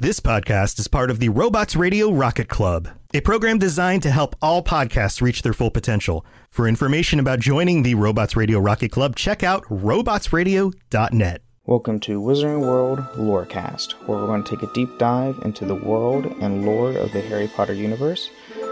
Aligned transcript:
This 0.00 0.18
podcast 0.18 0.78
is 0.78 0.88
part 0.88 1.10
of 1.10 1.18
the 1.18 1.28
Robots 1.28 1.76
Radio 1.76 2.10
Rocket 2.10 2.48
Club, 2.48 2.88
a 3.12 3.20
program 3.20 3.58
designed 3.58 4.02
to 4.04 4.10
help 4.10 4.34
all 4.40 4.64
podcasts 4.64 5.20
reach 5.20 5.42
their 5.42 5.52
full 5.52 5.70
potential. 5.70 6.24
For 6.48 6.66
information 6.66 7.20
about 7.20 7.38
joining 7.38 7.82
the 7.82 7.96
Robots 7.96 8.34
Radio 8.34 8.60
Rocket 8.60 8.92
Club, 8.92 9.14
check 9.14 9.42
out 9.42 9.62
robotsradio.net. 9.64 11.42
Welcome 11.66 12.00
to 12.00 12.18
Wizarding 12.18 12.60
World 12.62 13.00
Lorecast, 13.18 13.92
where 14.06 14.16
we're 14.16 14.26
going 14.26 14.42
to 14.42 14.56
take 14.56 14.62
a 14.62 14.72
deep 14.72 14.88
dive 14.96 15.38
into 15.44 15.66
the 15.66 15.74
world 15.74 16.24
and 16.40 16.64
lore 16.64 16.96
of 16.96 17.12
the 17.12 17.20
Harry 17.20 17.48
Potter 17.48 17.74
universe, 17.74 18.30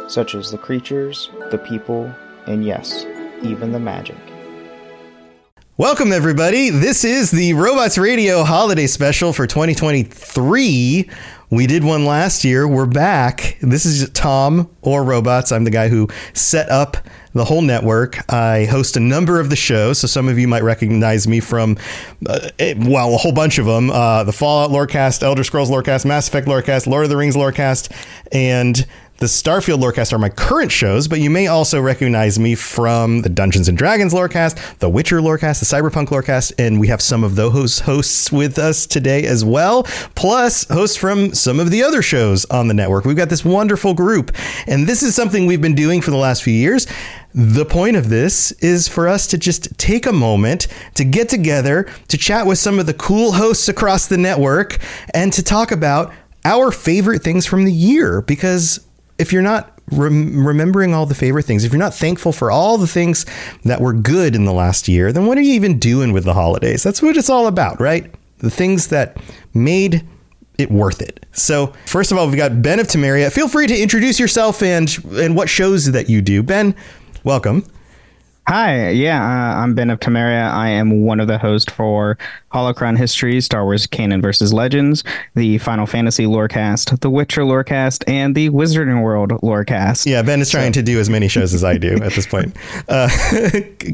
such 0.09 0.35
as 0.35 0.51
the 0.51 0.57
creatures, 0.57 1.29
the 1.51 1.59
people, 1.59 2.11
and 2.47 2.65
yes, 2.65 3.05
even 3.43 3.73
the 3.73 3.79
magic. 3.79 4.17
Welcome, 5.79 6.11
everybody. 6.11 6.71
This 6.71 7.05
is 7.05 7.31
the 7.31 7.55
Robots 7.55 7.99
Radio 7.99 8.43
Holiday 8.43 8.89
Special 8.89 9.33
for 9.33 9.47
2023. 9.47 11.11
We 11.51 11.67
did 11.69 11.85
one 11.85 12.05
last 12.05 12.45
year. 12.45 12.67
We're 12.67 12.85
back. 12.85 13.57
This 13.61 13.87
is 13.87 14.11
Tom 14.11 14.69
or 14.83 15.05
Robots. 15.05 15.53
I'm 15.53 15.63
the 15.63 15.71
guy 15.71 15.87
who 15.87 16.09
set 16.33 16.69
up 16.69 16.97
the 17.33 17.45
whole 17.45 17.63
network. 17.63 18.19
I 18.29 18.65
host 18.65 18.97
a 18.97 19.01
number 19.01 19.39
of 19.39 19.51
the 19.51 19.57
shows, 19.57 20.01
so 20.01 20.09
some 20.09 20.27
of 20.27 20.37
you 20.37 20.49
might 20.49 20.65
recognize 20.65 21.29
me 21.29 21.39
from, 21.39 21.77
uh, 22.29 22.49
well, 22.79 23.15
a 23.15 23.17
whole 23.17 23.31
bunch 23.31 23.59
of 23.59 23.67
them: 23.67 23.89
uh, 23.91 24.25
the 24.25 24.33
Fallout 24.33 24.71
Lorecast, 24.71 25.23
Elder 25.23 25.45
Scrolls 25.45 25.71
Lorecast, 25.71 26.05
Mass 26.05 26.27
Effect 26.27 26.49
Lorecast, 26.49 26.89
Lord 26.89 27.05
of 27.05 27.11
the 27.11 27.17
Rings 27.17 27.37
Lorecast, 27.37 27.93
and 28.33 28.85
the 29.19 29.27
Starfield 29.27 29.81
Lorecast 29.81 30.13
are 30.13 30.19
my 30.19 30.29
current 30.29 30.71
shows, 30.71 31.09
but 31.09 31.19
you 31.19 31.29
may 31.29 31.49
also 31.49 31.81
recognize 31.81 32.39
me 32.39 32.55
from 32.55 33.23
the 33.23 33.29
Dungeons 33.29 33.69
and 33.69 33.77
Dragons 33.77 34.15
Lorecast, 34.15 34.79
the 34.79 34.89
Witcher 34.89 35.21
Lorecast, 35.21 35.59
the 35.59 35.67
Cyberpunk 35.67 36.07
Lorecast, 36.07 36.53
and 36.57 36.79
we 36.79 36.87
have 36.87 37.03
some 37.03 37.25
of 37.25 37.35
those 37.35 37.81
hosts 37.81 38.31
with 38.31 38.61
us 38.61 38.87
today 38.87 39.27
as 39.27 39.45
well, 39.45 39.83
plus 40.15 40.69
hosts 40.69 40.97
from 40.97 41.35
some 41.35 41.59
of 41.59 41.73
the 41.73 41.83
other 41.83 42.01
shows 42.01 42.45
on 42.45 42.69
the 42.69 42.75
network. 42.75 43.05
We've 43.05 43.17
got 43.17 43.29
this 43.29 43.45
wonderful 43.45 43.93
group, 43.93 44.31
and 44.69 44.87
this 44.87 45.03
is 45.03 45.17
something 45.17 45.47
we've 45.47 45.61
been 45.61 45.75
doing 45.75 46.01
for 46.01 46.13
the 46.13 46.17
last 46.17 46.45
few 46.45 46.55
years. 46.55 46.87
The 47.35 47.65
point 47.65 47.97
of 47.97 48.11
this 48.11 48.53
is 48.53 48.87
for 48.87 49.09
us 49.09 49.27
to 49.29 49.39
just 49.39 49.77
take 49.79 50.07
a 50.07 50.13
moment 50.13 50.69
to 50.95 51.05
get 51.05 51.29
together, 51.29 51.91
to 52.07 52.17
chat 52.17 52.47
with 52.47 52.59
some 52.59 52.79
of 52.79 52.87
the 52.87 52.95
cool 52.95 53.33
hosts 53.33 53.69
across 53.69 54.07
the 54.07 54.17
network, 54.17 54.79
and 55.13 55.33
to 55.33 55.43
talk 55.43 55.73
about 55.73 56.13
our 56.45 56.71
favorite 56.71 57.23
things 57.23 57.47
from 57.47 57.65
the 57.65 57.73
year 57.73 58.23
because 58.23 58.88
if 59.19 59.33
you're 59.33 59.43
not 59.43 59.79
rem- 59.91 60.47
remembering 60.47 60.95
all 60.95 61.07
the 61.07 61.15
favorite 61.15 61.45
things, 61.45 61.65
if 61.65 61.73
you're 61.73 61.79
not 61.79 61.95
thankful 61.95 62.33
for 62.33 62.51
all 62.51 62.79
the 62.79 62.87
things 62.87 63.27
that 63.65 63.81
were 63.81 63.93
good 63.93 64.35
in 64.35 64.45
the 64.45 64.53
last 64.53 64.89
year, 64.89 65.13
then 65.13 65.27
what 65.27 65.39
are 65.39 65.43
you 65.43 65.55
even 65.55 65.79
doing 65.79 66.13
with 66.13 66.25
the 66.25 66.35
holidays? 66.35 66.83
That's 66.83 67.03
what 67.03 67.17
it's 67.17 67.31
all 67.31 67.47
about, 67.47 67.81
right? 67.81 68.13
The 68.39 68.51
things 68.51 68.89
that 68.89 69.17
made 69.55 70.07
it 70.59 70.71
worth 70.71 71.01
it. 71.01 71.25
So, 71.33 71.73
first 71.87 72.11
of 72.13 72.19
all, 72.19 72.27
we've 72.27 72.37
got 72.37 72.63
Ben 72.63 72.81
of 72.81 72.89
Temeria. 72.89 73.33
Feel 73.33 73.49
free 73.49 73.67
to 73.67 73.81
introduce 73.81 74.19
yourself 74.19 74.63
and 74.63 74.89
and 75.13 75.37
what 75.37 75.49
shows 75.49 75.93
that 75.93 76.09
you 76.09 76.21
do. 76.21 76.43
Ben, 76.43 76.75
welcome. 77.25 77.65
Hi, 78.49 78.89
yeah, 78.89 79.23
uh, 79.23 79.63
I'm 79.63 79.75
Ben 79.75 79.91
of 79.91 80.01
Temeria. 80.01 80.51
I 80.51 80.71
am 80.71 81.05
one 81.05 81.21
of 81.21 81.29
the 81.29 81.37
hosts 81.37 81.71
for 81.71 82.17
Holocron 82.51 82.97
History, 82.97 83.43
Star 83.43 83.65
Wars 83.65 83.87
Canon 83.87 84.23
versus 84.23 84.55
Legends, 84.55 85.05
the 85.35 85.59
Final 85.59 85.85
Fantasy 85.85 86.25
Lorecast, 86.25 86.99
the 87.01 87.11
Witcher 87.11 87.43
Lorecast, 87.43 88.05
and 88.07 88.35
the 88.35 88.49
Wizarding 88.49 89.03
World 89.03 89.33
Lorecast. 89.43 90.07
Yeah, 90.07 90.23
Ben 90.23 90.41
is 90.41 90.49
trying 90.49 90.73
so. 90.73 90.81
to 90.81 90.83
do 90.83 90.99
as 90.99 91.11
many 91.11 91.29
shows 91.29 91.53
as 91.53 91.63
I 91.63 91.77
do 91.77 91.97
at 92.03 92.13
this 92.13 92.27
point. 92.27 92.57
Uh, 92.89 93.09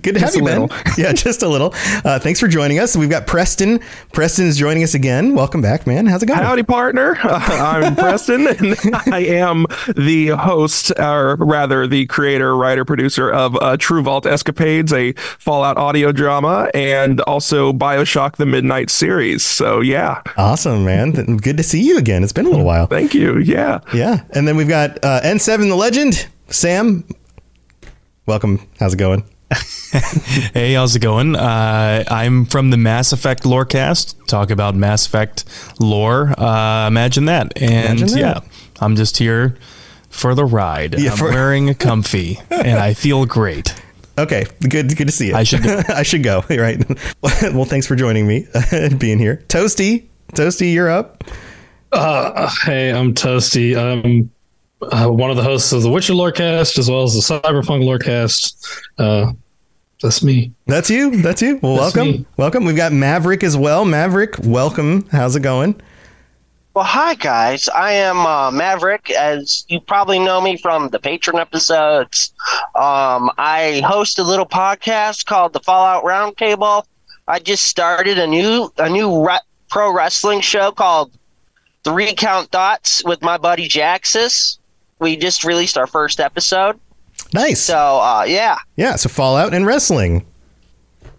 good 0.03 0.15
to 0.15 0.21
have 0.21 0.35
you, 0.37 0.45
Ben. 0.45 0.69
yeah, 0.99 1.13
just 1.13 1.43
a 1.43 1.49
little. 1.49 1.73
Uh, 2.05 2.19
thanks 2.19 2.39
for 2.39 2.47
joining 2.47 2.79
us. 2.79 2.97
We've 2.97 3.11
got 3.11 3.27
Preston. 3.27 3.81
Preston 4.13 4.47
is 4.47 4.57
joining 4.57 4.85
us 4.85 4.95
again. 4.95 5.35
Welcome 5.35 5.61
back, 5.63 5.87
man. 5.87 6.07
How's 6.07 6.23
it 6.23 6.27
going? 6.27 6.39
Howdy, 6.39 6.63
partner. 6.63 7.17
Uh, 7.23 7.41
I'm 7.51 7.97
Preston, 7.97 8.47
and 8.47 8.77
I 9.11 9.21
am 9.21 9.67
the 9.97 10.29
host, 10.29 10.93
or 10.99 11.37
rather, 11.37 11.87
the 11.87 12.07
creator, 12.07 12.57
writer, 12.57 12.85
producer 12.85 13.31
of 13.31 13.57
uh, 13.61 13.77
True 13.79 14.03
Vault 14.03 14.27
Escapades, 14.49 14.93
a 14.93 15.13
Fallout 15.39 15.79
audio 15.79 16.13
drama, 16.13 16.71
and 16.75 17.21
also 17.23 17.73
Bioshock 17.73 18.37
the 18.37 18.45
Midnight 18.45 18.91
series. 18.91 19.43
So, 19.43 19.81
yeah. 19.81 20.21
Awesome, 20.37 20.85
man. 20.85 21.13
Good 21.39 21.57
to 21.57 21.63
see 21.63 21.81
you 21.83 21.97
again. 21.97 22.23
It's 22.23 22.35
been 22.35 22.45
a 22.45 22.51
little 22.51 22.67
while. 22.67 22.87
Thank 22.87 23.15
you. 23.15 23.39
Yeah. 23.39 23.81
Yeah. 23.95 24.23
And 24.35 24.47
then 24.47 24.59
we've 24.59 24.69
got 24.69 25.03
uh, 25.03 25.23
N7 25.23 25.69
the 25.71 25.75
Legend, 25.77 26.29
Sam. 26.49 27.05
Welcome. 28.27 28.61
How's 28.79 28.93
it 28.93 28.99
going? 28.99 29.25
hey, 30.53 30.75
how's 30.75 30.95
it 30.95 31.01
going? 31.01 31.37
Uh, 31.37 32.05
I'm 32.09 32.45
from 32.45 32.69
the 32.69 32.77
Mass 32.77 33.13
Effect 33.15 33.45
Lorecast. 33.45 34.27
Talk 34.27 34.51
about 34.51 34.75
Mass 34.75 35.07
Effect 35.07 35.47
lore. 35.81 36.39
Uh, 36.39 36.87
imagine 36.87 37.25
that. 37.27 37.57
And 37.63 37.99
imagine 38.01 38.09
that. 38.09 38.19
yeah, 38.19 38.41
I'm 38.81 38.95
just 38.97 39.17
here 39.17 39.57
for 40.11 40.35
the 40.35 40.45
ride. 40.45 40.99
Yeah, 40.99 41.13
I'm 41.13 41.17
for- 41.17 41.31
wearing 41.31 41.71
a 41.71 41.75
comfy 41.75 42.39
and 42.51 42.79
I 42.79 42.93
feel 42.95 43.25
great. 43.27 43.75
Okay, 44.17 44.47
good. 44.69 44.97
Good 44.97 45.09
to 45.09 45.13
see 45.13 45.29
you. 45.29 45.35
I 45.35 45.43
should. 45.43 45.63
Go. 45.63 45.83
I 45.89 46.03
should 46.03 46.23
go. 46.23 46.45
Right. 46.55 46.83
well, 47.53 47.65
thanks 47.65 47.87
for 47.87 47.97
joining 47.97 48.27
me 48.27 48.47
and 48.73 48.99
being 48.99 49.19
here. 49.19 49.43
Toasty, 49.49 50.07
Toasty, 50.33 50.73
you're 50.73 50.89
up. 50.89 51.25
Uh, 51.93 52.49
hey, 52.65 52.91
I'm 52.93 53.13
Toasty. 53.13 53.77
I'm 53.77 54.31
uh, 54.83 55.09
one 55.09 55.31
of 55.31 55.37
the 55.37 55.43
hosts 55.43 55.73
of 55.73 55.83
the 55.83 55.91
Witcher 55.91 56.13
Lorecast 56.13 56.79
as 56.79 56.89
well 56.89 57.03
as 57.03 57.15
the 57.15 57.21
Cyberpunk 57.21 57.83
Lorecast. 57.83 58.83
Uh, 58.99 59.33
that's 60.01 60.23
me. 60.23 60.53
That's 60.67 60.91
you. 60.91 61.23
That's 61.23 61.43
you. 61.43 61.59
Well, 61.63 61.77
that's 61.77 61.97
welcome. 61.97 62.13
Me. 62.13 62.27
Welcome. 62.37 62.65
We've 62.65 62.77
got 62.77 62.93
Maverick 62.93 63.43
as 63.43 63.57
well. 63.57 63.85
Maverick, 63.85 64.39
welcome. 64.45 65.07
How's 65.11 65.35
it 65.35 65.41
going? 65.41 65.81
Well, 66.75 66.85
hi 66.85 67.15
guys. 67.15 67.69
I 67.69 67.93
am 67.93 68.27
uh, 68.27 68.51
Maverick, 68.51 69.09
as 69.09 69.65
you 69.69 69.79
probably 69.79 70.19
know 70.19 70.41
me 70.41 70.57
from 70.57 70.89
the 70.89 70.99
Patron 70.99 71.39
episodes. 71.39 72.33
Um, 72.75 73.31
I 73.39 73.81
host 73.87 74.19
a 74.19 74.25
little 74.25 74.45
podcast 74.45 75.25
called 75.25 75.53
the 75.53 75.61
Fallout 75.61 76.03
Roundtable. 76.03 76.85
I 77.29 77.39
just 77.39 77.69
started 77.69 78.19
a 78.19 78.27
new 78.27 78.73
a 78.79 78.89
new 78.89 79.25
re- 79.25 79.39
pro 79.71 79.95
wrestling 79.95 80.41
show 80.41 80.73
called 80.73 81.17
Three 81.85 82.13
Count 82.13 82.51
Dots 82.51 83.05
with 83.05 83.23
my 83.23 83.39
buddy 83.39 83.69
Jaxus. 83.69 84.59
We 84.99 85.17
just 85.17 85.45
released 85.45 85.79
our 85.79 85.87
first 85.87 86.19
episode. 86.19 86.81
Nice. 87.33 87.61
So, 87.61 87.77
uh, 87.79 88.25
yeah. 88.27 88.59
Yeah. 88.75 88.97
So 88.97 89.09
Fallout 89.09 89.55
and 89.55 89.65
wrestling 89.65 90.27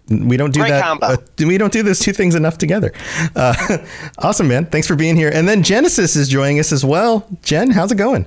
we 0.08 0.36
don't 0.36 0.52
do 0.52 0.60
Great 0.60 0.70
that. 0.70 1.02
Uh, 1.02 1.16
we 1.38 1.58
don't 1.58 1.72
do 1.72 1.82
those 1.82 1.98
two 1.98 2.12
things 2.12 2.34
enough 2.34 2.58
together. 2.58 2.92
Uh, 3.34 3.78
awesome, 4.18 4.48
man. 4.48 4.66
Thanks 4.66 4.86
for 4.86 4.94
being 4.96 5.16
here. 5.16 5.30
And 5.32 5.48
then 5.48 5.62
Genesis 5.62 6.16
is 6.16 6.28
joining 6.28 6.60
us 6.60 6.72
as 6.72 6.84
well. 6.84 7.26
Jen, 7.42 7.70
how's 7.70 7.90
it 7.90 7.96
going? 7.96 8.26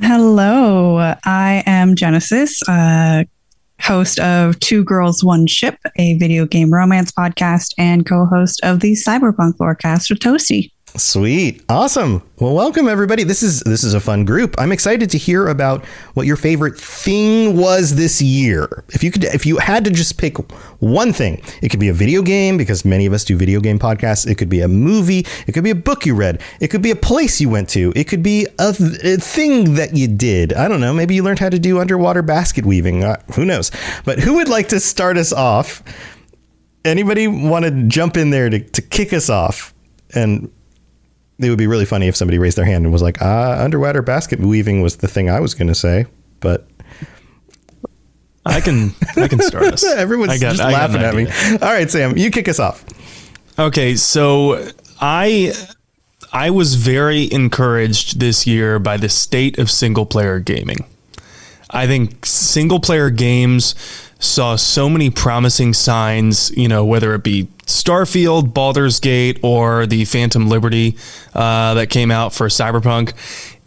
Hello, 0.00 0.98
I 1.24 1.62
am 1.64 1.96
Genesis, 1.96 2.60
uh, 2.68 3.24
host 3.80 4.20
of 4.20 4.60
Two 4.60 4.84
Girls 4.84 5.24
One 5.24 5.46
Ship, 5.46 5.78
a 5.96 6.18
video 6.18 6.44
game 6.44 6.70
romance 6.70 7.10
podcast, 7.10 7.72
and 7.78 8.04
co-host 8.04 8.60
of 8.62 8.80
the 8.80 8.92
Cyberpunk 8.92 9.54
Lorecast 9.54 10.10
with 10.10 10.18
Toasty. 10.18 10.70
Sweet. 10.98 11.62
Awesome. 11.68 12.22
Well, 12.38 12.54
welcome 12.54 12.88
everybody. 12.88 13.22
This 13.22 13.42
is 13.42 13.60
this 13.60 13.84
is 13.84 13.92
a 13.92 14.00
fun 14.00 14.24
group. 14.24 14.54
I'm 14.58 14.72
excited 14.72 15.10
to 15.10 15.18
hear 15.18 15.48
about 15.48 15.84
what 16.14 16.26
your 16.26 16.36
favorite 16.36 16.78
thing 16.78 17.56
was 17.56 17.96
this 17.96 18.22
year. 18.22 18.84
If 18.88 19.02
you 19.04 19.10
could 19.10 19.24
if 19.24 19.44
you 19.44 19.58
had 19.58 19.84
to 19.84 19.90
just 19.90 20.18
pick 20.18 20.36
one 20.80 21.12
thing, 21.12 21.42
it 21.60 21.68
could 21.68 21.80
be 21.80 21.88
a 21.88 21.92
video 21.92 22.22
game 22.22 22.56
because 22.56 22.84
many 22.84 23.04
of 23.04 23.12
us 23.12 23.24
do 23.24 23.36
video 23.36 23.60
game 23.60 23.78
podcasts. 23.78 24.26
It 24.26 24.36
could 24.36 24.48
be 24.48 24.60
a 24.60 24.68
movie, 24.68 25.26
it 25.46 25.52
could 25.52 25.64
be 25.64 25.70
a 25.70 25.74
book 25.74 26.06
you 26.06 26.14
read, 26.14 26.40
it 26.60 26.68
could 26.68 26.82
be 26.82 26.90
a 26.90 26.96
place 26.96 27.40
you 27.40 27.50
went 27.50 27.68
to, 27.70 27.92
it 27.94 28.04
could 28.04 28.22
be 28.22 28.46
a, 28.58 28.68
a 28.68 29.16
thing 29.16 29.74
that 29.74 29.94
you 29.96 30.08
did. 30.08 30.52
I 30.54 30.66
don't 30.68 30.80
know, 30.80 30.94
maybe 30.94 31.14
you 31.14 31.22
learned 31.22 31.40
how 31.40 31.50
to 31.50 31.58
do 31.58 31.78
underwater 31.78 32.22
basket 32.22 32.64
weaving. 32.64 33.04
Uh, 33.04 33.20
who 33.34 33.44
knows? 33.44 33.70
But 34.04 34.20
who 34.20 34.34
would 34.34 34.48
like 34.48 34.68
to 34.68 34.80
start 34.80 35.18
us 35.18 35.32
off? 35.32 35.82
Anybody 36.84 37.26
want 37.26 37.64
to 37.64 37.70
jump 37.88 38.16
in 38.16 38.30
there 38.30 38.48
to, 38.48 38.60
to 38.60 38.82
kick 38.82 39.12
us 39.12 39.28
off? 39.28 39.74
And 40.14 40.50
it 41.38 41.50
would 41.50 41.58
be 41.58 41.66
really 41.66 41.84
funny 41.84 42.08
if 42.08 42.16
somebody 42.16 42.38
raised 42.38 42.56
their 42.56 42.64
hand 42.64 42.84
and 42.84 42.92
was 42.92 43.02
like, 43.02 43.20
uh, 43.20 43.56
underwater 43.60 44.02
basket 44.02 44.40
weaving 44.40 44.80
was 44.80 44.96
the 44.96 45.08
thing 45.08 45.28
I 45.28 45.40
was 45.40 45.54
going 45.54 45.68
to 45.68 45.74
say, 45.74 46.06
but. 46.40 46.68
I 48.48 48.60
can 48.60 48.94
I 49.16 49.26
can 49.26 49.40
start 49.40 49.64
us. 49.64 49.84
Everyone's 49.96 50.38
got, 50.38 50.54
just 50.54 50.60
I 50.62 50.72
laughing 50.72 51.02
at 51.02 51.16
me. 51.16 51.26
All 51.60 51.72
right, 51.72 51.90
Sam, 51.90 52.16
you 52.16 52.30
kick 52.30 52.46
us 52.48 52.60
off. 52.60 52.84
Okay, 53.58 53.96
so 53.96 54.70
I 55.00 55.52
I 56.32 56.50
was 56.50 56.76
very 56.76 57.30
encouraged 57.32 58.20
this 58.20 58.46
year 58.46 58.78
by 58.78 58.98
the 58.98 59.08
state 59.08 59.58
of 59.58 59.68
single 59.68 60.06
player 60.06 60.38
gaming. 60.38 60.84
I 61.70 61.86
think 61.88 62.24
single 62.24 62.78
player 62.78 63.10
games 63.10 63.74
saw 64.18 64.56
so 64.56 64.88
many 64.88 65.10
promising 65.10 65.74
signs, 65.74 66.50
you 66.56 66.68
know, 66.68 66.84
whether 66.84 67.14
it 67.14 67.22
be 67.22 67.48
Starfield, 67.66 68.54
Baldur's 68.54 69.00
Gate, 69.00 69.38
or 69.42 69.86
the 69.86 70.04
Phantom 70.04 70.48
Liberty 70.48 70.96
uh, 71.34 71.74
that 71.74 71.90
came 71.90 72.10
out 72.10 72.32
for 72.32 72.48
Cyberpunk. 72.48 73.12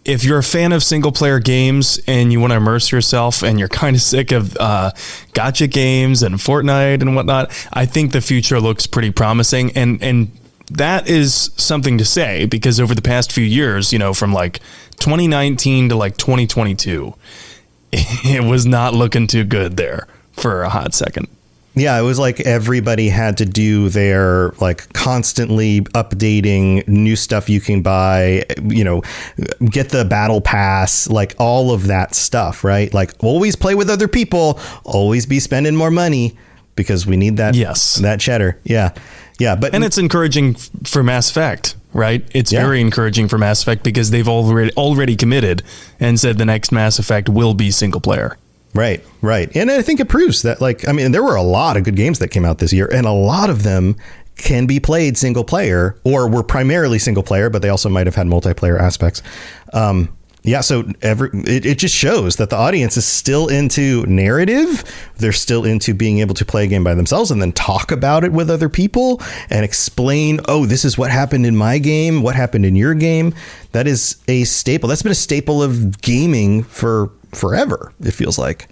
If 0.06 0.24
you're 0.24 0.40
a 0.40 0.44
fan 0.44 0.72
of 0.72 0.81
single 0.81 1.12
player 1.12 1.40
games 1.40 2.00
and 2.07 2.31
you 2.31 2.40
want 2.40 2.51
to 2.51 2.57
immerse 2.57 2.92
yourself 2.92 3.44
and 3.44 3.60
you're 3.60 3.68
kind 3.68 3.96
of 3.96 4.01
sick 4.01 4.31
of 4.31 4.57
uh, 4.57 4.92
gotcha 5.34 5.68
games 5.68 6.24
and 6.24 6.36
Fortnite 6.36 7.02
and 7.02 7.16
whatnot, 7.16 7.52
I 7.74 7.86
think 7.86 8.12
the 8.12 8.22
future 8.22 8.60
looks 8.60 8.88
pretty 8.88 9.12
promising. 9.12 9.72
And, 9.74 10.02
and 10.02 10.31
that 10.72 11.07
is 11.07 11.52
something 11.57 11.98
to 11.98 12.06
say 12.06 12.45
because 12.45 12.80
over 12.80 12.95
the 12.95 13.02
past 13.02 13.31
few 13.31 13.44
years, 13.44 13.94
you 13.94 14.00
know, 14.00 14.13
from 14.13 14.34
like 14.34 14.60
2019 15.00 15.90
to 15.90 15.95
like 15.95 16.18
2022, 16.18 17.13
it 17.92 18.44
was 18.44 18.66
not 18.66 18.94
looking 18.94 19.28
too 19.28 19.44
good 19.44 19.78
there 19.78 20.07
for 20.40 20.64
a 20.64 20.70
hot 20.70 20.94
second. 20.94 21.28
Yeah, 21.76 21.98
it 21.98 22.02
was 22.02 22.20
like 22.20 22.42
everybody 22.42 23.10
had 23.10 23.38
to 23.38 23.46
do 23.46 23.90
their 23.90 24.50
like 24.60 24.92
constantly 24.92 25.82
updating 25.82 26.86
new 26.88 27.16
stuff 27.16 27.48
you 27.48 27.62
can 27.62 27.82
buy, 27.82 28.44
you 28.68 28.84
know, 28.84 29.02
get 29.64 29.90
the 29.90 30.04
battle 30.04 30.42
pass, 30.42 31.08
like 31.10 31.36
all 31.40 31.72
of 31.72 31.88
that 31.88 32.16
stuff, 32.16 32.64
right? 32.64 32.94
Like 32.94 33.12
always 33.24 33.56
play 33.56 33.76
with 33.76 33.90
other 33.90 34.08
people, 34.08 34.60
always 34.84 35.26
be 35.26 35.40
spending 35.40 35.76
more 35.76 35.92
money 35.92 36.36
because 36.76 37.06
we 37.06 37.16
need 37.18 37.38
that 37.38 37.56
yes. 37.56 37.96
that 37.96 38.20
cheddar. 38.20 38.60
Yeah. 38.64 38.94
Yeah, 39.38 39.56
but 39.56 39.74
And 39.74 39.86
it's 39.86 39.98
encouraging 39.98 40.56
for 40.84 41.02
Mass 41.02 41.30
Effect, 41.30 41.76
right? 41.94 42.28
It's 42.34 42.52
Yeah. 42.52 42.62
very 42.62 42.82
encouraging 42.82 43.30
for 43.30 43.38
Mass 43.38 43.62
Effect 43.62 43.84
because 43.84 44.12
they've 44.12 44.28
already 44.28 44.72
already 44.74 45.16
committed 45.16 45.64
and 45.98 46.20
said 46.20 46.38
the 46.38 46.46
next 46.46 46.74
Mass 46.74 47.00
Effect 47.00 47.30
will 47.30 47.54
be 47.54 47.72
single 47.72 48.02
player. 48.02 48.38
Right, 48.74 49.04
right. 49.21 49.54
And 49.56 49.71
I 49.71 49.81
think 49.81 50.00
it 50.00 50.10
proves 50.10 50.44
that, 50.44 50.62
like, 50.62 50.88
I 50.88 50.92
mean, 50.92 51.12
there 51.12 51.24
were 51.24 51.36
a 51.36 51.42
lot 51.42 51.75
of 51.75 51.83
good 51.83 51.95
games 51.95 52.19
that 52.19 52.30
came 52.30 52.45
out 52.45 52.60
this 52.60 52.71
year, 52.71 52.88
and 52.94 53.07
a 53.07 53.12
lot 53.12 53.50
of 53.50 53.63
them 53.63 53.95
can 54.36 54.66
be 54.66 54.80
played 54.80 55.18
single 55.18 55.44
player 55.44 56.00
or 56.04 56.30
were 56.30 56.44
primarily 56.44 57.00
single 57.00 57.24
player, 57.24 57.50
but 57.50 57.62
they 57.62 57.69
also 57.69 57.89
might 57.89 58.07
have 58.07 58.16
had 58.16 58.27
multiplayer 58.27 58.80
aspects. 58.80 59.21
Um, 59.74 60.16
yeah, 60.44 60.62
so 60.62 60.89
every 61.01 61.30
it, 61.33 61.66
it 61.66 61.77
just 61.77 61.94
shows 61.94 62.38
that 62.38 62.50
the 62.50 62.56
audience 62.56 62.95
is 62.95 63.06
still 63.06 63.50
into 63.50 64.06
narrative. 64.06 64.83
They're 65.18 65.33
still 65.33 65.66
into 65.66 65.94
being 65.94 66.19
able 66.19 66.33
to 66.36 66.45
play 66.45 66.63
a 66.63 66.68
game 66.68 66.83
by 66.83 66.94
themselves 66.94 67.30
and 67.30 67.42
then 67.42 67.51
talk 67.51 67.92
about 67.92 68.24
it 68.24 68.31
with 68.31 68.50
other 68.50 68.69
people 68.69 69.21
and 69.50 69.66
explain, 69.66 70.39
oh, 70.48 70.66
this 70.66 70.86
is 70.86 70.98
what 70.98 71.12
happened 71.12 71.45
in 71.45 71.57
my 71.57 71.77
game, 71.77 72.21
what 72.21 72.36
happened 72.36 72.66
in 72.66 72.77
your 72.77 72.94
game. 72.94 73.36
That 73.74 73.86
is 73.86 74.16
a 74.30 74.45
staple. 74.45 74.88
That's 74.88 75.04
been 75.04 75.12
a 75.12 75.16
staple 75.16 75.62
of 75.62 76.01
gaming 76.01 76.63
for 76.63 77.12
forever, 77.34 77.94
it 78.02 78.12
feels 78.12 78.38
like. 78.38 78.68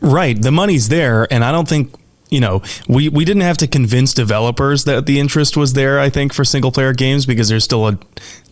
Right. 0.00 0.40
The 0.40 0.52
money's 0.52 0.88
there. 0.88 1.26
And 1.32 1.44
I 1.44 1.52
don't 1.52 1.68
think, 1.68 1.92
you 2.30 2.40
know, 2.40 2.62
we, 2.88 3.08
we 3.08 3.24
didn't 3.24 3.42
have 3.42 3.56
to 3.58 3.66
convince 3.66 4.14
developers 4.14 4.84
that 4.84 5.06
the 5.06 5.18
interest 5.18 5.56
was 5.56 5.72
there, 5.72 5.98
I 5.98 6.10
think, 6.10 6.32
for 6.32 6.44
single 6.44 6.70
player 6.70 6.92
games 6.92 7.26
because 7.26 7.48
there's 7.48 7.64
still 7.64 7.88
a 7.88 7.98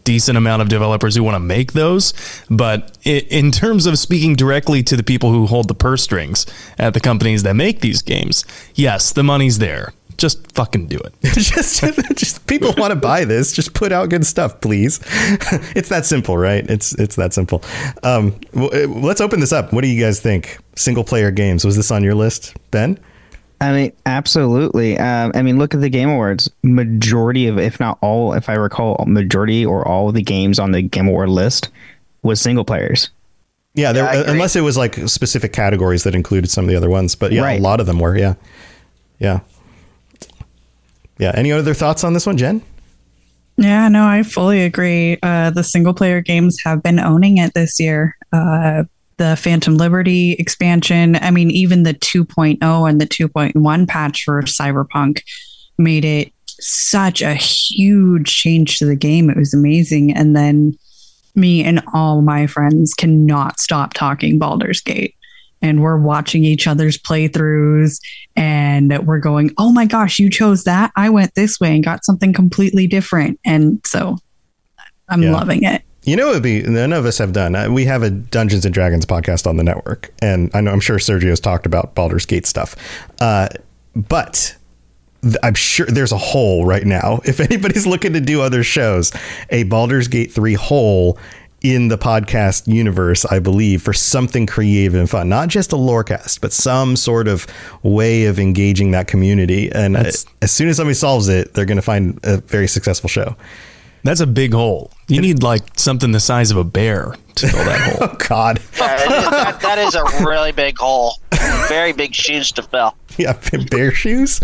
decent 0.02 0.38
amount 0.38 0.62
of 0.62 0.69
developers 0.69 1.16
who 1.16 1.22
want 1.22 1.34
to 1.34 1.40
make 1.40 1.72
those. 1.72 2.14
But 2.48 2.96
in 3.04 3.50
terms 3.50 3.87
of 3.87 3.98
speaking 3.98 4.34
directly 4.34 4.82
to 4.84 4.96
the 4.96 5.02
people 5.02 5.32
who 5.32 5.46
hold 5.46 5.69
the 5.69 5.75
purse 5.75 6.02
strings 6.02 6.46
at 6.78 6.94
the 6.94 7.00
companies 7.00 7.43
that 7.43 7.54
make 7.54 7.81
these 7.81 8.02
games, 8.02 8.44
yes, 8.75 9.12
the 9.12 9.25
money's 9.25 9.58
there. 9.58 9.93
Just 10.16 10.50
fucking 10.52 10.86
do 10.86 10.98
it. 10.98 11.14
just 11.22 11.84
just 12.16 12.46
people 12.46 12.72
want 12.78 12.90
to 12.90 12.96
buy 12.96 13.24
this. 13.24 13.52
Just 13.52 13.74
put 13.74 13.92
out 13.92 14.08
good 14.08 14.24
stuff 14.26 14.60
please. 14.60 15.00
It's 15.76 15.88
that 15.90 16.06
simple 16.06 16.38
right? 16.38 16.68
It's 16.70 16.92
it's 16.94 17.16
that 17.16 17.34
simple. 17.34 17.62
Um 18.02 18.34
well, 18.54 18.70
uh, 18.74 18.86
let's 18.88 19.20
open 19.20 19.40
this 19.40 19.52
up. 19.52 19.72
What 19.72 19.82
do 19.82 19.88
you 19.88 20.02
guys 20.02 20.20
think? 20.20 20.58
Single 20.74 21.04
player 21.04 21.30
games. 21.30 21.64
Was 21.64 21.76
this 21.76 21.90
on 21.90 22.02
your 22.02 22.14
list 22.14 22.54
ben? 22.70 22.98
I 23.60 23.72
mean, 23.72 23.92
absolutely. 24.04 24.98
Um, 24.98 25.32
I 25.34 25.40
mean, 25.40 25.58
look 25.58 25.72
at 25.74 25.80
the 25.80 25.88
Game 25.88 26.10
Awards. 26.10 26.50
Majority 26.62 27.46
of, 27.46 27.58
if 27.58 27.80
not 27.80 27.96
all, 28.02 28.34
if 28.34 28.50
I 28.50 28.54
recall, 28.54 29.02
majority 29.06 29.64
or 29.64 29.86
all 29.88 30.08
of 30.10 30.14
the 30.14 30.20
games 30.22 30.58
on 30.58 30.72
the 30.72 30.82
Game 30.82 31.08
Award 31.08 31.30
list 31.30 31.70
was 32.22 32.38
single 32.38 32.66
players. 32.66 33.08
yeah, 33.74 33.92
there, 33.92 34.04
Yeah, 34.12 34.30
unless 34.30 34.56
it 34.56 34.60
was 34.60 34.76
like 34.76 34.96
specific 35.08 35.54
categories 35.54 36.02
that 36.04 36.14
included 36.14 36.50
some 36.50 36.64
of 36.66 36.69
the 36.70 36.76
other 36.76 36.90
ones 36.90 37.14
but 37.14 37.32
yeah 37.32 37.42
Right. 37.42 37.58
a 37.58 37.62
lot 37.62 37.80
of 37.80 37.86
them 37.86 37.98
were 37.98 38.16
yeah. 38.16 38.34
Yeah 39.19 39.40
yeah 41.18 41.32
any 41.34 41.52
other 41.52 41.74
thoughts 41.74 42.04
on 42.04 42.12
this 42.12 42.26
one 42.26 42.36
jen 42.36 42.62
Yeah, 43.58 43.88
no, 43.88 44.06
I 44.06 44.22
fully 44.22 44.62
agree. 44.64 45.16
Uh, 45.22 45.48
the 45.50 45.64
single 45.64 45.94
player 45.94 46.20
games 46.20 46.58
have 46.62 46.82
been 46.82 47.00
owning 47.00 47.38
it 47.38 47.54
this 47.54 47.80
year. 47.80 48.14
Uh, 48.30 48.84
the 49.16 49.34
Phantom 49.36 49.76
Liberty 49.76 50.32
expansion, 50.32 51.16
I 51.16 51.30
mean, 51.30 51.50
even 51.50 51.82
the 51.82 51.94
2.0 51.94 52.58
and 52.88 53.00
the 53.00 53.06
2.1 53.06 53.88
patch 53.88 54.24
for 54.24 54.42
Cyberpunk 54.42 55.22
made 55.78 56.04
it 56.04 56.32
such 56.60 57.22
a 57.22 57.34
huge 57.34 58.28
change 58.28 58.78
to 58.78 58.84
the 58.84 58.96
game. 58.96 59.30
It 59.30 59.38
was 59.38 59.54
amazing. 59.54 60.12
And 60.12 60.36
then 60.36 60.76
me 61.34 61.64
and 61.64 61.82
all 61.94 62.22
my 62.22 62.46
friends 62.46 62.94
cannot 62.94 63.60
stop 63.60 63.94
talking 63.94 64.38
Baldur's 64.38 64.80
Gate. 64.82 65.14
And 65.66 65.82
we're 65.82 65.98
watching 65.98 66.44
each 66.44 66.66
other's 66.66 66.96
playthroughs 66.96 68.00
and 68.36 68.96
we're 69.06 69.18
going, 69.18 69.50
oh 69.58 69.72
my 69.72 69.84
gosh, 69.84 70.18
you 70.18 70.30
chose 70.30 70.64
that. 70.64 70.92
I 70.96 71.10
went 71.10 71.34
this 71.34 71.58
way 71.60 71.74
and 71.74 71.84
got 71.84 72.04
something 72.04 72.32
completely 72.32 72.86
different. 72.86 73.38
And 73.44 73.80
so 73.84 74.16
I'm 75.08 75.22
Yeah. 75.22 75.32
loving 75.32 75.62
it. 75.64 75.82
You 76.04 76.14
know, 76.16 76.30
it 76.30 76.34
would 76.34 76.42
be 76.42 76.62
none 76.62 76.92
of 76.92 77.04
us 77.04 77.18
have 77.18 77.32
done. 77.32 77.56
Uh, 77.56 77.68
We 77.70 77.84
have 77.86 78.02
a 78.04 78.10
Dungeons 78.10 78.64
and 78.64 78.72
Dragons 78.72 79.04
podcast 79.04 79.44
on 79.46 79.56
the 79.56 79.64
network, 79.64 80.12
and 80.22 80.50
I 80.54 80.60
know 80.60 80.70
I'm 80.70 80.78
sure 80.80 80.98
Sergio's 80.98 81.40
talked 81.40 81.66
about 81.66 81.96
Baldur's 81.96 82.24
Gate 82.26 82.46
stuff, 82.46 82.76
uh, 83.20 83.48
but 83.96 84.54
I'm 85.42 85.54
sure 85.54 85.86
there's 85.86 86.12
a 86.12 86.16
hole 86.19 86.64
right 86.64 86.86
now. 86.86 87.20
If 87.24 87.40
anybody's 87.40 87.86
looking 87.88 88.12
to 88.12 88.20
do 88.20 88.40
other 88.40 88.62
shows, 88.62 89.10
a 89.50 89.64
Baldur's 89.64 90.06
Gate 90.06 90.30
three 90.32 90.54
hole 90.54 91.19
in 91.62 91.88
the 91.88 91.99
podcast 91.99 92.67
universe, 92.73 93.25
I 93.25 93.38
believe, 93.38 93.82
for 93.82 93.93
something 93.93 94.47
creative 94.47 94.94
and 94.94 95.08
fun, 95.08 95.29
not 95.29 95.49
just 95.49 95.73
a 95.73 95.76
lorecast, 95.76 96.41
but 96.41 96.53
some 96.53 96.97
sort 96.97 97.26
of 97.29 97.47
way 97.82 98.26
of 98.26 98.38
engaging 98.38 98.91
that 98.93 99.08
community. 99.08 99.70
And 99.73 99.97
That's- 99.97 100.26
as 100.43 100.53
soon 100.53 100.69
as 100.69 100.76
somebody 100.76 100.94
solves 100.94 101.29
it, 101.29 101.55
they're 101.55 101.64
going 101.64 101.76
to 101.76 101.82
find 101.82 102.20
a 102.23 102.38
very 102.38 102.69
successful 102.69 103.08
show. 103.08 103.37
That's 104.05 104.20
a 104.20 104.26
big 104.26 104.53
hole. 104.55 104.93
You 105.08 105.20
need 105.20 105.43
like 105.43 105.62
something 105.76 106.12
the 106.12 106.20
size 106.20 106.53
of 106.53 106.56
a 106.56 106.62
bear 106.62 107.17
to 107.36 107.48
fill 107.48 107.65
that 107.65 107.81
hole. 107.98 108.08
Oh 108.13 108.17
God. 108.29 108.58
That 108.79 109.01
is, 109.01 109.08
that, 109.08 109.60
that 109.63 109.79
is 109.79 109.94
a 109.96 110.05
really 110.25 110.53
big 110.53 110.79
hole. 110.79 111.15
Very 111.69 111.93
big 111.93 112.15
shoes 112.15 112.53
to 112.53 112.63
fill. 112.63 112.94
Yeah, 113.19 113.32
bear 113.70 113.93
shoes. 113.93 114.43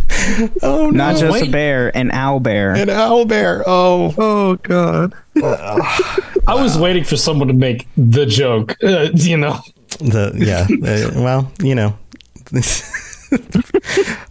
Oh 0.62 0.88
no! 0.88 0.90
Not 0.90 1.16
just 1.18 1.30
wait. 1.30 1.48
a 1.48 1.52
bear, 1.52 1.94
an 1.94 2.10
owl 2.10 2.40
bear. 2.40 2.72
an 2.72 2.88
owl 2.88 3.26
bear. 3.26 3.62
Oh, 3.66 4.14
Oh 4.16 4.54
God. 4.62 5.12
I 5.36 6.54
was 6.54 6.78
waiting 6.78 7.04
for 7.04 7.18
someone 7.18 7.48
to 7.48 7.54
make 7.54 7.86
the 7.98 8.24
joke. 8.24 8.74
Uh, 8.82 9.10
you 9.12 9.36
know, 9.36 9.58
the 9.98 10.32
yeah. 10.36 10.66
uh, 10.70 11.22
well, 11.22 11.52
you 11.60 11.74
know, 11.74 11.98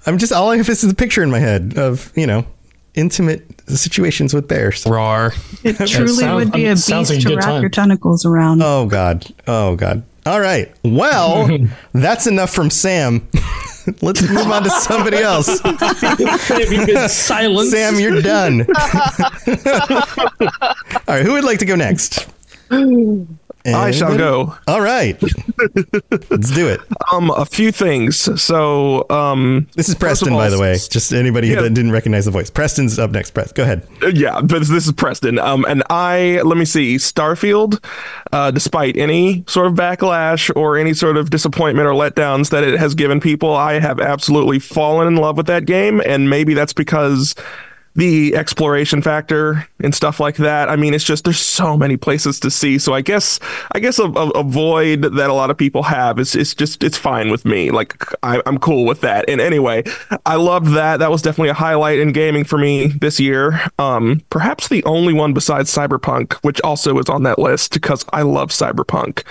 I'm 0.08 0.18
just 0.18 0.34
all 0.34 0.50
I 0.50 0.58
have 0.58 0.70
is 0.70 0.82
the 0.82 0.96
picture 0.96 1.22
in 1.22 1.30
my 1.30 1.40
head 1.40 1.78
of 1.78 2.12
you 2.16 2.26
know 2.26 2.44
intimate 2.96 3.46
situations 3.70 4.34
with 4.34 4.48
bears. 4.48 4.86
Rar. 4.88 5.34
It 5.64 5.78
truly 5.88 6.08
sound- 6.14 6.36
would 6.36 6.52
be 6.52 6.66
a 6.66 6.74
beast 6.74 6.90
like 6.90 7.10
a 7.10 7.22
to 7.22 7.36
wrap 7.36 7.46
time. 7.46 7.62
your 7.62 7.70
tentacles 7.70 8.26
around. 8.26 8.62
Oh 8.64 8.88
God. 8.88 9.28
Oh 9.48 9.76
God. 9.76 10.04
All 10.26 10.40
right. 10.40 10.74
Well, 10.84 11.50
that's 11.94 12.28
enough 12.28 12.54
from 12.54 12.70
Sam. 12.70 13.28
Let's 14.02 14.22
move 14.22 14.48
on 14.48 14.64
to 14.64 14.70
somebody 14.70 15.18
else. 15.18 15.48
if 15.66 17.12
silence. 17.12 17.72
Sam, 17.72 18.00
you're 18.00 18.22
done. 18.22 18.62
All 21.08 21.16
right. 21.16 21.26
Who 21.26 21.34
would 21.34 21.44
like 21.44 21.60
to 21.60 21.66
go 21.66 21.76
next? 21.76 22.28
I 23.66 23.92
shall 23.92 24.18
go. 24.18 24.56
All 24.68 24.82
right. 24.82 25.22
Let's 26.30 26.52
do 26.52 26.68
it. 26.68 26.80
Um, 27.12 27.30
a 27.32 27.46
few 27.46 27.72
things. 27.72 28.42
So, 28.42 29.06
um, 29.10 29.68
This 29.76 29.90
is 29.90 29.96
Preston, 29.96 30.34
all, 30.34 30.40
by 30.40 30.50
the 30.50 30.60
way. 30.60 30.74
Just 30.90 31.14
anybody 31.14 31.50
Yeah. 31.50 31.62
that 31.62 31.74
didn't 31.74 31.92
recognize 31.92 32.26
the 32.26 32.32
voice. 32.32 32.50
Preston's 32.50 32.98
up 33.00 33.12
next. 33.12 33.32
Press. 33.32 33.52
Go 33.52 33.64
ahead. 33.64 33.86
Uh, 34.04 34.08
yeah, 34.08 34.42
but 34.42 34.60
this 34.68 34.86
is 34.86 34.92
Preston. 34.94 35.40
Um, 35.40 35.66
and 35.68 35.84
I 35.90 36.42
let 36.44 36.58
me 36.58 36.66
see 36.66 36.96
Starfield. 36.96 37.84
Uh, 38.34 38.50
despite 38.52 38.98
any 38.98 39.44
sort 39.48 39.68
of 39.68 39.74
backlash 39.74 40.50
or 40.56 40.78
any 40.78 40.94
sort 40.94 41.18
of 41.18 41.30
disappointment 41.30 41.88
or 41.88 41.92
letdowns 41.92 42.50
that 42.50 42.64
it 42.64 42.80
has 42.80 42.96
given 42.96 43.20
people, 43.20 43.54
I 43.56 43.80
have 43.80 44.00
absolutely 44.00 44.60
fallen 44.60 45.08
in 45.08 45.16
love 45.18 45.38
with 45.38 45.48
that 45.48 45.66
game, 45.66 46.02
and 46.06 46.30
maybe 46.30 46.54
that's 46.54 46.74
because 46.74 47.36
the 47.96 48.36
exploration 48.36 49.02
factor 49.02 49.68
and 49.82 49.94
stuff 49.94 50.20
like 50.20 50.38
that. 50.38 50.70
I 50.70 50.76
mean, 50.76 50.94
it's 50.94 51.04
just 51.04 51.26
there's 51.26 51.40
so 51.40 51.76
many 51.76 51.98
places 51.98 52.40
to 52.42 52.52
see. 52.52 52.80
So 52.80 52.94
I 52.94 53.02
guess 53.02 53.40
I 53.74 53.80
guess 53.80 54.00
a, 54.00 54.06
a, 54.06 54.30
a 54.30 54.44
void 54.44 55.02
that 55.02 55.30
a 55.30 55.34
lot 55.34 55.50
of 55.52 55.58
people 55.58 55.84
have 55.84 56.20
is 56.20 56.36
it's 56.36 56.56
just 56.56 56.84
it's 56.84 56.98
fine 56.98 57.30
with 57.30 57.44
me. 57.44 57.70
Like 57.72 58.04
I, 58.24 58.42
am 58.46 58.60
cool 58.60 58.86
with 58.86 59.02
that. 59.02 59.26
And 59.30 59.42
anyway, 59.42 59.84
I 60.26 60.36
loved 60.36 60.68
that. 60.74 60.98
That 60.98 61.12
was 61.12 61.22
definitely 61.22 61.50
a 61.50 61.56
highlight 61.56 62.00
in 62.00 62.14
gaming 62.14 62.44
for 62.46 62.58
me 62.58 62.88
this 62.88 63.20
year. 63.20 63.62
Um, 63.78 64.22
perhaps 64.30 64.70
the 64.70 64.84
only 64.86 65.14
one 65.14 65.34
besides 65.34 65.74
Cyberpunk, 65.74 66.34
which 66.36 66.62
also 66.62 66.98
is 66.98 67.10
on 67.10 67.24
that 67.24 67.40
list 67.40 67.74
because 67.74 68.06
I 68.14 68.22
love 68.22 68.50
Cyberpunk. 68.50 69.24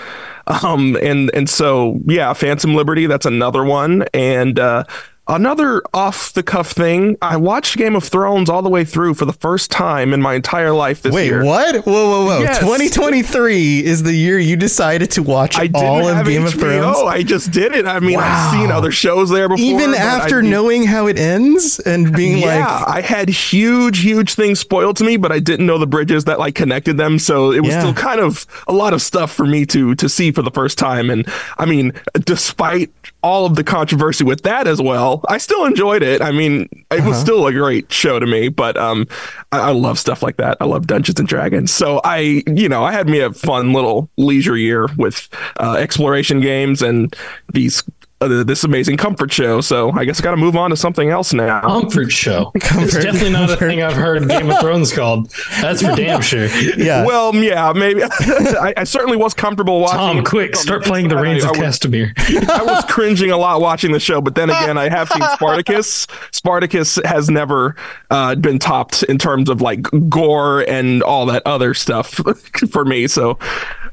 Um, 0.47 0.97
and 1.01 1.31
and 1.33 1.49
so 1.49 1.99
yeah, 2.05 2.33
Phantom 2.33 2.75
Liberty. 2.75 3.07
That's 3.07 3.25
another 3.25 3.63
one. 3.63 4.05
And 4.13 4.59
uh, 4.59 4.83
Another 5.31 5.81
off 5.93 6.33
the 6.33 6.43
cuff 6.43 6.71
thing, 6.71 7.17
I 7.21 7.37
watched 7.37 7.77
Game 7.77 7.95
of 7.95 8.03
Thrones 8.03 8.49
all 8.49 8.61
the 8.61 8.69
way 8.69 8.83
through 8.83 9.13
for 9.13 9.23
the 9.23 9.31
first 9.31 9.71
time 9.71 10.13
in 10.13 10.21
my 10.21 10.33
entire 10.33 10.73
life 10.73 11.01
this 11.03 11.15
Wait, 11.15 11.27
year. 11.27 11.39
Wait, 11.39 11.47
what? 11.47 11.75
Whoa, 11.85 12.09
whoa, 12.09 12.25
whoa. 12.25 12.39
Yes. 12.41 12.59
2023 12.59 13.85
is 13.85 14.03
the 14.03 14.11
year 14.11 14.39
you 14.39 14.57
decided 14.57 15.09
to 15.11 15.23
watch 15.23 15.57
I 15.57 15.69
all 15.73 16.05
of 16.05 16.25
Game 16.25 16.41
HBO. 16.41 16.47
of 16.47 16.53
Thrones? 16.55 16.97
Oh, 16.99 17.07
I 17.07 17.23
just 17.23 17.51
did 17.51 17.73
it. 17.73 17.85
I 17.85 18.01
mean, 18.01 18.17
wow. 18.17 18.25
I've 18.25 18.59
seen 18.59 18.71
other 18.71 18.91
shows 18.91 19.29
there 19.29 19.47
before. 19.47 19.63
Even 19.63 19.93
after 19.93 20.39
I, 20.39 20.41
knowing 20.41 20.83
how 20.83 21.07
it 21.07 21.17
ends 21.17 21.79
and 21.79 22.13
being 22.13 22.39
yeah, 22.39 22.65
like 22.65 22.87
I 22.89 22.99
had 22.99 23.29
huge, 23.29 23.99
huge 23.99 24.33
things 24.33 24.59
spoiled 24.59 24.97
to 24.97 25.05
me, 25.05 25.15
but 25.15 25.31
I 25.31 25.39
didn't 25.39 25.65
know 25.65 25.77
the 25.77 25.87
bridges 25.87 26.25
that 26.25 26.39
like 26.39 26.55
connected 26.55 26.97
them. 26.97 27.17
So 27.17 27.53
it 27.53 27.61
was 27.61 27.71
yeah. 27.71 27.79
still 27.79 27.93
kind 27.93 28.19
of 28.19 28.45
a 28.67 28.73
lot 28.73 28.91
of 28.91 29.01
stuff 29.01 29.31
for 29.31 29.45
me 29.45 29.65
to 29.67 29.95
to 29.95 30.09
see 30.09 30.33
for 30.33 30.41
the 30.41 30.51
first 30.51 30.77
time. 30.77 31.09
And 31.09 31.25
I 31.57 31.65
mean, 31.65 31.93
despite 32.25 32.91
all 33.23 33.45
of 33.45 33.55
the 33.55 33.63
controversy 33.63 34.23
with 34.23 34.41
that 34.43 34.67
as 34.67 34.81
well. 34.81 35.23
I 35.27 35.37
still 35.37 35.65
enjoyed 35.65 36.03
it. 36.03 36.21
I 36.21 36.31
mean, 36.31 36.63
it 36.89 36.99
uh-huh. 36.99 37.09
was 37.09 37.19
still 37.19 37.47
a 37.47 37.53
great 37.53 37.91
show 37.91 38.19
to 38.19 38.25
me, 38.25 38.49
but 38.49 38.77
um, 38.77 39.07
I, 39.51 39.59
I, 39.59 39.71
love 39.71 39.99
stuff 39.99 40.23
like 40.23 40.37
that. 40.37 40.57
I 40.59 40.65
love 40.65 40.87
Dungeons 40.87 41.19
and 41.19 41.27
Dragons. 41.27 41.71
So 41.71 42.01
I, 42.03 42.43
you 42.47 42.67
know, 42.67 42.83
I 42.83 42.91
had 42.91 43.07
me 43.07 43.19
a 43.19 43.31
fun 43.31 43.73
little 43.73 44.09
leisure 44.17 44.57
year 44.57 44.87
with 44.97 45.29
uh, 45.59 45.73
exploration 45.73 46.41
games 46.41 46.81
and 46.81 47.15
these 47.53 47.83
uh, 48.21 48.43
this 48.43 48.63
amazing 48.63 48.97
comfort 48.97 49.31
show. 49.31 49.61
So 49.61 49.91
I 49.91 50.05
guess 50.05 50.19
I 50.19 50.23
got 50.23 50.31
to 50.31 50.37
move 50.37 50.55
on 50.55 50.69
to 50.69 50.77
something 50.77 51.09
else 51.09 51.33
now. 51.33 51.61
Comfort 51.61 52.11
show. 52.11 52.51
Comfort. 52.59 52.83
It's 52.83 53.03
definitely 53.03 53.31
not 53.31 53.49
a 53.49 53.57
thing 53.57 53.81
I've 53.81 53.93
heard 53.93 54.27
Game 54.29 54.49
of 54.49 54.59
Thrones 54.59 54.93
called. 54.93 55.31
That's 55.59 55.81
for 55.81 55.95
damn 55.95 56.21
sure. 56.21 56.45
Yeah. 56.45 57.05
Well, 57.05 57.35
yeah, 57.35 57.73
maybe. 57.73 58.03
I, 58.09 58.73
I, 58.77 58.83
certainly 58.83 59.17
was 59.17 59.33
comfortable 59.33 59.79
watching. 59.79 59.97
Tom, 59.97 60.23
quick, 60.23 60.55
start 60.55 60.83
playing 60.83 61.07
the 61.07 61.17
Rains 61.17 61.43
of 61.43 61.51
Castamere. 61.51 62.13
I 62.49 62.63
was 62.63 62.85
cringing 62.85 63.31
a 63.31 63.37
lot 63.37 63.61
watching 63.61 63.91
the 63.91 63.99
show, 63.99 64.21
but 64.21 64.35
then 64.35 64.49
again, 64.49 64.77
I 64.77 64.89
have 64.89 65.09
seen 65.09 65.23
Spartacus. 65.33 66.07
Spartacus 66.31 66.99
has 67.03 67.29
never 67.29 67.75
uh, 68.09 68.35
been 68.35 68.59
topped 68.59 69.03
in 69.03 69.17
terms 69.17 69.49
of 69.49 69.61
like 69.61 69.87
gore 70.09 70.61
and 70.69 71.01
all 71.03 71.25
that 71.27 71.43
other 71.45 71.73
stuff 71.73 72.19
for 72.69 72.85
me. 72.85 73.07
So 73.07 73.39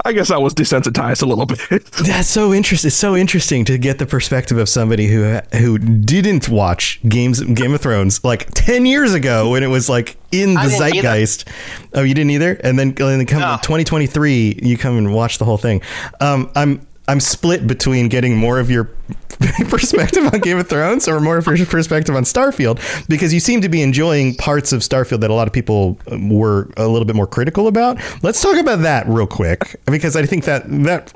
I 0.04 0.12
guess 0.12 0.30
I 0.30 0.38
was 0.38 0.54
desensitized 0.54 1.22
a 1.22 1.26
little 1.26 1.46
bit. 1.46 1.84
That's 2.04 2.28
so 2.28 2.54
interesting. 2.54 2.88
It's 2.88 2.96
so 2.96 3.16
interesting 3.16 3.64
to 3.66 3.78
get 3.78 3.98
the 3.98 4.06
perspective 4.06 4.56
of 4.56 4.68
somebody 4.68 5.06
who 5.08 5.40
who 5.52 5.78
didn't 5.78 6.48
watch 6.48 7.00
games 7.08 7.40
Game 7.42 7.74
of 7.74 7.80
Thrones 7.80 8.24
like 8.24 8.48
ten 8.54 8.86
years 8.86 9.12
ago 9.12 9.50
when 9.50 9.62
it 9.62 9.68
was 9.68 9.88
like 9.88 10.16
in 10.30 10.54
the 10.54 10.68
zeitgeist. 10.68 11.48
Oh, 11.94 12.02
you 12.02 12.14
didn't 12.14 12.30
either. 12.30 12.52
And 12.62 12.78
then, 12.78 12.88
and 12.88 12.96
then 12.96 13.26
come 13.26 13.40
no. 13.40 13.56
2023, 13.62 14.60
you 14.62 14.78
come 14.78 14.96
and 14.98 15.12
watch 15.12 15.38
the 15.38 15.44
whole 15.44 15.58
thing. 15.58 15.82
Um, 16.20 16.50
I'm 16.54 16.86
I'm 17.08 17.20
split 17.20 17.66
between 17.66 18.08
getting 18.08 18.36
more 18.36 18.60
of 18.60 18.70
your 18.70 18.84
perspective 19.68 20.26
on 20.32 20.40
Game 20.40 20.58
of 20.58 20.68
Thrones 20.68 21.08
or 21.08 21.20
more 21.20 21.38
of 21.38 21.46
your 21.46 21.66
perspective 21.66 22.14
on 22.14 22.24
Starfield 22.24 22.80
because 23.08 23.32
you 23.32 23.40
seem 23.40 23.62
to 23.62 23.68
be 23.68 23.82
enjoying 23.82 24.34
parts 24.34 24.72
of 24.72 24.82
Starfield 24.82 25.20
that 25.20 25.30
a 25.30 25.34
lot 25.34 25.46
of 25.46 25.54
people 25.54 25.98
um, 26.10 26.28
were 26.28 26.70
a 26.76 26.86
little 26.86 27.06
bit 27.06 27.16
more 27.16 27.26
critical 27.26 27.66
about. 27.66 27.98
Let's 28.22 28.42
talk 28.42 28.58
about 28.58 28.80
that 28.80 29.08
real 29.08 29.26
quick 29.26 29.80
because 29.86 30.16
I 30.16 30.26
think 30.26 30.44
that 30.44 30.68
that 30.84 31.12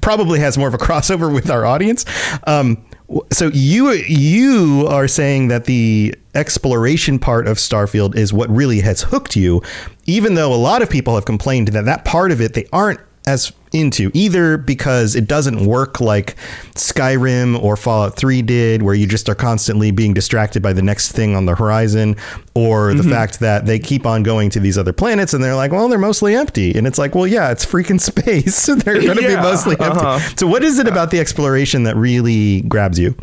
probably 0.00 0.40
has 0.40 0.58
more 0.58 0.68
of 0.68 0.74
a 0.74 0.78
crossover 0.86 1.32
with 1.32 1.50
our 1.50 1.64
audience. 1.64 2.04
Um, 2.46 2.84
so 3.32 3.50
you 3.54 3.92
you 3.92 4.86
are 4.88 5.06
saying 5.06 5.48
that 5.48 5.66
the 5.66 6.14
exploration 6.34 7.18
part 7.20 7.46
of 7.46 7.56
Starfield 7.56 8.16
is 8.16 8.32
what 8.32 8.50
really 8.50 8.80
has 8.80 9.02
hooked 9.02 9.36
you, 9.36 9.62
even 10.06 10.34
though 10.34 10.52
a 10.52 10.56
lot 10.56 10.82
of 10.82 10.90
people 10.90 11.14
have 11.14 11.24
complained 11.24 11.68
that 11.68 11.84
that 11.84 12.04
part 12.04 12.32
of 12.32 12.40
it 12.40 12.54
they 12.54 12.66
aren't 12.72 13.00
as 13.26 13.52
into 13.72 14.10
either 14.14 14.56
because 14.56 15.14
it 15.16 15.26
doesn't 15.26 15.66
work 15.66 16.00
like 16.00 16.36
Skyrim 16.74 17.60
or 17.60 17.76
Fallout 17.76 18.16
3 18.16 18.40
did 18.42 18.82
where 18.82 18.94
you 18.94 19.06
just 19.06 19.28
are 19.28 19.34
constantly 19.34 19.90
being 19.90 20.14
distracted 20.14 20.62
by 20.62 20.72
the 20.72 20.82
next 20.82 21.12
thing 21.12 21.34
on 21.34 21.46
the 21.46 21.54
horizon 21.54 22.16
or 22.54 22.94
the 22.94 23.02
mm-hmm. 23.02 23.10
fact 23.10 23.40
that 23.40 23.66
they 23.66 23.78
keep 23.78 24.06
on 24.06 24.22
going 24.22 24.48
to 24.50 24.60
these 24.60 24.78
other 24.78 24.92
planets 24.92 25.34
and 25.34 25.42
they're 25.42 25.56
like 25.56 25.72
well 25.72 25.88
they're 25.88 25.98
mostly 25.98 26.34
empty 26.34 26.76
and 26.76 26.86
it's 26.86 26.98
like 26.98 27.14
well 27.14 27.26
yeah 27.26 27.50
it's 27.50 27.66
freaking 27.66 28.00
space 28.00 28.66
they're 28.84 29.00
going 29.00 29.16
to 29.16 29.22
yeah, 29.22 29.36
be 29.36 29.42
mostly 29.42 29.72
empty 29.80 30.00
uh-huh. 30.00 30.18
so 30.36 30.46
what 30.46 30.62
is 30.62 30.78
it 30.78 30.86
about 30.86 31.10
the 31.10 31.18
exploration 31.18 31.82
that 31.82 31.96
really 31.96 32.62
grabs 32.62 32.98
you 32.98 33.14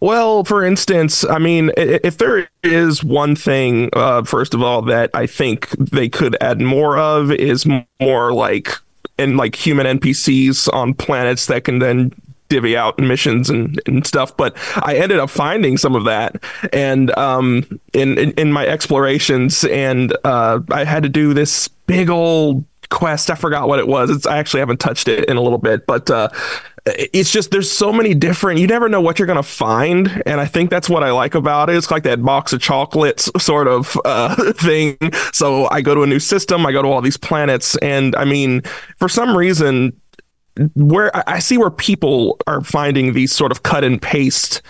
well, 0.00 0.44
for 0.44 0.64
instance, 0.64 1.24
I 1.24 1.38
mean, 1.38 1.70
if 1.76 2.18
there 2.18 2.48
is 2.62 3.02
one 3.02 3.36
thing, 3.36 3.90
uh, 3.92 4.22
first 4.24 4.54
of 4.54 4.62
all, 4.62 4.82
that 4.82 5.10
I 5.14 5.26
think 5.26 5.70
they 5.70 6.08
could 6.08 6.36
add 6.40 6.60
more 6.60 6.98
of 6.98 7.30
is 7.30 7.66
more 8.00 8.32
like 8.32 8.78
and 9.18 9.36
like 9.36 9.54
human 9.54 9.86
NPCs 9.98 10.72
on 10.72 10.94
planets 10.94 11.46
that 11.46 11.64
can 11.64 11.78
then 11.78 12.12
divvy 12.48 12.76
out 12.76 12.98
missions 12.98 13.50
and, 13.50 13.80
and 13.86 14.06
stuff. 14.06 14.36
But 14.36 14.56
I 14.76 14.96
ended 14.96 15.18
up 15.18 15.30
finding 15.30 15.76
some 15.76 15.94
of 15.94 16.04
that 16.04 16.42
and 16.72 17.16
um, 17.16 17.80
in, 17.92 18.18
in, 18.18 18.30
in 18.32 18.52
my 18.52 18.66
explorations, 18.66 19.64
and 19.64 20.16
uh, 20.24 20.60
I 20.70 20.84
had 20.84 21.02
to 21.02 21.08
do 21.08 21.34
this 21.34 21.68
big 21.68 22.10
old 22.10 22.64
quest. 22.90 23.30
I 23.30 23.34
forgot 23.34 23.68
what 23.68 23.78
it 23.78 23.88
was. 23.88 24.10
It's, 24.10 24.26
I 24.26 24.38
actually 24.38 24.60
haven't 24.60 24.80
touched 24.80 25.08
it 25.08 25.28
in 25.28 25.36
a 25.36 25.42
little 25.42 25.58
bit, 25.58 25.86
but 25.86 26.10
uh, 26.10 26.28
it's 26.86 27.30
just 27.30 27.50
there's 27.50 27.70
so 27.70 27.92
many 27.92 28.14
different. 28.14 28.60
You 28.60 28.66
never 28.66 28.88
know 28.88 29.00
what 29.00 29.18
you're 29.18 29.26
gonna 29.26 29.42
find, 29.42 30.22
and 30.24 30.40
I 30.40 30.46
think 30.46 30.70
that's 30.70 30.88
what 30.88 31.02
I 31.02 31.10
like 31.10 31.34
about 31.34 31.68
it. 31.68 31.76
It's 31.76 31.90
like 31.90 32.04
that 32.04 32.22
box 32.22 32.52
of 32.52 32.60
chocolates 32.60 33.30
sort 33.38 33.66
of 33.66 33.98
uh, 34.04 34.52
thing. 34.52 34.96
So 35.32 35.68
I 35.70 35.80
go 35.80 35.94
to 35.94 36.02
a 36.02 36.06
new 36.06 36.20
system, 36.20 36.64
I 36.64 36.72
go 36.72 36.82
to 36.82 36.88
all 36.88 37.00
these 37.00 37.16
planets, 37.16 37.76
and 37.78 38.14
I 38.14 38.24
mean, 38.24 38.62
for 38.98 39.08
some 39.08 39.36
reason, 39.36 40.00
where 40.74 41.10
I 41.28 41.40
see 41.40 41.58
where 41.58 41.70
people 41.70 42.38
are 42.46 42.60
finding 42.62 43.12
these 43.12 43.32
sort 43.32 43.50
of 43.50 43.62
cut 43.62 43.84
and 43.84 44.00
paste 44.00 44.62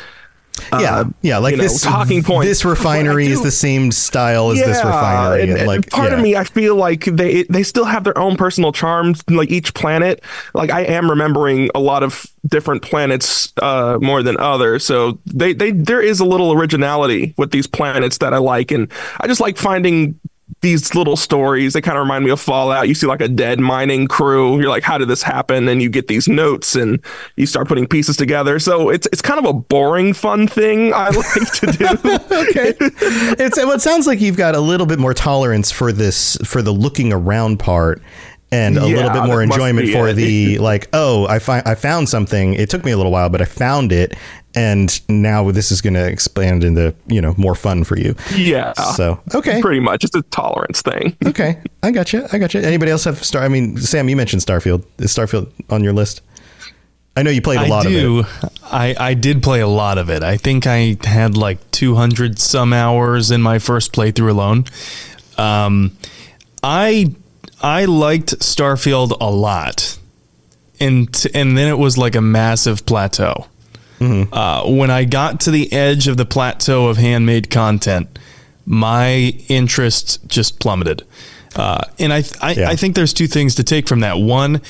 yeah, 0.72 0.96
uh, 0.96 1.04
yeah, 1.22 1.38
like 1.38 1.56
this 1.56 1.84
know, 1.84 1.90
talking 1.90 2.22
point. 2.22 2.46
This 2.46 2.64
refinery 2.64 3.26
is 3.26 3.42
the 3.42 3.50
same 3.50 3.92
style 3.92 4.50
as 4.50 4.58
yeah, 4.58 4.66
this 4.66 4.78
refinery. 4.78 5.42
And, 5.42 5.58
and 5.58 5.66
like, 5.66 5.90
part 5.90 6.10
yeah. 6.10 6.16
of 6.16 6.22
me, 6.22 6.36
I 6.36 6.44
feel 6.44 6.76
like 6.76 7.04
they 7.04 7.44
they 7.44 7.62
still 7.62 7.84
have 7.84 8.04
their 8.04 8.16
own 8.18 8.36
personal 8.36 8.72
charms. 8.72 9.22
Like 9.28 9.50
each 9.50 9.74
planet, 9.74 10.22
like 10.54 10.70
I 10.70 10.82
am 10.82 11.10
remembering 11.10 11.70
a 11.74 11.80
lot 11.80 12.02
of 12.02 12.26
different 12.46 12.82
planets 12.82 13.52
uh, 13.60 13.98
more 14.00 14.22
than 14.22 14.36
others. 14.38 14.84
So 14.84 15.18
they 15.26 15.52
they 15.52 15.72
there 15.72 16.00
is 16.00 16.20
a 16.20 16.24
little 16.24 16.52
originality 16.52 17.34
with 17.36 17.50
these 17.50 17.66
planets 17.66 18.18
that 18.18 18.32
I 18.32 18.38
like, 18.38 18.70
and 18.70 18.90
I 19.20 19.26
just 19.26 19.40
like 19.40 19.58
finding 19.58 20.18
these 20.60 20.94
little 20.94 21.16
stories. 21.16 21.72
They 21.72 21.80
kind 21.80 21.98
of 21.98 22.02
remind 22.02 22.24
me 22.24 22.30
of 22.30 22.40
Fallout. 22.40 22.88
You 22.88 22.94
see 22.94 23.06
like 23.06 23.20
a 23.20 23.28
dead 23.28 23.60
mining 23.60 24.06
crew. 24.06 24.60
You're 24.60 24.70
like, 24.70 24.82
how 24.82 24.96
did 24.98 25.08
this 25.08 25.22
happen? 25.22 25.68
And 25.68 25.82
you 25.82 25.88
get 25.88 26.06
these 26.08 26.28
notes 26.28 26.74
and 26.74 27.02
you 27.36 27.46
start 27.46 27.68
putting 27.68 27.86
pieces 27.86 28.16
together. 28.16 28.58
So 28.58 28.88
it's 28.88 29.06
it's 29.12 29.22
kind 29.22 29.38
of 29.38 29.44
a 29.44 29.52
boring, 29.52 30.12
fun 30.12 30.46
thing 30.48 30.92
I 30.94 31.08
like 31.10 31.52
to 31.52 31.66
do. 31.66 31.84
okay. 32.50 32.74
It's 33.42 33.56
well, 33.56 33.72
it 33.72 33.82
sounds 33.82 34.06
like 34.06 34.20
you've 34.20 34.36
got 34.36 34.54
a 34.54 34.60
little 34.60 34.86
bit 34.86 34.98
more 34.98 35.14
tolerance 35.14 35.70
for 35.70 35.92
this 35.92 36.36
for 36.44 36.62
the 36.62 36.72
looking 36.72 37.12
around 37.12 37.58
part 37.58 38.00
and 38.52 38.78
a 38.78 38.88
yeah, 38.88 38.96
little 38.96 39.10
bit 39.10 39.24
more 39.24 39.42
enjoyment 39.42 39.90
for 39.90 40.08
it. 40.08 40.14
the 40.14 40.58
like 40.60 40.88
oh 40.92 41.26
I 41.26 41.38
find 41.38 41.66
I 41.66 41.74
found 41.74 42.08
something 42.08 42.54
it 42.54 42.70
took 42.70 42.84
me 42.84 42.92
a 42.92 42.96
little 42.96 43.12
while 43.12 43.28
but 43.28 43.42
I 43.42 43.44
found 43.44 43.92
it 43.92 44.14
and 44.56 45.00
now 45.08 45.50
this 45.52 45.70
is 45.70 45.82
going 45.82 45.94
to 45.94 46.04
expand 46.08 46.64
into 46.64 46.94
you 47.06 47.20
know 47.20 47.34
more 47.36 47.54
fun 47.54 47.84
for 47.84 47.96
you. 47.98 48.16
Yeah. 48.34 48.72
So 48.72 49.20
okay. 49.34 49.60
Pretty 49.60 49.80
much. 49.80 50.02
It's 50.02 50.16
a 50.16 50.22
tolerance 50.22 50.82
thing. 50.82 51.16
Okay. 51.26 51.60
I 51.82 51.90
got 51.90 52.12
you 52.12 52.24
I 52.32 52.38
got 52.38 52.54
you 52.54 52.60
anybody 52.60 52.90
else 52.90 53.04
have 53.04 53.22
star 53.22 53.42
I 53.42 53.48
mean 53.48 53.76
Sam 53.76 54.08
you 54.08 54.16
mentioned 54.16 54.42
Starfield. 54.42 54.84
Is 54.98 55.14
Starfield 55.14 55.52
on 55.68 55.84
your 55.84 55.92
list? 55.92 56.22
I 57.16 57.22
know 57.22 57.30
you 57.30 57.42
played 57.42 57.60
a 57.60 57.66
lot 57.66 57.86
I 57.86 57.90
do. 57.90 58.20
of 58.20 58.44
it. 58.44 58.50
I, 58.64 58.94
I 58.98 59.14
did 59.14 59.42
play 59.42 59.60
a 59.60 59.66
lot 59.66 59.98
of 59.98 60.08
it. 60.10 60.22
I 60.22 60.36
think 60.36 60.66
I 60.66 60.96
had 61.02 61.36
like 61.36 61.70
200 61.72 62.38
some 62.38 62.72
hours 62.72 63.30
in 63.30 63.42
my 63.42 63.58
first 63.58 63.92
playthrough 63.92 64.30
alone. 64.30 64.64
Um, 65.38 65.96
I 66.62 67.14
I 67.62 67.86
liked 67.86 68.38
Starfield 68.40 69.16
a 69.20 69.30
lot, 69.30 69.98
and 70.78 71.08
and 71.34 71.56
then 71.56 71.68
it 71.68 71.78
was 71.78 71.96
like 71.98 72.14
a 72.14 72.20
massive 72.20 72.86
plateau. 72.86 73.46
Mm-hmm. 73.98 74.32
Uh, 74.32 74.70
when 74.70 74.90
I 74.90 75.04
got 75.04 75.40
to 75.40 75.50
the 75.50 75.72
edge 75.72 76.08
of 76.08 76.16
the 76.16 76.26
plateau 76.26 76.88
of 76.88 76.96
handmade 76.96 77.50
content, 77.50 78.18
my 78.66 79.34
interest 79.48 80.26
just 80.26 80.58
plummeted. 80.60 81.02
Uh, 81.54 81.82
and 81.98 82.12
I 82.12 82.22
I, 82.42 82.52
yeah. 82.52 82.68
I 82.68 82.76
think 82.76 82.94
there's 82.94 83.14
two 83.14 83.26
things 83.26 83.54
to 83.54 83.64
take 83.64 83.88
from 83.88 84.00
that. 84.00 84.18
One, 84.18 84.60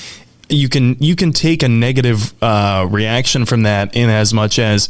you 0.49 0.69
can 0.69 0.97
you 1.01 1.17
can 1.17 1.33
take 1.33 1.63
a 1.63 1.69
negative 1.69 2.33
uh, 2.43 2.87
reaction 2.89 3.47
from 3.47 3.65
that 3.65 3.97
in 3.97 4.09
as 4.11 4.33
much 4.33 4.59
as 4.59 4.89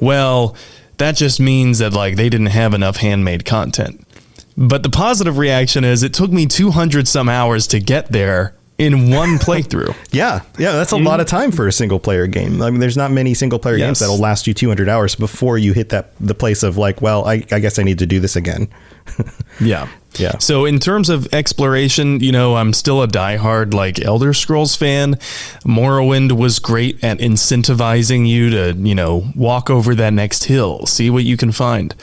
well 0.00 0.56
that 0.98 1.16
just 1.16 1.40
means 1.40 1.78
that 1.78 1.92
like 1.92 2.16
they 2.16 2.28
didn't 2.28 2.46
have 2.46 2.74
enough 2.74 2.96
handmade 2.96 3.44
content. 3.44 4.06
But 4.56 4.82
the 4.82 4.90
positive 4.90 5.38
reaction 5.38 5.84
is 5.84 6.02
it 6.02 6.14
took 6.14 6.30
me 6.30 6.46
200 6.46 7.08
some 7.08 7.28
hours 7.28 7.66
to 7.68 7.80
get 7.80 8.12
there 8.12 8.54
in 8.78 9.10
one 9.10 9.38
playthrough. 9.38 9.94
yeah, 10.12 10.40
yeah, 10.58 10.72
that's 10.72 10.92
a 10.92 10.96
lot 10.96 11.20
of 11.20 11.26
time 11.26 11.52
for 11.52 11.68
a 11.68 11.72
single 11.72 12.00
player 12.00 12.26
game. 12.26 12.60
I 12.60 12.70
mean, 12.70 12.80
there's 12.80 12.96
not 12.96 13.10
many 13.10 13.34
single 13.34 13.58
player 13.58 13.78
games 13.78 14.00
that'll 14.00 14.18
last 14.18 14.46
you 14.46 14.54
200 14.54 14.88
hours 14.88 15.14
before 15.14 15.58
you 15.58 15.72
hit 15.72 15.90
that 15.90 16.12
the 16.18 16.34
place 16.34 16.62
of 16.62 16.76
like, 16.76 17.00
well, 17.00 17.24
I, 17.24 17.44
I 17.52 17.60
guess 17.60 17.78
I 17.78 17.82
need 17.82 18.00
to 18.00 18.06
do 18.06 18.20
this 18.20 18.36
again. 18.36 18.68
Yeah. 19.60 19.88
Yeah. 20.18 20.38
So 20.38 20.64
in 20.64 20.78
terms 20.78 21.08
of 21.08 21.32
exploration, 21.32 22.20
you 22.20 22.32
know, 22.32 22.56
I'm 22.56 22.72
still 22.72 23.02
a 23.02 23.08
diehard 23.08 23.74
like 23.74 24.00
Elder 24.00 24.32
Scrolls 24.32 24.76
fan. 24.76 25.14
Morrowind 25.64 26.32
was 26.32 26.58
great 26.58 27.02
at 27.04 27.18
incentivizing 27.18 28.26
you 28.28 28.50
to, 28.50 28.72
you 28.72 28.94
know, 28.94 29.28
walk 29.34 29.70
over 29.70 29.94
that 29.94 30.12
next 30.12 30.44
hill, 30.44 30.86
see 30.86 31.10
what 31.10 31.24
you 31.24 31.36
can 31.36 31.52
find. 31.52 31.94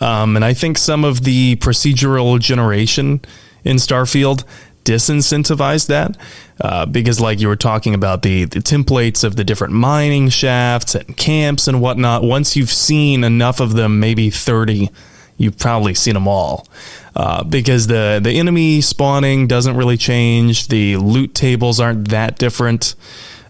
Um, 0.00 0.36
and 0.36 0.44
I 0.44 0.54
think 0.54 0.78
some 0.78 1.04
of 1.04 1.24
the 1.24 1.56
procedural 1.56 2.38
generation 2.38 3.20
in 3.64 3.76
Starfield 3.76 4.44
disincentivized 4.90 5.86
that 5.86 6.16
uh, 6.60 6.84
because 6.86 7.20
like 7.20 7.40
you 7.40 7.48
were 7.48 7.56
talking 7.56 7.94
about 7.94 8.22
the, 8.22 8.44
the 8.44 8.60
templates 8.60 9.22
of 9.22 9.36
the 9.36 9.44
different 9.44 9.72
mining 9.72 10.28
shafts 10.28 10.94
and 10.94 11.16
camps 11.16 11.68
and 11.68 11.80
whatnot 11.80 12.22
once 12.22 12.56
you've 12.56 12.70
seen 12.70 13.24
enough 13.24 13.60
of 13.60 13.74
them 13.74 14.00
maybe 14.00 14.30
30 14.30 14.90
you've 15.40 15.58
probably 15.58 15.94
seen 15.94 16.14
them 16.14 16.28
all. 16.28 16.66
Uh, 17.16 17.42
because 17.42 17.86
the 17.88 18.20
the 18.22 18.30
enemy 18.30 18.80
spawning 18.80 19.48
doesn't 19.48 19.76
really 19.76 19.96
change 19.96 20.68
the 20.68 20.96
loot 20.96 21.34
tables 21.34 21.80
aren't 21.80 22.08
that 22.08 22.38
different 22.38 22.94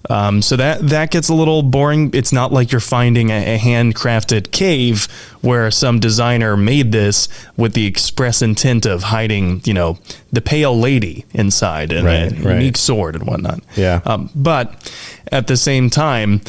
um, 0.08 0.40
so 0.42 0.56
that 0.56 0.88
that 0.88 1.10
gets 1.10 1.28
a 1.28 1.34
little 1.34 1.62
boring. 1.62 2.10
It's 2.14 2.32
not 2.32 2.52
like 2.52 2.72
you're 2.72 2.80
finding 2.80 3.30
a, 3.30 3.56
a 3.56 3.58
handcrafted 3.58 4.50
cave 4.50 5.04
where 5.42 5.70
some 5.70 6.00
designer 6.00 6.56
made 6.56 6.90
this 6.92 7.28
with 7.56 7.74
the 7.74 7.86
express 7.86 8.40
intent 8.42 8.86
of 8.86 9.04
hiding, 9.04 9.60
you 9.64 9.74
know, 9.74 9.98
the 10.32 10.40
pale 10.40 10.78
lady 10.78 11.26
inside 11.34 11.92
and 11.92 12.06
Right, 12.06 12.32
a 12.32 12.34
right. 12.42 12.54
unique 12.54 12.76
sword 12.78 13.14
and 13.14 13.26
whatnot. 13.26 13.60
Yeah. 13.76 14.00
Um, 14.06 14.30
but 14.34 14.90
at 15.30 15.46
the 15.48 15.56
same 15.56 15.90
time, 15.90 16.40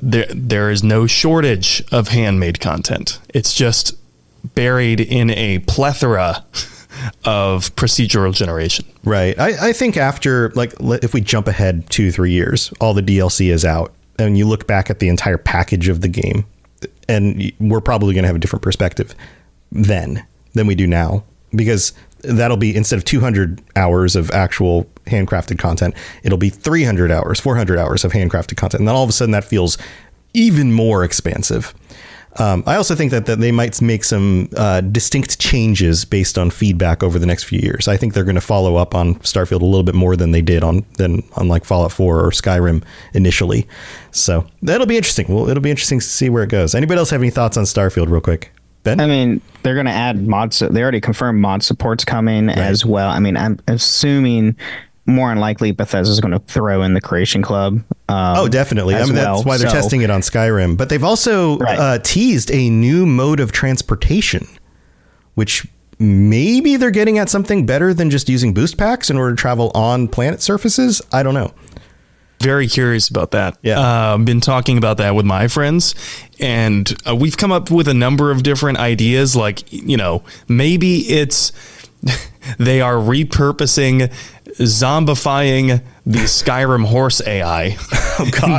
there 0.00 0.26
there 0.30 0.70
is 0.70 0.82
no 0.84 1.06
shortage 1.06 1.82
of 1.90 2.08
handmade 2.08 2.60
content. 2.60 3.18
It's 3.34 3.52
just 3.52 3.96
buried 4.54 5.00
in 5.00 5.30
a 5.30 5.58
plethora 5.60 6.44
of 7.24 7.74
procedural 7.76 8.32
generation. 8.34 8.84
Right. 9.04 9.38
I, 9.38 9.68
I 9.68 9.72
think 9.72 9.96
after, 9.96 10.50
like, 10.50 10.74
if 10.80 11.14
we 11.14 11.20
jump 11.20 11.48
ahead 11.48 11.88
two, 11.90 12.10
three 12.10 12.32
years, 12.32 12.72
all 12.80 12.94
the 12.94 13.02
DLC 13.02 13.52
is 13.52 13.64
out, 13.64 13.92
and 14.18 14.36
you 14.36 14.46
look 14.46 14.66
back 14.66 14.90
at 14.90 14.98
the 14.98 15.08
entire 15.08 15.38
package 15.38 15.88
of 15.88 16.00
the 16.00 16.08
game, 16.08 16.44
and 17.08 17.52
we're 17.58 17.80
probably 17.80 18.14
going 18.14 18.22
to 18.22 18.28
have 18.28 18.36
a 18.36 18.38
different 18.38 18.62
perspective 18.62 19.14
then 19.70 20.24
than 20.54 20.66
we 20.66 20.74
do 20.74 20.86
now, 20.86 21.24
because 21.54 21.92
that'll 22.22 22.56
be 22.56 22.74
instead 22.74 22.96
of 22.96 23.04
200 23.04 23.60
hours 23.76 24.16
of 24.16 24.30
actual 24.30 24.84
handcrafted 25.06 25.58
content, 25.58 25.94
it'll 26.22 26.38
be 26.38 26.50
300 26.50 27.10
hours, 27.10 27.40
400 27.40 27.78
hours 27.78 28.04
of 28.04 28.12
handcrafted 28.12 28.56
content. 28.56 28.80
And 28.80 28.88
then 28.88 28.94
all 28.94 29.02
of 29.02 29.08
a 29.08 29.12
sudden 29.12 29.32
that 29.32 29.44
feels 29.44 29.76
even 30.34 30.72
more 30.72 31.04
expansive. 31.04 31.74
Um, 32.36 32.62
I 32.66 32.76
also 32.76 32.94
think 32.94 33.10
that, 33.10 33.26
that 33.26 33.40
they 33.40 33.52
might 33.52 33.80
make 33.82 34.04
some 34.04 34.48
uh, 34.56 34.80
distinct 34.80 35.38
changes 35.38 36.04
based 36.04 36.38
on 36.38 36.50
feedback 36.50 37.02
over 37.02 37.18
the 37.18 37.26
next 37.26 37.44
few 37.44 37.58
years. 37.58 37.88
I 37.88 37.96
think 37.96 38.14
they're 38.14 38.24
going 38.24 38.36
to 38.36 38.40
follow 38.40 38.76
up 38.76 38.94
on 38.94 39.16
Starfield 39.16 39.60
a 39.60 39.66
little 39.66 39.82
bit 39.82 39.94
more 39.94 40.16
than 40.16 40.30
they 40.30 40.40
did 40.40 40.62
on 40.62 40.84
than 40.96 41.22
on 41.36 41.48
like 41.48 41.64
Fallout 41.64 41.92
4 41.92 42.20
or 42.20 42.30
Skyrim 42.30 42.82
initially. 43.12 43.66
So 44.12 44.46
that'll 44.62 44.86
be 44.86 44.96
interesting. 44.96 45.26
Well, 45.28 45.48
it'll 45.48 45.62
be 45.62 45.70
interesting 45.70 46.00
to 46.00 46.04
see 46.04 46.30
where 46.30 46.42
it 46.42 46.50
goes. 46.50 46.74
Anybody 46.74 46.98
else 46.98 47.10
have 47.10 47.20
any 47.20 47.30
thoughts 47.30 47.56
on 47.56 47.64
Starfield, 47.64 48.08
real 48.08 48.20
quick? 48.20 48.52
Ben, 48.82 48.98
I 48.98 49.06
mean, 49.06 49.40
they're 49.62 49.74
going 49.74 49.86
to 49.86 49.92
add 49.92 50.26
mods. 50.26 50.58
They 50.58 50.82
already 50.82 51.00
confirmed 51.00 51.40
mod 51.40 51.62
support's 51.62 52.04
coming 52.04 52.48
as 52.48 52.84
well. 52.84 53.10
I 53.10 53.20
mean, 53.20 53.36
I'm 53.36 53.60
assuming 53.68 54.56
more 55.06 55.28
than 55.30 55.38
likely 55.38 55.72
Bethesda's 55.72 56.20
going 56.20 56.32
to 56.32 56.38
throw 56.40 56.82
in 56.82 56.94
the 56.94 57.00
Creation 57.00 57.42
Club. 57.42 57.82
Um, 58.08 58.36
Oh, 58.38 58.48
definitely. 58.48 58.94
I 58.94 59.00
as 59.00 59.08
mean, 59.08 59.16
that's 59.16 59.44
why 59.44 59.56
they're 59.58 59.68
So- 59.68 59.74
testing 59.74 60.02
it 60.02 60.10
on 60.10 60.20
Skyrim. 60.20 60.76
But 60.76 60.88
they've 60.90 61.02
also 61.02 61.58
Right. 61.58 61.78
uh, 61.78 61.98
teased 62.02 62.50
a 62.52 62.70
new 62.70 63.04
mode 63.06 63.40
of 63.40 63.50
transportation, 63.52 64.46
which 65.34 65.66
maybe 65.98 66.76
they're 66.76 66.90
getting 66.90 67.18
at 67.18 67.28
something 67.28 67.66
better 67.66 67.92
than 67.94 68.10
just 68.10 68.28
using 68.28 68.52
boost 68.54 68.76
packs 68.76 69.10
in 69.10 69.16
order 69.16 69.34
to 69.34 69.40
travel 69.40 69.70
on 69.74 70.08
planet 70.08 70.42
surfaces. 70.42 71.02
I 71.12 71.22
don't 71.22 71.34
know. 71.34 71.52
Very 72.40 72.66
curious 72.66 73.08
about 73.08 73.30
that. 73.32 73.56
Yeah. 73.62 73.78
Uh, 73.78 74.18
been 74.18 74.40
talking 74.40 74.76
about 74.76 74.96
that 74.96 75.14
with 75.14 75.24
my 75.24 75.46
friends, 75.46 75.94
and 76.40 76.92
uh, 77.08 77.14
we've 77.14 77.36
come 77.36 77.52
up 77.52 77.70
with 77.70 77.86
a 77.86 77.94
number 77.94 78.32
of 78.32 78.42
different 78.42 78.78
ideas. 78.78 79.36
Like, 79.36 79.72
you 79.72 79.96
know, 79.96 80.24
maybe 80.48 80.98
it's 81.08 81.52
they 82.58 82.80
are 82.80 82.94
repurposing, 82.94 84.12
zombifying 84.58 85.82
the 86.04 86.18
Skyrim 86.20 86.84
horse 86.86 87.20
AI 87.26 87.76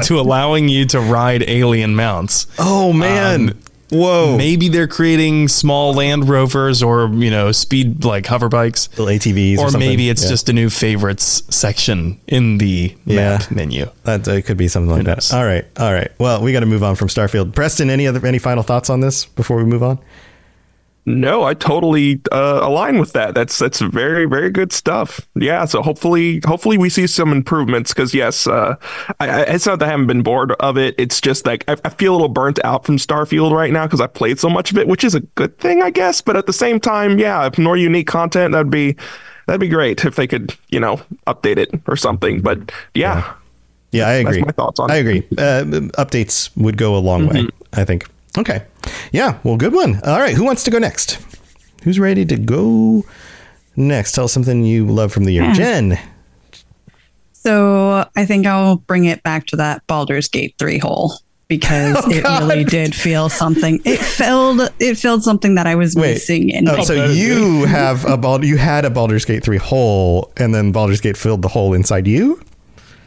to 0.05 0.19
allowing 0.19 0.69
you 0.69 0.85
to 0.87 0.99
ride 0.99 1.43
alien 1.47 1.95
mounts. 1.95 2.47
Oh 2.59 2.93
man. 2.93 3.49
Um, 3.49 3.59
Whoa. 3.91 4.37
Maybe 4.37 4.69
they're 4.69 4.87
creating 4.87 5.49
small 5.49 5.93
Land 5.93 6.27
Rovers 6.27 6.81
or 6.81 7.09
you 7.13 7.29
know 7.29 7.51
speed 7.51 8.03
like 8.03 8.25
hover 8.25 8.49
bikes, 8.49 8.89
Little 8.97 9.05
ATVs 9.05 9.59
or 9.59 9.67
or 9.67 9.77
maybe 9.77 10.09
it's 10.09 10.23
Yeah. 10.23 10.29
just 10.29 10.49
a 10.49 10.53
new 10.53 10.71
favorites 10.71 11.43
section 11.55 12.19
in 12.27 12.57
the 12.57 12.95
Yeah. 13.05 13.37
map 13.37 13.51
menu. 13.51 13.87
That 14.03 14.27
uh, 14.27 14.41
could 14.41 14.57
be 14.57 14.67
something 14.67 14.89
like 14.89 15.03
that. 15.05 15.31
All 15.31 15.45
right, 15.45 15.65
all 15.77 15.93
right. 15.93 16.09
Well, 16.17 16.41
we 16.41 16.53
got 16.53 16.61
to 16.61 16.65
move 16.65 16.81
on 16.81 16.95
from 16.95 17.07
Starfield. 17.07 17.53
Preston, 17.53 17.91
any 17.91 18.07
other 18.07 18.25
any 18.25 18.39
final 18.39 18.63
thoughts 18.63 18.89
on 18.89 19.01
this 19.01 19.25
before 19.25 19.57
we 19.57 19.63
move 19.63 19.83
on? 19.83 19.99
No, 21.05 21.43
I 21.43 21.53
totally 21.53 22.21
uh, 22.31 22.61
align 22.63 22.97
with 22.97 23.11
that. 23.11 23.35
That's 23.35 23.59
that's 23.59 23.81
very 23.81 24.25
very 24.25 24.49
good 24.49 24.71
stuff. 24.71 25.27
Yeah, 25.35 25.65
so 25.65 25.81
hopefully 25.81 26.41
hopefully 26.45 26.77
we 26.77 26.89
see 26.89 27.07
some 27.07 27.33
improvements 27.33 27.93
because 27.93 28.13
yes, 28.13 28.47
uh, 28.47 28.75
I, 29.19 29.29
I, 29.29 29.41
it's 29.41 29.65
not 29.65 29.79
that 29.79 29.85
I 29.87 29.91
haven't 29.91 30.07
been 30.07 30.23
bored 30.23 30.53
of 30.53 30.77
it. 30.77 30.95
It's 30.97 31.19
just 31.19 31.45
like 31.45 31.65
I, 31.67 31.75
I 31.83 31.89
feel 31.89 32.13
a 32.13 32.15
little 32.15 32.29
burnt 32.29 32.63
out 32.63 32.85
from 32.85 32.95
Starfield 32.97 33.51
right 33.51 33.71
now 33.71 33.85
because 33.85 33.99
I 33.99 34.07
played 34.07 34.39
so 34.39 34.49
much 34.49 34.71
of 34.71 34.77
it, 34.77 34.87
which 34.87 35.03
is 35.03 35.13
a 35.13 35.19
good 35.19 35.57
thing, 35.57 35.81
I 35.81 35.89
guess. 35.89 36.21
But 36.21 36.37
at 36.37 36.45
the 36.45 36.53
same 36.53 36.79
time, 36.79 37.19
yeah, 37.19 37.45
if 37.47 37.57
more 37.57 37.75
unique 37.75 38.07
content, 38.07 38.53
that'd 38.53 38.69
be 38.69 38.95
that'd 39.47 39.59
be 39.59 39.67
great 39.67 40.05
if 40.05 40.15
they 40.15 40.27
could 40.27 40.55
you 40.69 40.79
know 40.79 41.01
update 41.27 41.57
it 41.57 41.69
or 41.85 41.97
something. 41.97 42.39
But 42.39 42.71
yeah, 42.93 43.33
Yeah, 43.91 44.07
I 44.07 44.13
agree. 44.13 44.37
That's 44.37 44.45
my 44.45 44.51
thoughts 44.53 44.79
on 44.79 44.89
I 44.89 44.95
agree. 44.95 45.27
Uh, 45.37 45.63
updates 45.99 46.49
would 46.55 46.77
go 46.77 46.95
a 46.95 46.99
long 46.99 47.27
way. 47.27 47.47
I 47.73 47.83
think. 47.83 48.07
Okay. 48.37 48.65
Yeah. 49.11 49.39
Well, 49.43 49.57
good 49.57 49.73
one. 49.73 50.01
All 50.03 50.19
right. 50.19 50.35
Who 50.35 50.43
wants 50.43 50.63
to 50.63 50.71
go 50.71 50.79
next? 50.79 51.19
Who's 51.83 51.99
ready 51.99 52.25
to 52.25 52.37
go 52.37 53.03
next? 53.75 54.13
Tell 54.13 54.25
us 54.25 54.33
something 54.33 54.63
you 54.63 54.87
love 54.87 55.11
from 55.11 55.25
the 55.25 55.33
year, 55.33 55.45
hmm. 55.45 55.53
Jen. 55.53 55.99
So 57.31 58.07
I 58.15 58.25
think 58.25 58.47
I'll 58.47 58.77
bring 58.77 59.05
it 59.05 59.21
back 59.23 59.47
to 59.47 59.57
that 59.57 59.85
Baldur's 59.85 60.29
Gate 60.29 60.55
3 60.57 60.77
hole 60.77 61.13
because 61.49 61.97
Oh, 62.05 62.09
it 62.09 62.23
really 62.23 62.63
did 62.63 62.95
feel 62.95 63.29
something. 63.29 63.81
It 63.83 63.99
filled 63.99 64.61
it 64.79 64.95
filled 64.95 65.23
something 65.23 65.55
that 65.55 65.67
I 65.67 65.75
was 65.75 65.93
Wait. 65.95 66.13
missing 66.13 66.49
in 66.49 66.69
Oh, 66.69 66.83
so 66.83 67.05
you 67.05 67.65
have 67.65 68.05
a 68.05 68.17
Bald, 68.17 68.45
you 68.45 68.57
had 68.57 68.85
a 68.85 68.89
Baldur's 68.89 69.25
Gate 69.25 69.43
three 69.43 69.57
hole, 69.57 70.31
and 70.37 70.55
then 70.55 70.71
Baldur's 70.71 71.01
Gate 71.01 71.17
filled 71.17 71.41
the 71.41 71.49
hole 71.49 71.73
inside 71.73 72.07
you. 72.07 72.41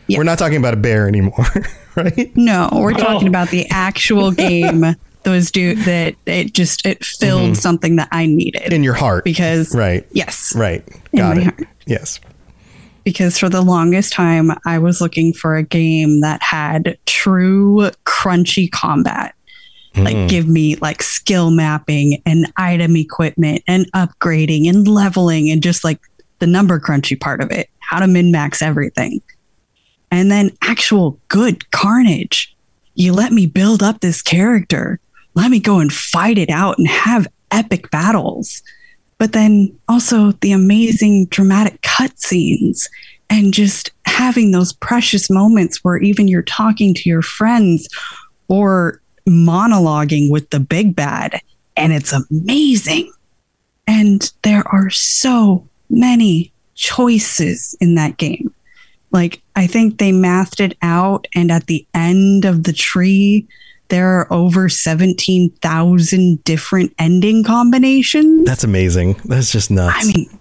Yes. 0.06 0.18
We're 0.18 0.24
not 0.24 0.38
talking 0.38 0.58
about 0.58 0.74
a 0.74 0.76
bear 0.76 1.08
anymore, 1.08 1.46
right? 1.96 2.30
No, 2.36 2.68
we're 2.72 2.92
oh. 2.92 2.98
talking 2.98 3.26
about 3.26 3.48
the 3.48 3.66
actual 3.70 4.30
game 4.32 4.84
was 5.28 5.50
due 5.50 5.74
that 5.84 6.14
it 6.26 6.52
just 6.52 6.84
it 6.86 7.04
filled 7.04 7.56
something 7.56 7.96
that 7.96 8.08
I 8.12 8.26
needed 8.26 8.62
Mm-hmm. 8.62 8.72
In 8.72 8.82
your 8.82 8.94
heart, 8.94 9.24
because 9.24 9.74
right? 9.74 10.06
yes 10.12 10.54
Right. 10.56 10.82
Got 11.14 11.38
it. 11.38 11.44
heart. 11.44 11.68
Yes. 11.86 12.20
because 13.04 13.38
for 13.38 13.48
the 13.48 13.60
longest 13.62 14.12
time 14.12 14.50
I 14.64 14.78
was 14.78 15.00
looking 15.00 15.32
for 15.32 15.56
a 15.56 15.62
game 15.62 16.20
that 16.22 16.42
had 16.42 16.98
true 17.06 17.90
crunchy 18.04 18.70
combat. 18.70 19.34
Like 19.98 20.28
give 20.28 20.46
me 20.46 20.76
like 20.76 21.02
skill 21.02 21.50
mapping 21.50 22.20
and 22.26 22.52
item 22.58 22.96
equipment 22.96 23.62
and 23.66 23.90
upgrading 23.92 24.68
and 24.68 24.86
leveling 24.86 25.48
and 25.50 25.62
just 25.62 25.84
like 25.84 25.98
the 26.38 26.46
number 26.46 26.78
crunchy 26.78 27.18
part 27.18 27.40
of 27.40 27.50
it, 27.50 27.70
how 27.78 28.00
to 28.00 28.06
min 28.06 28.30
max 28.30 28.60
everything. 28.60 29.22
And 30.10 30.30
then 30.30 30.50
actual 30.62 31.18
good 31.28 31.70
carnage. 31.70 32.54
You 32.94 33.14
let 33.14 33.32
me 33.32 33.46
build 33.46 33.82
up 33.82 34.00
this 34.00 34.20
character. 34.20 35.00
Let 35.36 35.50
me 35.50 35.60
go 35.60 35.78
and 35.78 35.92
fight 35.92 36.38
it 36.38 36.50
out 36.50 36.78
and 36.78 36.88
have 36.88 37.28
epic 37.50 37.90
battles. 37.90 38.62
But 39.18 39.32
then 39.32 39.78
also 39.88 40.32
the 40.32 40.52
amazing 40.52 41.26
dramatic 41.26 41.80
cutscenes 41.82 42.88
and 43.30 43.54
just 43.54 43.92
having 44.06 44.50
those 44.50 44.72
precious 44.72 45.30
moments 45.30 45.84
where 45.84 45.98
even 45.98 46.26
you're 46.26 46.42
talking 46.42 46.94
to 46.94 47.08
your 47.08 47.22
friends 47.22 47.88
or 48.48 49.00
monologuing 49.28 50.30
with 50.30 50.50
the 50.50 50.60
big 50.60 50.96
bad 50.96 51.40
and 51.76 51.92
it's 51.92 52.12
amazing. 52.12 53.12
And 53.86 54.32
there 54.42 54.66
are 54.68 54.90
so 54.90 55.68
many 55.90 56.52
choices 56.74 57.76
in 57.80 57.94
that 57.94 58.16
game. 58.16 58.52
Like 59.12 59.40
i 59.54 59.66
think 59.66 59.98
they 59.98 60.12
mathed 60.12 60.60
it 60.60 60.76
out 60.82 61.26
and 61.34 61.50
at 61.50 61.66
the 61.66 61.86
end 61.94 62.44
of 62.44 62.64
the 62.64 62.72
tree 62.72 63.46
there 63.88 64.20
are 64.20 64.32
over 64.32 64.68
17,000 64.68 66.44
different 66.44 66.94
ending 66.98 67.44
combinations. 67.44 68.46
That's 68.46 68.64
amazing. 68.64 69.14
That's 69.24 69.50
just 69.50 69.70
nuts. 69.70 69.96
I 69.98 70.12
mean, 70.12 70.38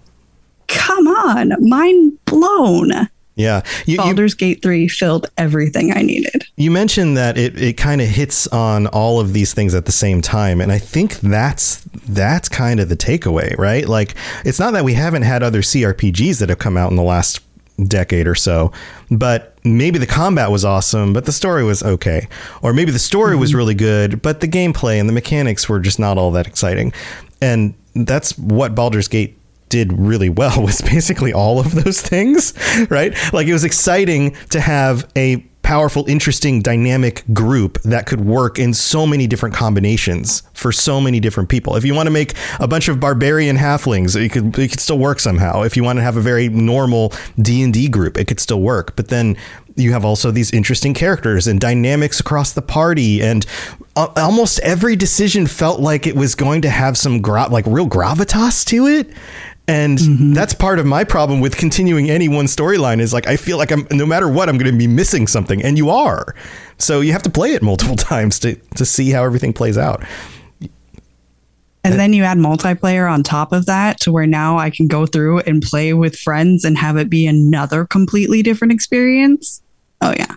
come 0.68 1.06
on, 1.06 1.52
mind 1.60 2.18
blown. 2.24 3.08
Yeah. 3.36 3.62
You, 3.84 3.98
Baldur's 3.98 4.32
you, 4.32 4.38
Gate 4.38 4.62
3 4.62 4.88
filled 4.88 5.30
everything 5.36 5.92
I 5.92 6.00
needed. 6.00 6.46
You 6.56 6.70
mentioned 6.70 7.18
that 7.18 7.36
it, 7.36 7.60
it 7.60 7.74
kind 7.74 8.00
of 8.00 8.08
hits 8.08 8.46
on 8.48 8.86
all 8.88 9.20
of 9.20 9.34
these 9.34 9.52
things 9.52 9.74
at 9.74 9.84
the 9.84 9.92
same 9.92 10.22
time. 10.22 10.60
And 10.60 10.72
I 10.72 10.78
think 10.78 11.20
that's 11.20 11.84
that's 12.08 12.48
kind 12.48 12.80
of 12.80 12.88
the 12.88 12.96
takeaway, 12.96 13.56
right? 13.58 13.86
Like 13.86 14.14
it's 14.44 14.58
not 14.58 14.72
that 14.72 14.84
we 14.84 14.94
haven't 14.94 15.22
had 15.22 15.42
other 15.42 15.60
CRPGs 15.60 16.40
that 16.40 16.48
have 16.48 16.58
come 16.58 16.78
out 16.78 16.90
in 16.90 16.96
the 16.96 17.02
last 17.02 17.40
decade 17.84 18.26
or 18.26 18.34
so, 18.34 18.72
but 19.10 19.58
maybe 19.64 19.98
the 19.98 20.06
combat 20.06 20.50
was 20.50 20.64
awesome, 20.64 21.12
but 21.12 21.24
the 21.24 21.32
story 21.32 21.64
was 21.64 21.82
okay. 21.82 22.28
Or 22.62 22.72
maybe 22.72 22.90
the 22.90 22.98
story 22.98 23.32
mm-hmm. 23.32 23.40
was 23.40 23.54
really 23.54 23.74
good, 23.74 24.22
but 24.22 24.40
the 24.40 24.48
gameplay 24.48 24.98
and 24.98 25.08
the 25.08 25.12
mechanics 25.12 25.68
were 25.68 25.80
just 25.80 25.98
not 25.98 26.18
all 26.18 26.30
that 26.32 26.46
exciting. 26.46 26.92
And 27.40 27.74
that's 27.94 28.36
what 28.38 28.74
Baldur's 28.74 29.08
Gate 29.08 29.38
did 29.68 29.92
really 29.92 30.28
well 30.28 30.62
was 30.64 30.80
basically 30.80 31.32
all 31.32 31.58
of 31.58 31.74
those 31.74 32.00
things, 32.00 32.54
right? 32.90 33.14
Like 33.32 33.46
it 33.46 33.52
was 33.52 33.64
exciting 33.64 34.36
to 34.50 34.60
have 34.60 35.10
a 35.16 35.44
powerful, 35.66 36.08
interesting, 36.08 36.62
dynamic 36.62 37.24
group 37.32 37.82
that 37.82 38.06
could 38.06 38.20
work 38.20 38.56
in 38.56 38.72
so 38.72 39.04
many 39.04 39.26
different 39.26 39.52
combinations 39.52 40.44
for 40.54 40.70
so 40.70 41.00
many 41.00 41.18
different 41.18 41.48
people. 41.48 41.74
If 41.74 41.84
you 41.84 41.92
want 41.92 42.06
to 42.06 42.12
make 42.12 42.34
a 42.60 42.68
bunch 42.68 42.86
of 42.86 43.00
barbarian 43.00 43.56
halflings, 43.56 44.14
it 44.14 44.28
could 44.28 44.56
it 44.56 44.70
could 44.70 44.78
still 44.78 44.98
work 44.98 45.18
somehow. 45.18 45.62
If 45.62 45.76
you 45.76 45.82
want 45.82 45.98
to 45.98 46.04
have 46.04 46.16
a 46.16 46.20
very 46.20 46.48
normal 46.48 47.12
D 47.42 47.64
and 47.64 47.74
D 47.74 47.88
group, 47.88 48.16
it 48.16 48.28
could 48.28 48.38
still 48.38 48.60
work. 48.60 48.94
But 48.94 49.08
then 49.08 49.36
you 49.74 49.90
have 49.90 50.04
also 50.04 50.30
these 50.30 50.52
interesting 50.52 50.94
characters 50.94 51.48
and 51.48 51.60
dynamics 51.60 52.20
across 52.20 52.52
the 52.52 52.62
party 52.62 53.20
and 53.20 53.44
almost 53.96 54.60
every 54.60 54.94
decision 54.94 55.48
felt 55.48 55.80
like 55.80 56.06
it 56.06 56.14
was 56.14 56.36
going 56.36 56.62
to 56.62 56.70
have 56.70 56.96
some 56.96 57.20
gra- 57.20 57.48
like 57.48 57.66
real 57.66 57.88
gravitas 57.88 58.64
to 58.66 58.86
it 58.86 59.10
and 59.68 59.98
mm-hmm. 59.98 60.32
that's 60.32 60.54
part 60.54 60.78
of 60.78 60.86
my 60.86 61.02
problem 61.02 61.40
with 61.40 61.56
continuing 61.56 62.08
any 62.08 62.28
one 62.28 62.46
storyline 62.46 63.00
is 63.00 63.12
like 63.12 63.26
I 63.26 63.36
feel 63.36 63.58
like 63.58 63.72
I'm 63.72 63.86
no 63.90 64.06
matter 64.06 64.28
what 64.28 64.48
I'm 64.48 64.58
going 64.58 64.70
to 64.70 64.76
be 64.76 64.86
missing 64.86 65.26
something 65.26 65.62
and 65.62 65.76
you 65.76 65.90
are. 65.90 66.34
So 66.78 67.00
you 67.00 67.12
have 67.12 67.22
to 67.22 67.30
play 67.30 67.52
it 67.52 67.62
multiple 67.62 67.96
times 67.96 68.38
to 68.40 68.54
to 68.76 68.84
see 68.84 69.10
how 69.10 69.24
everything 69.24 69.52
plays 69.52 69.76
out. 69.76 70.04
And 71.82 72.00
then 72.00 72.12
you 72.12 72.24
add 72.24 72.38
multiplayer 72.38 73.10
on 73.10 73.22
top 73.22 73.52
of 73.52 73.66
that 73.66 74.00
to 74.00 74.12
where 74.12 74.26
now 74.26 74.58
I 74.58 74.70
can 74.70 74.88
go 74.88 75.06
through 75.06 75.40
and 75.40 75.62
play 75.62 75.92
with 75.94 76.16
friends 76.16 76.64
and 76.64 76.76
have 76.76 76.96
it 76.96 77.08
be 77.08 77.28
another 77.28 77.84
completely 77.84 78.42
different 78.42 78.72
experience. 78.72 79.62
Oh 80.00 80.12
yeah. 80.16 80.34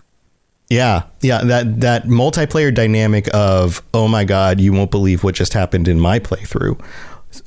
Yeah, 0.68 1.02
yeah, 1.20 1.42
that 1.42 1.80
that 1.80 2.04
multiplayer 2.04 2.72
dynamic 2.72 3.28
of 3.34 3.82
oh 3.94 4.08
my 4.08 4.24
god, 4.24 4.60
you 4.60 4.72
won't 4.72 4.90
believe 4.90 5.22
what 5.22 5.34
just 5.34 5.52
happened 5.52 5.86
in 5.88 6.00
my 6.00 6.18
playthrough 6.18 6.80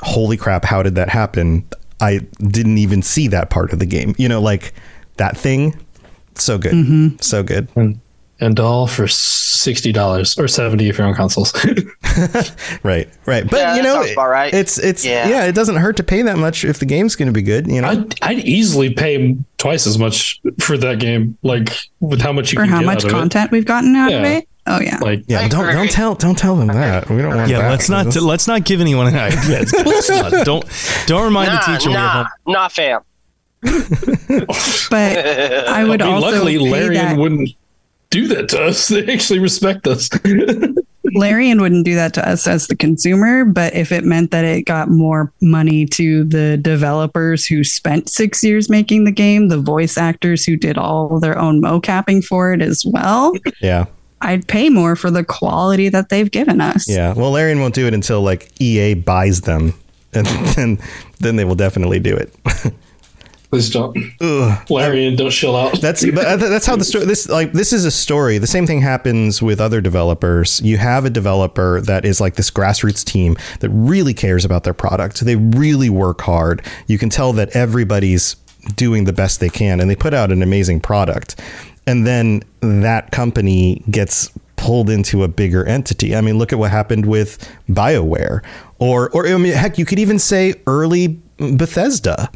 holy 0.01 0.37
crap, 0.37 0.65
how 0.65 0.83
did 0.83 0.95
that 0.95 1.09
happen? 1.09 1.67
I 1.99 2.19
didn't 2.39 2.77
even 2.77 3.01
see 3.01 3.27
that 3.29 3.49
part 3.49 3.71
of 3.73 3.79
the 3.79 3.85
game. 3.85 4.15
You 4.17 4.27
know, 4.27 4.41
like 4.41 4.73
that 5.17 5.37
thing. 5.37 5.79
So 6.35 6.57
good. 6.57 6.73
Mm-hmm. 6.73 7.17
So 7.19 7.43
good. 7.43 7.69
And, 7.75 7.99
and 8.39 8.59
all 8.59 8.87
for 8.87 9.03
$60 9.03 10.39
or 10.39 10.47
70 10.47 10.89
if 10.89 10.97
you're 10.97 11.07
on 11.07 11.13
consoles. 11.13 11.53
right. 12.83 13.07
Right. 13.25 13.49
But 13.49 13.57
yeah, 13.57 13.75
you 13.75 13.83
know, 13.83 14.01
right. 14.17 14.53
it's, 14.53 14.77
it's, 14.79 15.05
yeah. 15.05 15.29
yeah. 15.29 15.45
it 15.45 15.55
doesn't 15.55 15.75
hurt 15.75 15.97
to 15.97 16.03
pay 16.03 16.23
that 16.23 16.37
much 16.37 16.65
if 16.65 16.79
the 16.79 16.85
game's 16.85 17.15
going 17.15 17.27
to 17.27 17.33
be 17.33 17.43
good. 17.43 17.67
You 17.67 17.81
know, 17.81 17.89
I'd, 17.89 18.21
I'd, 18.21 18.39
easily 18.39 18.93
pay 18.93 19.37
twice 19.57 19.87
as 19.87 19.97
much 19.97 20.41
for 20.59 20.77
that 20.77 20.99
game. 20.99 21.37
Like 21.43 21.69
with 21.99 22.21
how 22.21 22.33
much 22.33 22.51
you 22.51 22.59
for 22.59 22.65
how 22.65 22.81
much 22.81 23.07
content 23.07 23.45
it. 23.45 23.51
we've 23.51 23.65
gotten 23.65 23.95
out 23.95 24.11
yeah. 24.11 24.17
of 24.17 24.25
it. 24.25 24.49
Oh 24.65 24.79
yeah. 24.79 24.97
Like 25.01 25.23
yeah, 25.27 25.47
don't 25.49 25.73
don't 25.73 25.91
tell 25.91 26.15
don't 26.15 26.37
tell 26.37 26.55
them 26.55 26.67
that. 26.67 27.09
We 27.09 27.17
don't 27.17 27.35
want 27.35 27.49
Yeah, 27.49 27.59
that. 27.63 27.69
let's 27.71 27.89
not 27.89 28.15
let's 28.15 28.47
not 28.47 28.63
give 28.63 28.79
anyone 28.79 29.07
an 29.07 29.15
idea. 29.15 29.65
don't 30.45 30.65
don't 31.05 31.23
remind 31.25 31.49
nah, 31.53 31.59
the 31.59 31.77
teacher 31.77 31.89
nah, 31.89 32.27
Not 32.47 32.71
fam. 32.71 33.01
but 33.61 33.73
I 35.67 35.83
would 35.83 36.01
I 36.01 36.05
mean, 36.05 36.13
also 36.13 36.27
luckily 36.31 36.57
Larian 36.59 37.05
that. 37.05 37.17
wouldn't 37.17 37.49
do 38.09 38.27
that 38.27 38.47
to 38.49 38.61
us. 38.63 38.87
They 38.93 39.11
actually 39.11 39.39
respect 39.39 39.87
us. 39.87 40.09
Larian 41.15 41.59
wouldn't 41.61 41.83
do 41.85 41.95
that 41.95 42.13
to 42.13 42.27
us 42.27 42.47
as 42.47 42.67
the 42.67 42.75
consumer, 42.75 43.43
but 43.43 43.73
if 43.73 43.91
it 43.91 44.05
meant 44.05 44.31
that 44.31 44.45
it 44.45 44.61
got 44.63 44.89
more 44.89 45.33
money 45.41 45.85
to 45.87 46.23
the 46.23 46.57
developers 46.57 47.45
who 47.45 47.63
spent 47.63 48.09
six 48.09 48.43
years 48.43 48.69
making 48.69 49.03
the 49.03 49.11
game, 49.11 49.49
the 49.49 49.57
voice 49.57 49.97
actors 49.97 50.45
who 50.45 50.55
did 50.55 50.77
all 50.77 51.19
their 51.19 51.37
own 51.37 51.61
mocapping 51.61 52.23
for 52.23 52.53
it 52.53 52.61
as 52.61 52.85
well. 52.85 53.33
Yeah. 53.61 53.85
I'd 54.23 54.47
pay 54.47 54.69
more 54.69 54.95
for 54.95 55.11
the 55.11 55.23
quality 55.23 55.89
that 55.89 56.09
they've 56.09 56.31
given 56.31 56.61
us. 56.61 56.89
Yeah. 56.89 57.13
Well, 57.13 57.31
Larian 57.31 57.59
won't 57.59 57.75
do 57.75 57.85
it 57.85 57.93
until 57.93 58.21
like 58.21 58.49
EA 58.59 58.95
buys 58.95 59.41
them, 59.41 59.73
and 60.13 60.25
then 60.25 60.79
then 61.19 61.35
they 61.35 61.45
will 61.45 61.55
definitely 61.55 61.99
do 61.99 62.15
it. 62.15 62.33
Please 63.53 63.69
don't. 63.69 63.95
Ugh. 64.19 64.71
Larian, 64.71 65.15
don't 65.15 65.29
chill 65.29 65.55
out. 65.55 65.79
That's 65.79 66.03
but 66.03 66.25
uh, 66.25 66.37
that's 66.37 66.65
how 66.65 66.75
the 66.75 66.83
story. 66.83 67.05
This 67.05 67.29
like 67.29 67.51
this 67.51 67.71
is 67.71 67.85
a 67.85 67.91
story. 67.91 68.39
The 68.39 68.47
same 68.47 68.65
thing 68.65 68.81
happens 68.81 69.43
with 69.43 69.61
other 69.61 69.79
developers. 69.79 70.59
You 70.61 70.77
have 70.77 71.05
a 71.05 71.11
developer 71.11 71.79
that 71.81 72.03
is 72.03 72.19
like 72.19 72.33
this 72.33 72.49
grassroots 72.49 73.03
team 73.05 73.37
that 73.59 73.69
really 73.69 74.15
cares 74.15 74.43
about 74.43 74.63
their 74.63 74.73
product. 74.73 75.19
They 75.19 75.35
really 75.35 75.89
work 75.89 76.21
hard. 76.21 76.65
You 76.87 76.97
can 76.97 77.11
tell 77.11 77.31
that 77.33 77.55
everybody's 77.55 78.37
doing 78.75 79.03
the 79.03 79.13
best 79.13 79.39
they 79.39 79.49
can, 79.49 79.79
and 79.79 79.87
they 79.87 79.95
put 79.95 80.15
out 80.15 80.31
an 80.31 80.41
amazing 80.41 80.79
product 80.79 81.39
and 81.85 82.07
then 82.07 82.43
that 82.61 83.11
company 83.11 83.83
gets 83.89 84.31
pulled 84.55 84.89
into 84.89 85.23
a 85.23 85.27
bigger 85.27 85.65
entity. 85.65 86.15
I 86.15 86.21
mean, 86.21 86.37
look 86.37 86.53
at 86.53 86.59
what 86.59 86.71
happened 86.71 87.05
with 87.05 87.37
BioWare, 87.69 88.43
or 88.79 89.09
or 89.09 89.27
I 89.27 89.37
mean, 89.37 89.53
heck, 89.53 89.77
you 89.77 89.85
could 89.85 89.99
even 89.99 90.19
say 90.19 90.55
early 90.67 91.19
Bethesda. 91.37 92.29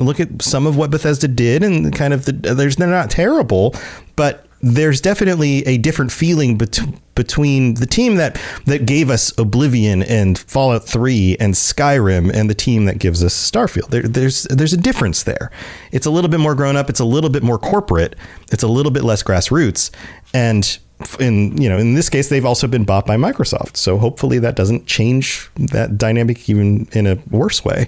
Look 0.00 0.20
at 0.20 0.42
some 0.42 0.66
of 0.66 0.76
what 0.76 0.90
Bethesda 0.90 1.28
did, 1.28 1.62
and 1.62 1.94
kind 1.94 2.12
of 2.12 2.24
the, 2.24 2.32
there's 2.32 2.76
they're 2.76 2.88
not 2.88 3.10
terrible, 3.10 3.74
but 4.16 4.47
there's 4.60 5.00
definitely 5.00 5.66
a 5.66 5.78
different 5.78 6.10
feeling 6.10 6.58
bet- 6.58 6.80
between 7.14 7.74
the 7.74 7.86
team 7.86 8.16
that 8.16 8.40
that 8.66 8.86
gave 8.86 9.10
us 9.10 9.36
Oblivion 9.38 10.02
and 10.02 10.38
Fallout 10.38 10.84
3 10.84 11.36
and 11.38 11.54
Skyrim 11.54 12.32
and 12.32 12.48
the 12.48 12.54
team 12.54 12.84
that 12.86 12.98
gives 12.98 13.22
us 13.22 13.34
Starfield. 13.34 13.88
There, 13.90 14.02
there's 14.02 14.44
there's 14.44 14.72
a 14.72 14.76
difference 14.76 15.22
there. 15.22 15.50
It's 15.92 16.06
a 16.06 16.10
little 16.10 16.30
bit 16.30 16.40
more 16.40 16.54
grown 16.54 16.76
up. 16.76 16.88
It's 16.90 17.00
a 17.00 17.04
little 17.04 17.30
bit 17.30 17.42
more 17.42 17.58
corporate. 17.58 18.16
It's 18.52 18.62
a 18.62 18.68
little 18.68 18.92
bit 18.92 19.04
less 19.04 19.22
grassroots. 19.22 19.90
And 20.34 20.78
in 21.20 21.56
you 21.60 21.68
know 21.68 21.78
in 21.78 21.94
this 21.94 22.08
case 22.08 22.28
they've 22.28 22.44
also 22.44 22.66
been 22.66 22.84
bought 22.84 23.06
by 23.06 23.16
Microsoft. 23.16 23.76
So 23.76 23.98
hopefully 23.98 24.38
that 24.40 24.56
doesn't 24.56 24.86
change 24.86 25.48
that 25.56 25.96
dynamic 25.96 26.48
even 26.48 26.88
in 26.92 27.06
a 27.06 27.18
worse 27.30 27.64
way. 27.64 27.86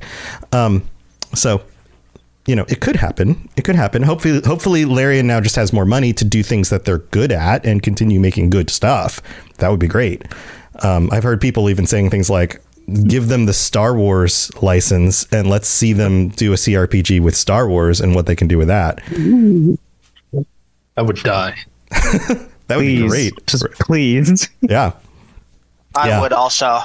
Um, 0.52 0.88
so 1.34 1.62
you 2.46 2.56
know, 2.56 2.64
it 2.68 2.80
could 2.80 2.96
happen. 2.96 3.48
It 3.56 3.64
could 3.64 3.76
happen. 3.76 4.02
Hopefully, 4.02 4.40
hopefully, 4.44 4.84
Larian 4.84 5.26
now 5.26 5.40
just 5.40 5.56
has 5.56 5.72
more 5.72 5.84
money 5.84 6.12
to 6.14 6.24
do 6.24 6.42
things 6.42 6.70
that 6.70 6.84
they're 6.84 6.98
good 6.98 7.32
at 7.32 7.64
and 7.66 7.82
continue 7.82 8.18
making 8.18 8.50
good 8.50 8.70
stuff. 8.70 9.20
That 9.58 9.68
would 9.70 9.80
be 9.80 9.88
great. 9.88 10.24
Um, 10.82 11.10
I've 11.12 11.22
heard 11.22 11.40
people 11.40 11.68
even 11.68 11.86
saying 11.86 12.10
things 12.10 12.30
like, 12.30 12.62
"Give 13.06 13.28
them 13.28 13.46
the 13.46 13.52
Star 13.52 13.94
Wars 13.94 14.50
license 14.62 15.26
and 15.32 15.50
let's 15.50 15.68
see 15.68 15.92
them 15.92 16.28
do 16.28 16.52
a 16.52 16.56
CRPG 16.56 17.20
with 17.20 17.36
Star 17.36 17.68
Wars 17.68 18.00
and 18.00 18.14
what 18.14 18.26
they 18.26 18.36
can 18.36 18.48
do 18.48 18.56
with 18.56 18.68
that." 18.68 19.00
I 20.96 21.02
would 21.02 21.16
die. 21.16 21.56
that 21.90 22.76
would 22.76 22.80
be 22.80 23.06
great. 23.06 23.32
Just 23.46 23.64
please. 23.80 24.48
Yeah. 24.62 24.92
I 25.94 26.08
yeah. 26.08 26.20
would 26.20 26.32
also 26.32 26.80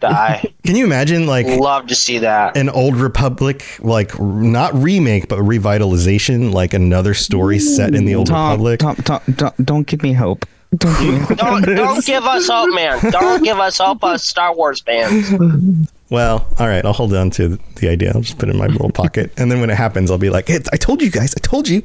die. 0.00 0.52
Can 0.64 0.76
you 0.76 0.84
imagine 0.84 1.26
like 1.26 1.46
love 1.46 1.86
to 1.88 1.94
see 1.94 2.18
that 2.18 2.56
an 2.56 2.68
old 2.68 2.96
Republic 2.96 3.64
like 3.80 4.18
not 4.20 4.74
remake 4.74 5.28
but 5.28 5.38
revitalization 5.38 6.52
like 6.52 6.74
another 6.74 7.14
story 7.14 7.58
set 7.58 7.94
in 7.94 8.04
the 8.04 8.14
old 8.14 8.28
Tom, 8.28 8.50
Republic? 8.52 8.80
Tom, 8.80 8.96
Tom, 8.96 9.20
Tom, 9.36 9.52
don't 9.62 9.86
give 9.86 10.02
me 10.02 10.12
hope. 10.12 10.44
Don't 10.76 11.00
give, 11.00 11.14
me 11.14 11.18
hope 11.20 11.38
don't, 11.38 11.62
don't 11.62 12.04
give 12.04 12.24
us 12.24 12.48
hope, 12.48 12.74
man. 12.74 12.98
Don't 13.10 13.42
give 13.42 13.58
us 13.58 13.78
hope, 13.78 14.04
us 14.04 14.24
Star 14.24 14.54
Wars 14.54 14.80
fans. 14.80 15.88
Well, 16.10 16.46
all 16.58 16.66
right, 16.66 16.82
I'll 16.86 16.94
hold 16.94 17.12
on 17.12 17.28
to 17.32 17.58
the 17.74 17.88
idea. 17.90 18.12
I'll 18.14 18.22
just 18.22 18.38
put 18.38 18.48
it 18.48 18.52
in 18.52 18.58
my 18.58 18.68
little 18.68 18.90
pocket, 18.90 19.30
and 19.36 19.52
then 19.52 19.60
when 19.60 19.68
it 19.68 19.76
happens, 19.76 20.10
I'll 20.10 20.16
be 20.16 20.30
like, 20.30 20.48
hey, 20.48 20.60
"I 20.72 20.78
told 20.78 21.02
you 21.02 21.10
guys, 21.10 21.34
I 21.36 21.40
told 21.40 21.68
you." 21.68 21.82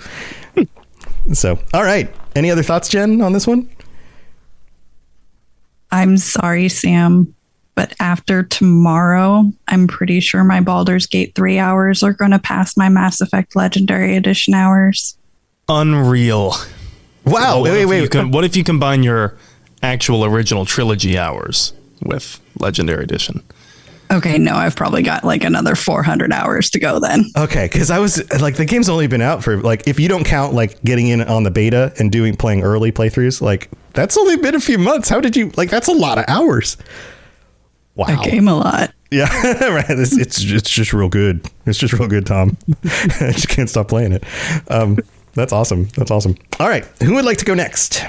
so, 1.34 1.60
all 1.73 1.84
right. 1.84 2.10
Any 2.34 2.49
other 2.49 2.63
thoughts, 2.63 2.88
Jen, 2.88 3.21
on 3.21 3.34
this 3.34 3.45
one? 3.45 3.69
I'm 5.91 6.15
sorry, 6.17 6.69
Sam 6.69 7.36
but 7.75 7.93
after 7.99 8.43
tomorrow, 8.43 9.51
I'm 9.67 9.88
pretty 9.88 10.19
sure 10.19 10.43
my 10.43 10.62
Baldur's 10.62 11.07
Gate 11.07 11.33
3 11.36 11.57
hours 11.59 12.03
are 12.03 12.13
going 12.13 12.31
to 12.31 12.39
pass 12.39 12.77
my 12.77 12.89
Mass 12.89 13.21
Effect 13.21 13.55
Legendary 13.55 14.15
Edition 14.15 14.53
hours. 14.53 15.17
Unreal. 15.67 16.53
Wow. 17.25 17.62
What 17.62 17.71
wait, 17.71 17.86
wait, 17.86 18.01
wait. 18.01 18.12
Com- 18.12 18.31
what 18.31 18.43
if 18.43 18.55
you 18.55 18.63
combine 18.63 19.01
your 19.03 19.38
actual 19.81 20.25
original 20.25 20.65
trilogy 20.65 21.17
hours 21.17 21.73
with 22.03 22.39
Legendary 22.59 23.03
Edition? 23.03 23.41
Okay, 24.12 24.38
no, 24.38 24.53
I've 24.53 24.75
probably 24.75 25.01
got 25.01 25.23
like 25.23 25.43
another 25.43 25.73
400 25.73 26.31
hours 26.31 26.69
to 26.71 26.79
go 26.79 26.99
then. 26.99 27.25
Okay, 27.36 27.67
because 27.71 27.89
I 27.89 27.97
was 27.97 28.21
like, 28.39 28.57
the 28.57 28.65
game's 28.65 28.89
only 28.89 29.07
been 29.07 29.21
out 29.21 29.43
for 29.43 29.57
like, 29.57 29.88
if 29.88 29.99
you 29.99 30.07
don't 30.07 30.23
count 30.23 30.53
like 30.53 30.79
getting 30.83 31.07
in 31.07 31.21
on 31.21 31.43
the 31.43 31.49
beta 31.49 31.91
and 31.97 32.12
doing 32.12 32.36
playing 32.36 32.62
early 32.62 32.91
playthroughs, 32.91 33.41
like 33.41 33.71
That's 33.93 34.17
only 34.17 34.38
been 34.38 34.55
a 34.55 34.59
few 34.59 34.77
months. 34.77 35.09
How 35.09 35.19
did 35.19 35.36
you 35.36 35.51
like? 35.55 35.69
That's 35.69 35.88
a 35.88 35.93
lot 35.93 36.17
of 36.17 36.25
hours. 36.27 36.77
Wow. 37.95 38.06
I 38.08 38.23
game 38.23 38.47
a 38.47 38.56
lot. 38.56 38.93
Yeah, 39.12 39.27
right. 39.69 39.86
It's, 39.89 40.17
it's 40.17 40.43
it's 40.43 40.69
just 40.69 40.93
real 40.93 41.10
good. 41.10 41.47
It's 41.65 41.77
just 41.77 41.93
real 41.93 42.08
good, 42.08 42.25
Tom. 42.25 42.58
I 42.84 43.32
just 43.32 43.49
can't 43.49 43.69
stop 43.69 43.88
playing 43.88 44.13
it. 44.13 44.23
Um, 44.69 44.97
that's 45.36 45.53
awesome. 45.53 45.86
That's 45.95 46.10
awesome. 46.10 46.36
All 46.60 46.67
right, 46.67 46.86
who 47.03 47.13
would 47.15 47.25
like 47.25 47.38
to 47.38 47.45
go 47.45 47.53
next? 47.53 48.03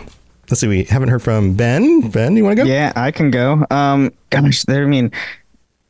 Let's 0.50 0.60
see. 0.60 0.68
We 0.68 0.84
haven't 0.84 1.08
heard 1.08 1.22
from 1.22 1.54
Ben. 1.54 2.08
Ben, 2.10 2.36
you 2.36 2.44
want 2.44 2.56
to 2.56 2.64
go? 2.64 2.68
Yeah, 2.68 2.92
I 2.96 3.10
can 3.10 3.30
go. 3.30 3.66
Um, 3.70 4.12
gosh, 4.30 4.62
there. 4.64 4.84
I 4.84 4.86
mean, 4.86 5.10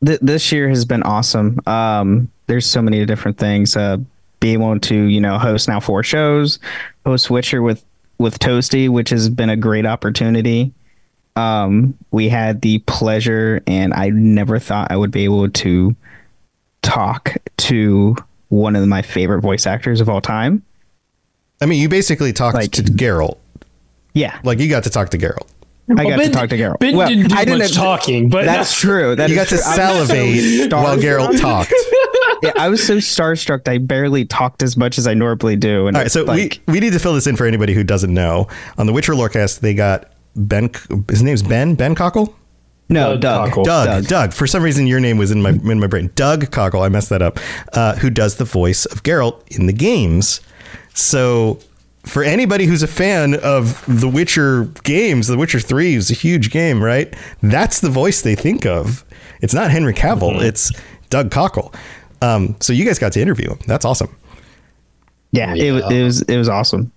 th- 0.05 0.19
this 0.21 0.51
year 0.51 0.67
has 0.69 0.83
been 0.83 1.03
awesome. 1.03 1.59
Um, 1.65 2.29
there's 2.47 2.65
so 2.65 2.81
many 2.81 3.05
different 3.05 3.37
things. 3.37 3.77
Uh, 3.77 3.97
being 4.41 4.61
able 4.61 4.79
to 4.79 4.95
you 4.95 5.21
know 5.21 5.37
host 5.37 5.67
now 5.69 5.79
four 5.79 6.03
shows, 6.03 6.59
host 7.05 7.29
Witcher 7.29 7.61
with 7.61 7.85
with 8.17 8.39
Toasty, 8.39 8.89
which 8.89 9.09
has 9.09 9.29
been 9.29 9.49
a 9.49 9.57
great 9.57 9.85
opportunity. 9.85 10.73
Um, 11.35 11.97
we 12.11 12.29
had 12.29 12.61
the 12.61 12.79
pleasure, 12.79 13.61
and 13.67 13.93
I 13.93 14.09
never 14.09 14.57
thought 14.59 14.91
I 14.91 14.97
would 14.97 15.11
be 15.11 15.25
able 15.25 15.49
to 15.49 15.95
talk 16.81 17.35
to 17.57 18.15
one 18.49 18.75
of 18.75 18.87
my 18.87 19.01
favorite 19.01 19.41
voice 19.41 19.65
actors 19.67 19.99
of 20.01 20.07
all 20.09 20.21
time. 20.21 20.63
I 21.61 21.65
mean, 21.65 21.81
you 21.81 21.89
basically 21.89 22.31
talked 22.33 22.55
Like- 22.55 22.71
to 22.71 22.83
Geralt. 22.83 23.37
Yeah, 24.13 24.37
Like 24.43 24.59
you 24.59 24.69
got 24.69 24.83
to 24.83 24.89
talk 24.89 25.09
to 25.09 25.17
Geralt. 25.17 25.47
I 25.89 26.03
got 26.03 26.17
Ben- 26.17 26.27
to 26.27 26.29
talk 26.31 26.49
to 26.49 26.57
Geralt. 26.57 26.79
Ben 26.79 26.95
Well, 26.95 27.07
didn't 27.07 27.27
do 27.29 27.35
I 27.35 27.43
didn't 27.45 27.59
much 27.59 27.73
talking, 27.73 28.29
but 28.29 28.45
that's 28.45 28.73
true. 28.79 29.15
That 29.15 29.29
You 29.29 29.35
got 29.35 29.47
to 29.49 29.57
true. 29.57 29.63
I 29.65 29.99
was 29.99 30.07
so 30.07 30.15
salivate 30.15 30.73
while 30.73 30.97
Geralt 30.97 31.39
talked. 31.39 31.73
yeah, 32.43 32.53
I 32.57 32.69
was 32.69 32.81
so 32.85 32.97
starstruck. 32.97 33.67
I 33.67 33.77
barely 33.77 34.25
talked 34.25 34.63
as 34.63 34.77
much 34.77 34.97
as 34.97 35.05
I 35.05 35.13
normally 35.13 35.57
do. 35.57 35.87
And 35.87 35.95
All 35.97 36.03
right, 36.03 36.11
so 36.11 36.23
like, 36.23 36.61
we, 36.67 36.73
we 36.75 36.79
need 36.79 36.93
to 36.93 36.99
fill 36.99 37.13
this 37.13 37.27
in 37.27 37.35
for 37.35 37.45
anybody 37.45 37.73
who 37.73 37.83
doesn't 37.83 38.13
know. 38.13 38.47
On 38.77 38.87
the 38.87 38.93
Witcher 38.93 39.13
Lorecast, 39.13 39.59
they 39.59 39.73
got 39.75 40.09
Ben. 40.35 40.69
His 41.09 41.23
name's 41.23 41.41
Ben. 41.43 41.75
Ben 41.75 41.95
Cockle. 41.95 42.35
no, 42.89 43.11
Doug 43.17 43.21
Doug. 43.21 43.47
Cockle. 43.49 43.63
Doug, 43.63 44.07
Doug. 44.07 44.33
For 44.33 44.47
some 44.47 44.61
reason, 44.63 44.87
your 44.87 44.99
name 44.99 45.17
was 45.17 45.31
in 45.31 45.41
my 45.41 45.49
in 45.51 45.79
my 45.79 45.87
brain. 45.87 46.11
Doug 46.15 46.51
Cockle. 46.51 46.81
I 46.81 46.89
messed 46.89 47.09
that 47.09 47.21
up. 47.21 47.39
Uh, 47.73 47.95
who 47.95 48.09
does 48.09 48.35
the 48.35 48.45
voice 48.45 48.85
of 48.85 49.03
Geralt 49.03 49.41
in 49.55 49.65
the 49.67 49.73
games? 49.73 50.41
So, 50.93 51.59
for 52.03 52.23
anybody 52.23 52.65
who's 52.65 52.83
a 52.83 52.87
fan 52.87 53.35
of 53.35 53.83
the 53.87 54.07
Witcher 54.07 54.65
games, 54.83 55.27
The 55.27 55.37
Witcher 55.37 55.59
Three 55.59 55.95
is 55.95 56.09
a 56.11 56.13
huge 56.13 56.51
game, 56.51 56.81
right? 56.83 57.13
That's 57.41 57.79
the 57.81 57.89
voice 57.89 58.21
they 58.21 58.35
think 58.35 58.65
of. 58.65 59.03
It's 59.41 59.53
not 59.53 59.71
Henry 59.71 59.93
Cavill. 59.93 60.41
It's 60.41 60.71
Doug 61.09 61.31
Cockle. 61.31 61.73
Um, 62.21 62.55
so 62.61 62.71
you 62.73 62.85
guys 62.85 62.97
got 62.97 63.11
to 63.13 63.21
interview 63.21 63.49
him. 63.51 63.59
That's 63.67 63.83
awesome. 63.85 64.15
Yeah, 65.31 65.53
It, 65.53 65.73
it 65.91 66.03
was 66.03 66.21
it 66.21 66.37
was 66.37 66.47
awesome. 66.47 66.91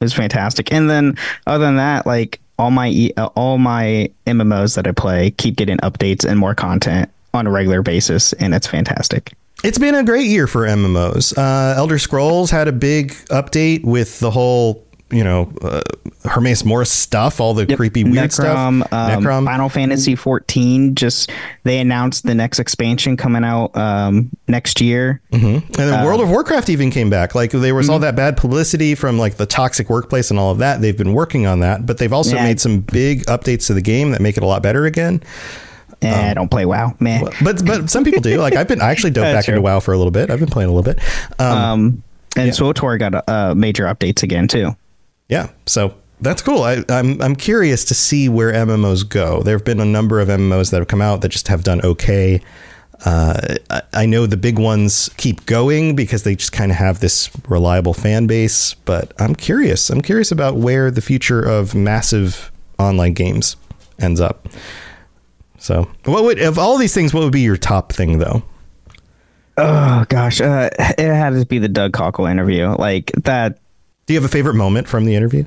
It 0.00 0.04
was 0.04 0.14
fantastic. 0.14 0.72
And 0.72 0.88
then 0.88 1.18
other 1.46 1.64
than 1.64 1.76
that, 1.76 2.06
like 2.06 2.40
all 2.58 2.70
my 2.70 3.10
uh, 3.16 3.26
all 3.34 3.58
my 3.58 4.10
MMOs 4.26 4.74
that 4.76 4.86
I 4.86 4.92
play 4.92 5.30
keep 5.30 5.56
getting 5.56 5.78
updates 5.78 6.24
and 6.24 6.38
more 6.38 6.54
content 6.54 7.10
on 7.34 7.46
a 7.46 7.50
regular 7.50 7.82
basis, 7.82 8.32
and 8.34 8.54
it's 8.54 8.66
fantastic. 8.66 9.32
It's 9.64 9.78
been 9.78 9.94
a 9.94 10.04
great 10.04 10.26
year 10.26 10.46
for 10.46 10.66
MMOs. 10.66 11.36
Uh, 11.36 11.76
Elder 11.76 11.98
Scrolls 11.98 12.50
had 12.50 12.68
a 12.68 12.72
big 12.72 13.10
update 13.26 13.84
with 13.84 14.20
the 14.20 14.30
whole, 14.30 14.84
you 15.10 15.24
know, 15.24 15.52
uh, 15.62 15.80
Hermaeus 16.24 16.64
Mora 16.64 16.84
stuff, 16.84 17.40
all 17.40 17.54
the 17.54 17.66
creepy 17.74 18.04
weird 18.04 18.32
stuff. 18.32 18.46
Necrom, 18.56 18.92
um, 18.92 19.22
Necrom. 19.24 19.44
Final 19.46 19.68
Fantasy 19.68 20.14
14 20.14 20.94
just 20.94 21.30
they 21.64 21.78
announced 21.78 22.24
the 22.24 22.34
next 22.34 22.58
expansion 22.58 23.16
coming 23.16 23.44
out 23.44 23.74
um, 23.76 24.28
next 24.48 24.80
year. 24.80 25.20
and 25.32 25.62
then 25.72 26.04
World 26.04 26.20
of 26.20 26.28
Warcraft 26.28 26.68
even 26.68 26.90
came 26.90 27.08
back. 27.10 27.34
Like 27.34 27.52
there 27.52 27.74
was 27.74 27.86
Mm-hmm. 27.86 27.92
all 27.94 27.98
that 28.00 28.16
bad 28.16 28.36
publicity 28.36 28.94
from 28.94 29.18
like 29.18 29.36
the 29.36 29.46
toxic 29.46 29.88
workplace 29.88 30.30
and 30.30 30.38
all 30.38 30.50
of 30.50 30.58
that. 30.58 30.80
They've 30.82 30.96
been 30.96 31.14
working 31.14 31.46
on 31.46 31.60
that, 31.60 31.86
but 31.86 31.98
they've 31.98 32.12
also 32.12 32.36
Yeah. 32.36 32.44
made 32.44 32.60
some 32.60 32.80
big 32.80 33.24
updates 33.26 33.66
to 33.68 33.74
the 33.74 33.80
game 33.82 34.10
that 34.10 34.20
make 34.20 34.36
it 34.36 34.42
a 34.42 34.46
lot 34.46 34.62
better 34.62 34.84
again. 34.84 35.22
And 36.02 36.14
I 36.30 36.34
don't 36.34 36.48
play 36.50 36.64
WoW, 36.66 36.94
man. 37.00 37.24
But 37.42 37.64
but 37.64 37.90
some 37.90 38.04
people 38.04 38.20
do. 38.20 38.38
Like 38.40 38.54
I've 38.54 38.68
been 38.68 38.80
I 38.80 38.90
actually 38.90 39.10
dove 39.10 39.24
back 39.34 39.48
into. 39.48 39.60
WoW 39.60 39.80
for 39.80 39.92
a 39.94 39.96
little 39.96 40.10
bit. 40.12 40.30
I've 40.30 40.38
been 40.38 40.48
playing 40.50 40.68
a 40.70 40.72
little 40.72 40.92
bit. 40.94 41.02
Um, 41.40 41.56
Um, 41.58 42.02
and 42.36 42.50
SWTOR 42.52 42.98
got 43.00 43.28
uh, 43.28 43.54
major 43.56 43.86
updates 43.86 44.22
again 44.22 44.46
too. 44.46 44.76
Yeah, 45.28 45.50
so 45.66 45.94
that's 46.20 46.42
cool. 46.42 46.62
I, 46.62 46.84
I'm 46.88 47.20
I'm 47.20 47.36
curious 47.36 47.84
to 47.86 47.94
see 47.94 48.28
where 48.28 48.52
MMOs 48.52 49.08
go. 49.08 49.42
There 49.42 49.56
have 49.56 49.64
been 49.64 49.80
a 49.80 49.84
number 49.84 50.20
of 50.20 50.28
MMOs 50.28 50.70
that 50.70 50.78
have 50.78 50.88
come 50.88 51.02
out 51.02 51.20
that 51.20 51.28
just 51.28 51.48
have 51.48 51.64
done 51.64 51.80
okay. 51.82 52.40
Uh, 53.04 53.56
I, 53.70 53.82
I 53.92 54.06
know 54.06 54.26
the 54.26 54.36
big 54.36 54.58
ones 54.58 55.08
keep 55.16 55.46
going 55.46 55.94
because 55.94 56.24
they 56.24 56.34
just 56.34 56.50
kind 56.50 56.72
of 56.72 56.78
have 56.78 56.98
this 56.98 57.30
reliable 57.48 57.94
fan 57.94 58.26
base. 58.26 58.74
But 58.74 59.12
I'm 59.20 59.34
curious. 59.34 59.90
I'm 59.90 60.00
curious 60.00 60.32
about 60.32 60.56
where 60.56 60.90
the 60.90 61.00
future 61.00 61.40
of 61.40 61.74
massive 61.74 62.50
online 62.78 63.12
games 63.12 63.56
ends 64.00 64.20
up. 64.20 64.48
So, 65.58 65.88
what 66.04 66.24
would 66.24 66.40
of 66.40 66.58
all 66.58 66.78
these 66.78 66.94
things? 66.94 67.12
What 67.12 67.22
would 67.22 67.32
be 67.32 67.40
your 67.40 67.56
top 67.56 67.92
thing, 67.92 68.18
though? 68.18 68.42
Oh 69.56 70.04
gosh, 70.08 70.40
uh, 70.40 70.70
it 70.78 70.98
had 70.98 71.30
to 71.30 71.44
be 71.44 71.58
the 71.58 71.68
Doug 71.68 71.92
Cockle 71.92 72.26
interview. 72.26 72.68
Like 72.76 73.10
that, 73.24 73.58
Do 74.08 74.14
you 74.14 74.20
have 74.20 74.24
a 74.24 74.32
favorite 74.32 74.54
moment 74.54 74.88
from 74.88 75.04
the 75.04 75.14
interview? 75.14 75.44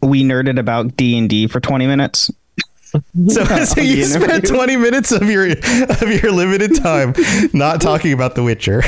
we 0.00 0.22
nerded 0.22 0.58
about 0.58 0.96
D 0.96 1.16
and 1.18 1.28
D 1.30 1.46
for 1.46 1.60
twenty 1.60 1.86
minutes. 1.86 2.30
So, 3.28 3.44
so 3.44 3.80
you 3.80 4.04
spent 4.04 4.46
20 4.46 4.76
minutes 4.76 5.10
of 5.10 5.28
your 5.28 5.50
of 5.50 6.22
your 6.22 6.30
limited 6.30 6.76
time 6.76 7.12
not 7.52 7.80
talking 7.80 8.12
about 8.12 8.36
The 8.36 8.44
Witcher. 8.44 8.82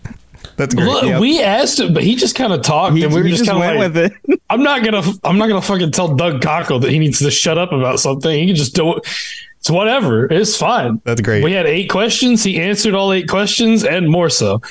That's 0.56 0.76
great. 0.76 0.86
Look, 0.86 1.20
we 1.20 1.42
asked 1.42 1.80
him, 1.80 1.92
but 1.92 2.04
he 2.04 2.14
just 2.14 2.36
kind 2.36 2.52
of 2.52 2.62
talked, 2.62 2.96
He, 2.96 3.02
and 3.02 3.12
we 3.12 3.20
were 3.20 3.28
just, 3.28 3.44
just 3.46 3.50
kind 3.50 3.60
of 3.60 3.80
went 3.80 3.94
like, 3.96 4.04
with 4.06 4.30
it. 4.30 4.40
"I'm 4.50 4.62
not 4.62 4.84
gonna, 4.84 5.02
I'm 5.24 5.38
not 5.38 5.48
gonna 5.48 5.60
fucking 5.60 5.90
tell 5.90 6.14
Doug 6.14 6.40
Cockle 6.40 6.78
that 6.78 6.92
he 6.92 7.00
needs 7.00 7.18
to 7.18 7.32
shut 7.32 7.58
up 7.58 7.72
about 7.72 7.98
something. 7.98 8.30
He 8.30 8.46
can 8.46 8.54
just 8.54 8.76
do 8.76 8.94
it. 8.96 9.02
It's 9.58 9.70
whatever. 9.70 10.32
It's 10.32 10.56
fine. 10.56 11.00
That's 11.02 11.20
great. 11.20 11.42
We 11.42 11.50
had 11.50 11.66
eight 11.66 11.90
questions. 11.90 12.44
He 12.44 12.60
answered 12.60 12.94
all 12.94 13.12
eight 13.12 13.28
questions 13.28 13.82
and 13.82 14.08
more 14.08 14.30
so. 14.30 14.62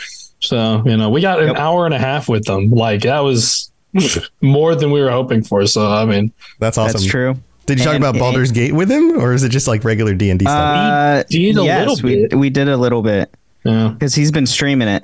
So 0.47 0.83
you 0.86 0.97
know, 0.97 1.10
we 1.10 1.21
got 1.21 1.41
an 1.41 1.55
hour 1.55 1.86
and 1.86 1.93
a 1.93 1.99
half 1.99 2.29
with 2.29 2.45
them. 2.45 2.69
Like 2.69 3.01
that 3.01 3.19
was 3.19 3.71
more 4.41 4.75
than 4.75 4.91
we 4.91 5.01
were 5.01 5.12
hoping 5.12 5.43
for. 5.43 5.65
So 5.67 5.91
I 5.91 6.05
mean, 6.05 6.31
That's 6.60 6.77
awesome. 6.77 6.93
That's 6.93 7.05
true. 7.05 7.36
Did 7.65 7.79
you 7.79 7.86
talk 7.86 7.97
about 7.97 8.17
Baldur's 8.17 8.53
Gate 8.53 8.73
with 8.73 8.89
him, 8.89 9.19
or 9.19 9.33
is 9.33 9.43
it 9.43 9.49
just 9.49 9.67
like 9.67 9.83
regular 9.83 10.13
D 10.13 10.29
and 10.29 10.39
D 10.39 10.45
stuff? 10.45 10.55
Uh, 10.55 11.23
did 11.23 11.57
a 11.57 11.63
yes, 11.63 11.88
little 11.88 12.10
we 12.10 12.27
bit. 12.27 12.33
we 12.36 12.49
did 12.49 12.69
a 12.69 12.77
little 12.77 13.01
bit 13.01 13.29
yeah. 13.65 13.89
because 13.89 14.15
he's 14.15 14.31
been 14.31 14.45
streaming 14.45 14.88
it. 14.88 15.03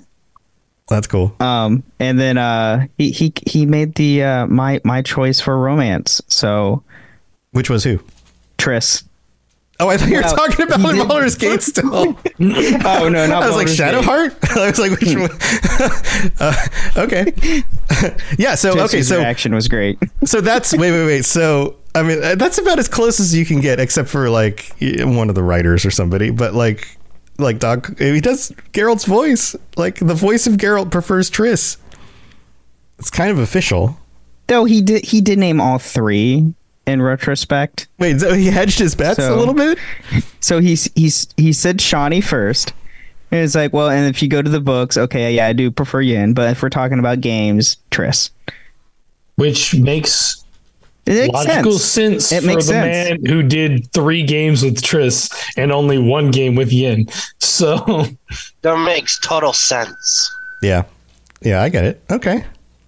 That's 0.87 1.07
cool. 1.07 1.35
Um, 1.41 1.83
and 1.99 2.17
then 2.17 2.37
uh, 2.37 2.87
he 2.97 3.11
he 3.11 3.33
he 3.45 3.65
made 3.65 3.95
the 3.95 4.23
uh, 4.23 4.47
my 4.47 4.79
my 4.85 5.01
choice 5.01 5.41
for 5.41 5.57
romance. 5.57 6.21
So 6.27 6.83
Which 7.51 7.69
was 7.69 7.83
who? 7.83 7.99
Triss. 8.57 9.03
Oh, 9.83 9.89
I 9.89 9.97
thought 9.97 10.07
you 10.09 10.15
were 10.15 10.21
Well, 10.21 10.35
talking 10.35 10.65
about 10.65 10.79
he 10.79 10.99
did- 10.99 11.07
Baldur's 11.07 11.35
Gate 11.35 11.61
still. 11.61 12.17
Oh 12.39 13.09
no, 13.09 13.27
not 13.27 13.43
I 13.43 13.47
was 13.49 13.55
like 13.55 13.67
Baldur's 13.67 13.77
Gate. 13.77 13.93
Shadowheart. 13.93 14.57
I 14.57 14.69
was 14.69 14.79
like, 14.79 14.99
which 14.99 15.15
one? 15.15 16.33
uh, 16.39 16.55
okay. 16.97 17.63
yeah. 18.37 18.55
So 18.55 18.71
okay. 18.71 18.79
Jesse's 18.81 19.07
So 19.07 19.21
action 19.21 19.53
was 19.53 19.67
great. 19.67 19.99
so 20.25 20.41
that's 20.41 20.71
wait 20.73 20.91
wait 20.91 21.05
wait. 21.05 21.25
So 21.25 21.77
I 21.95 22.03
mean 22.03 22.23
uh, 22.23 22.35
that's 22.35 22.57
about 22.57 22.79
as 22.79 22.87
close 22.87 23.19
as 23.19 23.35
you 23.35 23.45
can 23.45 23.59
get, 23.59 23.79
except 23.79 24.09
for 24.09 24.29
like 24.29 24.71
one 24.79 25.29
of 25.29 25.35
the 25.35 25.43
writers 25.43 25.85
or 25.85 25.91
somebody. 25.91 26.29
But 26.31 26.53
like 26.53 26.97
like 27.39 27.59
Doc, 27.59 27.97
he 27.99 28.21
does 28.21 28.51
Geralt's 28.73 29.05
voice. 29.05 29.55
Like 29.75 29.95
the 29.99 30.13
voice 30.15 30.47
of 30.47 30.53
Geralt 30.53 30.91
prefers 30.91 31.29
Triss. 31.31 31.77
It's 32.99 33.09
kind 33.09 33.31
of 33.31 33.39
official. 33.39 33.97
Though 34.47 34.65
he 34.65 34.81
did 34.81 35.05
he 35.05 35.19
did 35.21 35.39
name 35.39 35.59
all 35.61 35.79
three 35.79 36.53
in 36.85 37.01
retrospect. 37.01 37.87
Wait, 37.99 38.19
so 38.19 38.33
he 38.33 38.47
hedged 38.47 38.79
his 38.79 38.95
bets 38.95 39.19
a 39.19 39.35
little 39.35 39.53
bit. 39.53 39.77
So 40.41 40.59
he's 40.59 40.89
he's 40.93 41.27
he 41.37 41.53
said 41.53 41.77
Shani 41.77 42.21
first. 42.21 42.73
And 43.31 43.39
it's 43.39 43.55
like, 43.55 43.71
well, 43.71 43.89
and 43.89 44.13
if 44.13 44.21
you 44.21 44.27
go 44.27 44.41
to 44.41 44.49
the 44.49 44.59
books, 44.59 44.97
okay, 44.97 45.33
yeah, 45.33 45.47
I 45.47 45.53
do 45.53 45.71
prefer 45.71 46.01
Yen, 46.01 46.33
but 46.33 46.51
if 46.51 46.61
we're 46.61 46.69
talking 46.69 46.99
about 46.99 47.21
games, 47.21 47.77
Triss. 47.91 48.29
which 49.35 49.73
makes 49.73 50.43
It 51.05 51.13
makes 51.31 51.33
logical 51.33 51.71
sense. 51.79 52.27
sense, 52.27 52.31
It 52.33 52.41
for 52.41 52.47
makes 52.47 52.65
the 52.67 52.73
sense. 52.73 53.21
man 53.21 53.25
who 53.33 53.41
did 53.41 53.91
three 53.93 54.23
games 54.23 54.63
with 54.63 54.81
Triss 54.81 55.33
and 55.57 55.71
only 55.71 55.97
one 55.97 56.29
game 56.29 56.55
with 56.55 56.71
Yen. 56.73 57.05
So 57.39 57.77
That 58.61 58.83
makes 58.85 59.17
total 59.19 59.53
sense. 59.53 60.29
Yeah. 60.61 60.83
Yeah, 61.41 61.61
I 61.61 61.69
get 61.69 61.85
it. 61.85 62.03
Okay. 62.11 62.43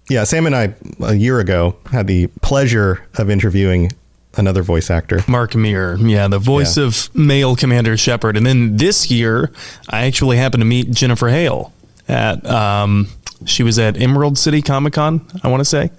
Yeah, 0.08 0.24
Sam 0.24 0.46
and 0.46 0.54
I 0.54 0.74
a 1.00 1.14
year 1.14 1.40
ago 1.40 1.76
had 1.90 2.06
the 2.06 2.28
pleasure 2.42 3.04
of 3.18 3.28
interviewing 3.28 3.92
another 4.36 4.62
voice 4.62 4.90
actor. 4.90 5.24
Mark 5.26 5.54
Meer, 5.56 5.96
yeah, 5.96 6.28
the 6.28 6.38
voice 6.38 6.76
Yeah. 6.76 6.84
of 6.84 7.14
male 7.14 7.56
Commander 7.56 7.96
Shepard. 7.96 8.36
And 8.36 8.46
then 8.46 8.76
this 8.76 9.10
year, 9.10 9.50
I 9.88 10.04
actually 10.06 10.36
happened 10.36 10.60
to 10.60 10.64
meet 10.66 10.90
Jennifer 10.90 11.28
Hale 11.28 11.72
at. 12.08 12.44
Um, 12.48 13.08
she 13.44 13.62
was 13.62 13.78
at 13.78 14.00
Emerald 14.00 14.38
City 14.38 14.62
Comic 14.62 14.94
Con, 14.94 15.20
I 15.42 15.48
want 15.48 15.60
to 15.60 15.64
say, 15.64 15.90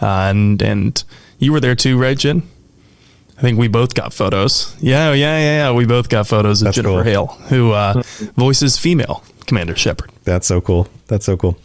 uh, 0.00 0.06
and 0.30 0.60
and 0.62 1.02
you 1.38 1.52
were 1.52 1.60
there 1.60 1.74
too, 1.74 1.98
right, 1.98 2.16
Jen? 2.16 2.42
I 3.36 3.40
think 3.40 3.58
we 3.58 3.68
both 3.68 3.94
got 3.94 4.12
photos. 4.14 4.74
Yeah, 4.80 5.12
yeah, 5.12 5.38
yeah, 5.38 5.56
yeah. 5.68 5.72
We 5.72 5.84
both 5.86 6.08
got 6.08 6.26
photos 6.26 6.60
of 6.62 6.66
That's 6.66 6.76
Jennifer 6.76 6.94
cool. 6.94 7.02
Hale, 7.04 7.26
who 7.50 7.72
uh, 7.72 8.02
voices 8.36 8.78
female 8.78 9.22
Commander 9.46 9.76
Shepard. 9.76 10.10
That's 10.24 10.46
so 10.46 10.60
cool. 10.60 10.88
That's 11.08 11.24
so 11.26 11.36
cool. 11.36 11.56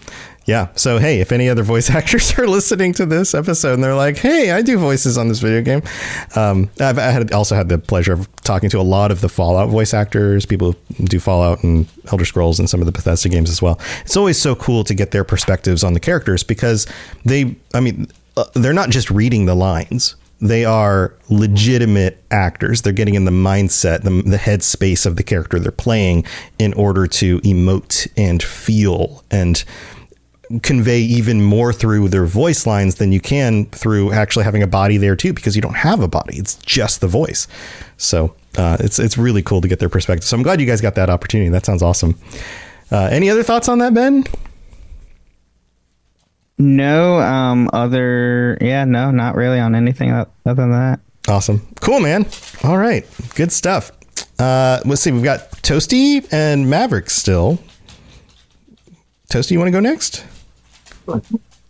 Yeah. 0.45 0.67
So 0.75 0.97
hey, 0.97 1.21
if 1.21 1.31
any 1.31 1.47
other 1.49 1.63
voice 1.63 1.89
actors 1.99 2.37
are 2.37 2.47
listening 2.47 2.93
to 2.93 3.05
this 3.05 3.33
episode 3.33 3.75
and 3.75 3.83
they're 3.83 3.95
like, 3.95 4.17
"Hey, 4.17 4.51
I 4.51 4.61
do 4.61 4.77
voices 4.77 5.17
on 5.17 5.29
this 5.29 5.39
video 5.39 5.61
game," 5.61 5.81
um, 6.35 6.69
I've 6.79 6.99
I 6.99 7.11
had 7.11 7.31
also 7.31 7.55
had 7.55 7.69
the 7.69 7.77
pleasure 7.77 8.13
of 8.13 8.33
talking 8.37 8.69
to 8.71 8.79
a 8.79 8.83
lot 8.83 9.11
of 9.11 9.21
the 9.21 9.29
Fallout 9.29 9.69
voice 9.69 9.93
actors, 9.93 10.45
people 10.45 10.75
who 10.97 11.05
do 11.05 11.19
Fallout 11.19 11.63
and 11.63 11.87
Elder 12.11 12.25
Scrolls 12.25 12.59
and 12.59 12.69
some 12.69 12.81
of 12.81 12.85
the 12.85 12.91
Bethesda 12.91 13.29
games 13.29 13.49
as 13.49 13.61
well. 13.61 13.79
It's 14.01 14.17
always 14.17 14.37
so 14.37 14.55
cool 14.55 14.83
to 14.83 14.93
get 14.93 15.11
their 15.11 15.23
perspectives 15.23 15.83
on 15.83 15.93
the 15.93 15.99
characters 15.99 16.43
because 16.43 16.87
they, 17.23 17.55
I 17.73 17.79
mean, 17.79 18.07
uh, 18.35 18.45
they're 18.53 18.73
not 18.73 18.89
just 18.89 19.09
reading 19.09 19.45
the 19.45 19.55
lines 19.55 20.15
they 20.43 20.65
are 20.65 21.13
legitimate 21.29 22.21
actors. 22.29 22.81
They're 22.81 22.91
getting 22.91 23.15
in 23.15 23.23
the 23.23 23.31
mindset, 23.31 24.01
the, 24.01 24.09
the 24.29 24.37
headspace 24.37 25.05
of 25.05 25.15
the 25.15 25.23
character 25.23 25.57
they're 25.57 25.71
playing 25.71 26.25
in 26.59 26.73
order 26.73 27.07
to 27.07 27.39
emote 27.39 28.11
and 28.17 28.43
feel 28.43 29.23
and 29.31 29.63
convey 30.61 30.99
even 30.99 31.41
more 31.41 31.73
through 31.73 32.09
their 32.09 32.25
voice 32.25 32.65
lines 32.65 32.95
than 32.95 33.11
you 33.11 33.19
can 33.19 33.65
through 33.67 34.11
actually 34.11 34.45
having 34.45 34.63
a 34.63 34.67
body 34.67 34.97
there 34.97 35.15
too, 35.15 35.33
because 35.33 35.55
you 35.55 35.61
don't 35.61 35.75
have 35.75 36.01
a 36.01 36.07
body. 36.07 36.37
It's 36.37 36.55
just 36.55 37.01
the 37.01 37.07
voice. 37.07 37.47
So 37.97 38.35
uh, 38.57 38.77
it's 38.79 38.99
it's 38.99 39.17
really 39.17 39.41
cool 39.41 39.61
to 39.61 39.67
get 39.67 39.79
their 39.79 39.89
perspective. 39.89 40.25
So 40.25 40.37
I'm 40.37 40.43
glad 40.43 40.59
you 40.59 40.67
guys 40.67 40.81
got 40.81 40.95
that 40.95 41.09
opportunity. 41.09 41.49
That 41.49 41.65
sounds 41.65 41.81
awesome. 41.81 42.19
Uh, 42.91 43.09
any 43.11 43.29
other 43.29 43.43
thoughts 43.43 43.67
on 43.67 43.79
that, 43.79 43.93
Ben? 43.93 44.23
No, 46.59 47.19
um, 47.19 47.69
other, 47.73 48.59
yeah, 48.61 48.85
no, 48.85 49.09
not 49.09 49.35
really 49.35 49.59
on 49.59 49.73
anything 49.73 50.11
other 50.11 50.27
than 50.45 50.71
that. 50.71 50.99
Awesome. 51.27 51.67
Cool, 51.81 51.99
man. 51.99 52.27
All 52.63 52.77
right. 52.77 53.05
Good 53.33 53.51
stuff. 53.51 53.91
Uh, 54.37 54.79
let's 54.85 55.01
see. 55.01 55.11
We've 55.11 55.23
got 55.23 55.51
Toasty 55.63 56.31
and 56.31 56.69
Maverick 56.69 57.09
still. 57.09 57.57
Toasty, 59.29 59.51
you 59.51 59.59
want 59.59 59.69
to 59.69 59.71
go 59.71 59.79
next? 59.79 60.23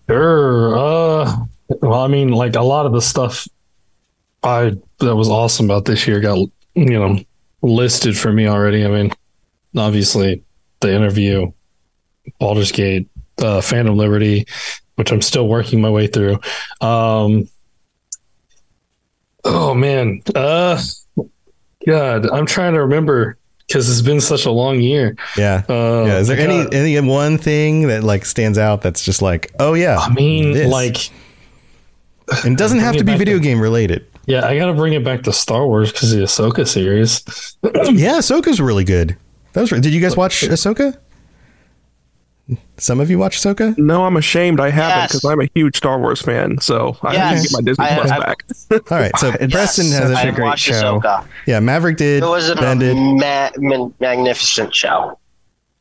Sure. 0.07 0.77
Uh, 0.77 1.37
well, 1.81 2.01
I 2.01 2.07
mean, 2.07 2.29
like 2.29 2.55
a 2.55 2.61
lot 2.61 2.85
of 2.85 2.91
the 2.91 3.01
stuff 3.01 3.47
I 4.43 4.73
that 4.99 5.15
was 5.15 5.29
awesome 5.29 5.65
about 5.65 5.85
this 5.85 6.07
year 6.07 6.19
got 6.19 6.37
you 6.75 6.99
know 6.99 7.19
listed 7.61 8.17
for 8.17 8.31
me 8.31 8.47
already. 8.47 8.85
I 8.85 8.89
mean, 8.89 9.11
obviously 9.75 10.43
the 10.81 10.93
interview, 10.93 11.51
Baldur's 12.39 12.71
Gate, 12.71 13.09
uh, 13.39 13.61
Phantom 13.61 13.95
Liberty, 13.95 14.45
which 14.95 15.11
I'm 15.11 15.21
still 15.21 15.47
working 15.47 15.81
my 15.81 15.89
way 15.89 16.07
through. 16.07 16.39
Um, 16.81 17.47
oh 19.45 19.73
man, 19.73 20.21
uh, 20.35 20.81
God, 21.87 22.29
I'm 22.29 22.45
trying 22.45 22.73
to 22.73 22.81
remember 22.81 23.37
because 23.67 23.89
it's 23.89 24.01
been 24.01 24.21
such 24.21 24.45
a 24.45 24.51
long 24.51 24.79
year. 24.81 25.15
Yeah. 25.37 25.63
Uh, 25.69 26.03
yeah. 26.05 26.17
Is 26.19 26.27
there 26.27 26.37
any 26.37 26.67
any 26.71 26.99
one 27.07 27.37
thing 27.37 27.87
that 27.87 28.03
like 28.03 28.25
stands 28.25 28.57
out 28.57 28.81
that's 28.81 29.03
just 29.03 29.21
like, 29.21 29.51
oh 29.59 29.73
yeah? 29.73 29.97
I 29.97 30.09
mean, 30.13 30.51
this. 30.53 30.71
like, 30.71 31.09
and 32.45 32.53
it 32.53 32.57
doesn't 32.57 32.79
have 32.87 32.97
to 32.97 33.03
be 33.03 33.17
video 33.17 33.37
to- 33.37 33.43
game 33.43 33.59
related. 33.59 34.05
yeah, 34.25 34.45
I 34.45 34.57
got 34.57 34.67
to 34.67 34.73
bring 34.73 34.93
it 34.93 35.03
back 35.03 35.23
to 35.23 35.33
Star 35.33 35.67
Wars 35.67 35.91
because 35.91 36.11
the 36.11 36.21
Ahsoka 36.23 36.67
series. 36.67 37.23
yeah, 37.63 38.19
Ahsoka's 38.19 38.61
really 38.61 38.83
good. 38.85 39.17
That 39.53 39.61
was. 39.61 39.69
Did 39.69 39.93
you 39.93 40.01
guys 40.01 40.15
watch 40.17 40.41
Ahsoka? 40.41 40.97
Some 42.77 42.99
of 42.99 43.09
you 43.09 43.17
watch 43.17 43.37
Ahsoka? 43.39 43.77
No, 43.77 44.03
I'm 44.05 44.17
ashamed 44.17 44.59
I 44.59 44.69
haven't 44.69 44.97
Yes. 45.03 45.11
because 45.13 45.25
I'm 45.25 45.39
a 45.39 45.47
huge 45.55 45.77
Star 45.77 45.97
Wars 45.99 46.21
fan. 46.21 46.59
So 46.59 46.97
I 47.01 47.15
have 47.15 47.37
to 47.37 47.43
get 47.43 47.51
my 47.53 47.61
Disney 47.61 47.85
I- 47.85 47.95
Plus 47.95 48.11
I- 48.11 48.19
back. 48.19 48.43
All 48.91 48.97
right. 48.99 49.17
So 49.17 49.31
Preston 49.31 49.85
has 49.87 50.09
such 50.09 50.17
I 50.17 50.23
a 50.23 50.29
a 50.29 50.31
great 50.35 50.59
show. 50.59 50.99
Ahsoka. 50.99 51.25
yeah. 51.47 51.59
Maverick 51.61 51.97
did. 51.97 52.21
It 52.21 52.27
was 52.27 52.49
a 52.49 52.55
ma- 52.95 53.49
ma- 53.57 53.89
magnificent 53.99 54.75
show. 54.75 55.17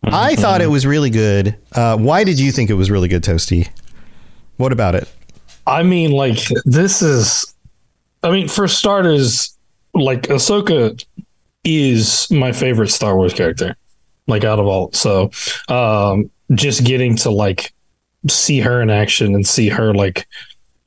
I 0.04 0.36
thought 0.36 0.60
it 0.60 0.66
was 0.70 0.84
really 0.86 1.10
good. 1.10 1.56
Uh, 1.72 1.96
why 1.96 2.24
did 2.24 2.38
you 2.38 2.52
think 2.52 2.70
it 2.70 2.74
was 2.74 2.90
really 2.90 3.08
good, 3.08 3.22
Toasty? 3.22 3.68
What 4.56 4.72
about 4.72 4.94
it? 4.94 5.08
I 5.66 5.82
mean, 5.84 6.10
like, 6.12 6.38
this 6.64 7.02
is, 7.02 7.54
I 8.24 8.30
mean, 8.32 8.48
for 8.48 8.66
starters, 8.66 9.56
like, 9.94 10.22
Ahsoka 10.22 11.00
is 11.64 12.28
my 12.32 12.50
favorite 12.52 12.88
Star 12.90 13.16
Wars 13.16 13.32
character, 13.32 13.76
like, 14.26 14.42
out 14.44 14.58
of 14.58 14.66
all. 14.66 14.90
So, 14.92 15.30
um, 15.68 16.30
just 16.54 16.84
getting 16.84 17.16
to, 17.16 17.30
like, 17.30 17.72
see 18.28 18.60
her 18.60 18.80
in 18.80 18.90
action 18.90 19.34
and 19.34 19.46
see 19.46 19.68
her, 19.68 19.94
like, 19.94 20.26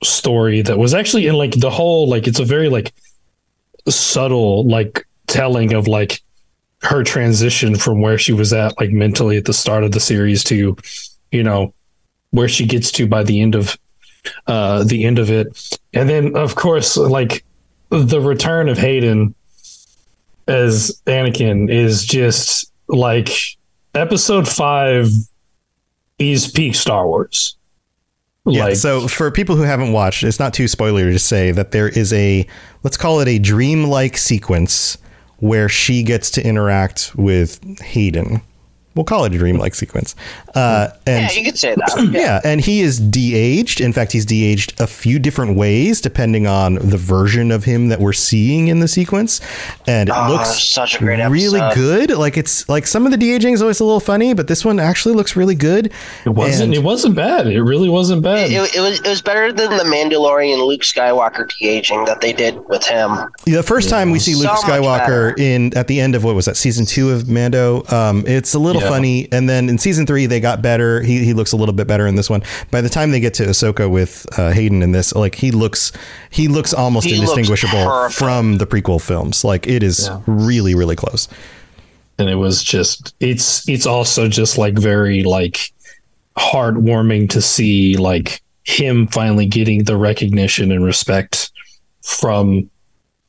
story 0.03 0.61
that 0.61 0.77
was 0.77 0.93
actually 0.93 1.27
in, 1.27 1.35
like, 1.35 1.59
the 1.59 1.69
whole, 1.69 2.07
like, 2.07 2.27
it's 2.27 2.39
a 2.39 2.45
very, 2.45 2.69
like, 2.69 2.93
subtle, 3.87 4.67
like, 4.67 5.07
telling 5.27 5.73
of, 5.73 5.87
like, 5.87 6.21
her 6.81 7.03
transition 7.03 7.75
from 7.75 8.01
where 8.01 8.17
she 8.17 8.33
was 8.33 8.53
at, 8.53 8.79
like, 8.79 8.91
mentally 8.91 9.37
at 9.37 9.45
the 9.45 9.53
start 9.53 9.83
of 9.83 9.91
the 9.91 9.99
series 9.99 10.43
to, 10.43 10.77
you 11.31 11.43
know, 11.43 11.73
where 12.31 12.49
she 12.49 12.65
gets 12.65 12.91
to 12.91 13.07
by 13.07 13.23
the 13.23 13.41
end 13.41 13.55
of 13.55 13.77
uh 14.47 14.83
the 14.83 15.05
end 15.05 15.19
of 15.19 15.29
it. 15.29 15.77
And 15.93 16.09
then 16.09 16.35
of 16.35 16.55
course 16.55 16.97
like 16.97 17.45
the 17.89 18.19
return 18.19 18.67
of 18.67 18.77
hayden 18.77 19.35
as 20.47 21.01
anakin 21.05 21.71
is 21.71 22.03
just 22.03 22.71
like 22.87 23.29
episode 23.93 24.47
five 24.47 25.07
is 26.19 26.47
peak 26.51 26.75
star 26.75 27.05
wars 27.07 27.57
Yeah. 28.45 28.65
like 28.65 28.75
so 28.75 29.07
for 29.07 29.31
people 29.31 29.55
who 29.55 29.63
haven't 29.63 29.91
watched, 29.91 30.23
it's 30.23 30.39
not 30.39 30.53
too 30.53 30.65
spoilery 30.65 31.11
to 31.11 31.19
say 31.19 31.51
that 31.51 31.71
there 31.71 31.89
is 31.89 32.13
a 32.13 32.45
let's 32.83 32.97
call 32.97 33.19
it 33.19 33.27
a 33.27 33.39
dream-like 33.39 34.17
sequence 34.17 34.97
where 35.39 35.67
she 35.67 36.03
gets 36.03 36.31
to 36.31 36.45
interact 36.47 37.13
with 37.15 37.59
Hayden. 37.81 38.41
We'll 38.95 39.03
call 39.05 39.25
it 39.25 39.33
a 39.33 39.37
dream-like 39.37 39.75
sequence. 39.75 40.15
Uh, 40.55 40.87
and 41.05 41.25
Yeah, 41.25 41.31
you 41.37 41.43
could 41.45 41.57
say 41.59 41.75
that. 41.75 42.09
Yeah, 42.15 42.39
and 42.45 42.61
he 42.61 42.79
is 42.81 42.97
de-aged. 42.99 43.81
In 43.81 43.91
fact, 43.91 44.11
he's 44.13 44.25
de-aged 44.25 44.79
a 44.79 44.87
few 44.87 45.19
different 45.19 45.57
ways 45.57 45.99
depending 45.99 46.47
on 46.47 46.75
the 46.75 46.97
version 46.97 47.51
of 47.51 47.65
him 47.65 47.89
that 47.89 47.99
we're 47.99 48.13
seeing 48.13 48.67
in 48.69 48.79
the 48.79 48.87
sequence, 48.87 49.41
and 49.85 50.07
it 50.09 50.15
Oh, 50.15 50.29
looks 50.31 50.63
such 50.67 50.95
a 50.95 50.99
great 50.99 51.19
really 51.27 51.59
episode. 51.59 52.07
good. 52.07 52.17
Like 52.17 52.37
it's 52.37 52.69
like 52.69 52.87
some 52.87 53.05
of 53.05 53.11
the 53.11 53.17
de-aging 53.17 53.53
is 53.53 53.61
always 53.61 53.79
a 53.81 53.83
little 53.83 53.99
funny, 53.99 54.33
but 54.33 54.47
this 54.47 54.63
one 54.63 54.79
actually 54.79 55.13
looks 55.15 55.35
really 55.35 55.55
good. 55.55 55.91
it 56.25 56.29
wasn't 56.29 56.63
And- 56.65 56.73
it 56.73 56.83
wasn't 56.83 57.15
bad 57.15 57.47
it 57.47 57.61
really 57.61 57.89
wasn't 57.89 58.21
bad 58.21 58.49
It, 58.51 58.75
it 58.75 58.79
was 58.79 58.99
it 59.01 59.07
was 59.09 59.21
better 59.21 59.51
than 59.51 59.71
the 59.77 59.83
Mandalorian 59.83 60.65
Luke 60.65 60.81
Skywalker 60.81 61.49
de 61.49 61.67
aging 61.67 62.05
that 62.05 62.21
they 62.21 62.31
did 62.33 62.65
with 62.69 62.85
him. 62.85 63.09
The 63.45 63.61
first 63.63 63.89
time 63.89 64.11
we 64.11 64.19
see 64.19 64.35
Luke 64.35 64.55
So 64.57 64.67
Skywalker 64.67 65.37
in 65.37 65.75
at 65.77 65.87
the 65.87 65.99
end 65.99 66.15
of 66.15 66.23
what 66.23 66.35
was 66.35 66.45
that 66.45 66.55
season 66.55 66.85
two 66.85 67.11
of 67.11 67.27
Mando, 67.27 67.83
um, 67.89 68.23
it's 68.25 68.53
a 68.53 68.59
little 68.59 68.81
Yeah. 68.81 68.84
Funny, 68.89 69.27
and 69.31 69.49
then 69.49 69.69
in 69.69 69.77
season 69.77 70.05
three 70.05 70.25
they 70.25 70.39
got 70.39 70.61
better. 70.61 71.01
He 71.01 71.23
he 71.25 71.33
looks 71.33 71.51
a 71.51 71.57
little 71.57 71.73
bit 71.73 71.87
better 71.87 72.07
in 72.07 72.15
this 72.15 72.29
one. 72.29 72.43
By 72.71 72.81
the 72.81 72.89
time 72.89 73.11
they 73.11 73.19
get 73.19 73.33
to 73.35 73.43
Ahsoka 73.43 73.89
with 73.89 74.25
uh, 74.37 74.51
Hayden 74.51 74.81
in 74.81 74.91
this, 74.91 75.13
like 75.13 75.35
he 75.35 75.51
looks 75.51 75.91
he 76.29 76.47
looks 76.47 76.73
almost 76.73 77.07
He 77.07 77.15
indistinguishable 77.15 77.85
perfect. 77.85 78.17
from 78.19 78.57
the 78.57 78.65
prequel 78.67 79.01
films. 79.01 79.43
Like 79.43 79.67
it 79.67 79.83
is 79.83 80.09
really 80.25 80.75
really 80.75 80.95
close. 80.95 81.27
and 82.17 82.29
it 82.29 82.35
was 82.35 82.63
just 82.63 83.13
it's 83.19 83.67
it's 83.67 83.85
also 83.85 84.27
just 84.27 84.57
like 84.57 84.77
very 84.77 85.23
like 85.23 85.71
heartwarming 86.37 87.29
to 87.29 87.41
see 87.41 87.97
like 87.97 88.41
him 88.63 89.07
finally 89.07 89.45
getting 89.45 89.83
the 89.83 89.97
recognition 89.97 90.71
and 90.71 90.83
respect 90.83 91.51
from 92.03 92.69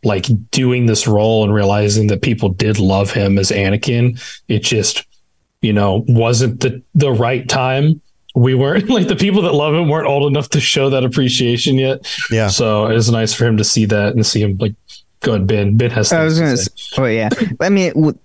like 0.05 0.27
doing 0.51 0.87
this 0.87 1.07
role 1.07 1.45
and 1.45 1.53
realizing 1.53 2.07
that 2.09 2.23
people 2.23 2.49
did 2.49 2.79
love 2.79 3.11
him 3.11 3.39
as 3.39 3.51
Anakin. 3.51 4.21
It 4.49 4.63
just, 4.63 5.05
you 5.63 5.73
know, 5.73 6.05
wasn't 6.09 6.61
the 6.61 6.83
the 6.95 7.11
right 7.13 7.49
time. 7.49 8.01
We 8.35 8.55
weren't 8.55 8.89
like 8.91 9.09
the 9.09 9.17
people 9.17 9.43
that 9.43 9.53
love 9.55 9.75
him 9.75 9.89
weren't 9.89 10.07
old 10.07 10.31
enough 10.31 10.51
to 10.51 10.61
show 10.61 10.91
that 10.91 11.05
appreciation 11.05 11.77
yet. 11.77 12.07
Yeah. 12.31 12.49
So 12.49 12.87
it 12.87 12.95
was 12.95 13.11
nice 13.11 13.33
for 13.33 13.47
him 13.47 13.57
to 13.57 13.65
see 13.65 13.87
that 13.87 14.15
and 14.15 14.25
see 14.27 14.43
him 14.43 14.57
like 14.59 14.75
go 15.21 15.35
ahead, 15.35 15.47
Ben. 15.47 15.77
Ben 15.77 15.91
has 15.91 16.13
I 16.13 16.23
was 16.25 16.39
gonna. 16.39 16.51
to 16.53 16.57
say. 16.59 16.71
s- 16.75 16.93
Oh 16.99 17.05
yeah. 17.07 17.31
I 17.61 17.69
mean, 17.71 17.93
w- 17.95 18.19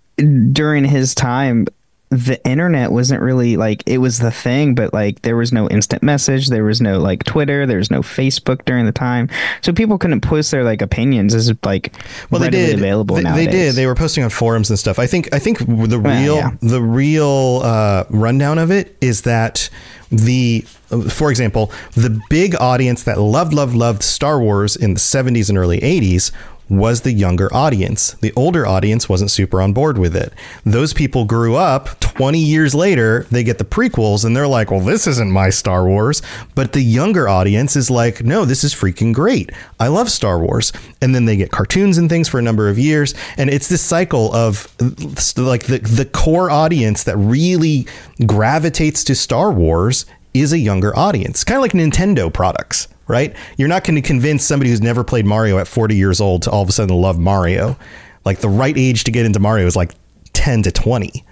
during 0.51 0.83
his 0.85 1.15
time, 1.15 1.67
the 2.11 2.45
internet 2.45 2.91
wasn't 2.91 3.21
really 3.21 3.55
like 3.55 3.83
it 3.85 3.99
was 3.99 4.19
the 4.19 4.31
thing, 4.31 4.75
but 4.75 4.93
like 4.93 5.21
there 5.21 5.37
was 5.37 5.53
no 5.53 5.69
instant 5.69 6.03
message, 6.03 6.49
there 6.49 6.65
was 6.65 6.81
no 6.81 6.99
like 6.99 7.23
Twitter, 7.23 7.65
there 7.65 7.77
was 7.77 7.89
no 7.89 8.01
Facebook 8.01 8.65
during 8.65 8.85
the 8.85 8.91
time, 8.91 9.29
so 9.61 9.71
people 9.71 9.97
couldn't 9.97 10.19
post 10.19 10.51
their 10.51 10.65
like 10.65 10.81
opinions 10.81 11.33
as 11.33 11.53
like 11.63 11.95
Well, 12.29 12.41
they 12.41 12.49
did. 12.49 12.77
available 12.77 13.15
They, 13.15 13.45
they 13.45 13.51
did. 13.51 13.75
They 13.75 13.85
were 13.87 13.95
posting 13.95 14.25
on 14.25 14.29
forums 14.29 14.69
and 14.69 14.77
stuff. 14.77 14.99
I 14.99 15.07
think. 15.07 15.33
I 15.33 15.39
think 15.39 15.59
the 15.59 15.99
real 15.99 16.35
yeah. 16.35 16.51
the 16.59 16.81
real 16.81 17.61
uh, 17.63 18.03
rundown 18.09 18.57
of 18.57 18.71
it 18.71 18.97
is 18.99 19.21
that 19.21 19.69
the, 20.11 20.61
for 21.09 21.31
example, 21.31 21.71
the 21.93 22.21
big 22.29 22.55
audience 22.55 23.03
that 23.03 23.17
loved, 23.17 23.53
loved, 23.53 23.73
loved 23.73 24.03
Star 24.03 24.41
Wars 24.41 24.75
in 24.75 24.93
the 24.93 24.99
'70s 24.99 25.47
and 25.47 25.57
early 25.57 25.79
'80s 25.79 26.31
was 26.71 27.01
the 27.01 27.11
younger 27.11 27.53
audience. 27.53 28.13
The 28.13 28.31
older 28.33 28.65
audience 28.65 29.09
wasn't 29.09 29.29
super 29.29 29.61
on 29.61 29.73
board 29.73 29.97
with 29.97 30.15
it. 30.15 30.33
Those 30.63 30.93
people 30.93 31.25
grew 31.25 31.55
up 31.55 31.99
20 31.99 32.39
years 32.39 32.73
later, 32.73 33.27
they 33.29 33.43
get 33.43 33.57
the 33.57 33.65
prequels 33.65 34.23
and 34.23 34.35
they're 34.35 34.47
like, 34.47 34.71
well, 34.71 34.79
this 34.79 35.05
isn't 35.05 35.31
my 35.31 35.49
Star 35.49 35.85
Wars. 35.85 36.21
But 36.55 36.71
the 36.71 36.81
younger 36.81 37.27
audience 37.27 37.75
is 37.75 37.91
like, 37.91 38.23
no, 38.23 38.45
this 38.45 38.63
is 38.63 38.73
freaking 38.73 39.13
great. 39.13 39.51
I 39.81 39.89
love 39.89 40.09
Star 40.09 40.39
Wars. 40.39 40.71
And 41.01 41.13
then 41.13 41.25
they 41.25 41.35
get 41.35 41.51
cartoons 41.51 41.97
and 41.97 42.09
things 42.09 42.29
for 42.29 42.39
a 42.39 42.43
number 42.43 42.69
of 42.69 42.79
years. 42.79 43.13
And 43.35 43.49
it's 43.49 43.67
this 43.67 43.81
cycle 43.81 44.33
of 44.33 44.73
like 45.37 45.63
the, 45.63 45.79
the 45.79 46.09
core 46.11 46.49
audience 46.49 47.03
that 47.03 47.17
really 47.17 47.85
gravitates 48.25 49.03
to 49.03 49.15
Star 49.15 49.51
Wars 49.51 50.05
is 50.33 50.53
a 50.53 50.57
younger 50.57 50.97
audience, 50.97 51.43
kind 51.43 51.57
of 51.57 51.61
like 51.63 51.73
Nintendo 51.73 52.33
products 52.33 52.87
right? 53.07 53.35
You're 53.57 53.67
not 53.67 53.83
going 53.83 53.95
to 53.95 54.01
convince 54.01 54.45
somebody 54.45 54.69
who's 54.69 54.81
never 54.81 55.03
played 55.03 55.25
Mario 55.25 55.57
at 55.57 55.67
40 55.67 55.95
years 55.95 56.21
old 56.21 56.43
to 56.43 56.51
all 56.51 56.61
of 56.61 56.69
a 56.69 56.71
sudden 56.71 56.95
love 56.95 57.19
Mario. 57.19 57.77
Like 58.25 58.39
the 58.39 58.49
right 58.49 58.77
age 58.77 59.03
to 59.05 59.11
get 59.11 59.25
into 59.25 59.39
Mario 59.39 59.65
is 59.65 59.75
like 59.75 59.93
10 60.33 60.63
to 60.63 60.71
20. 60.71 61.25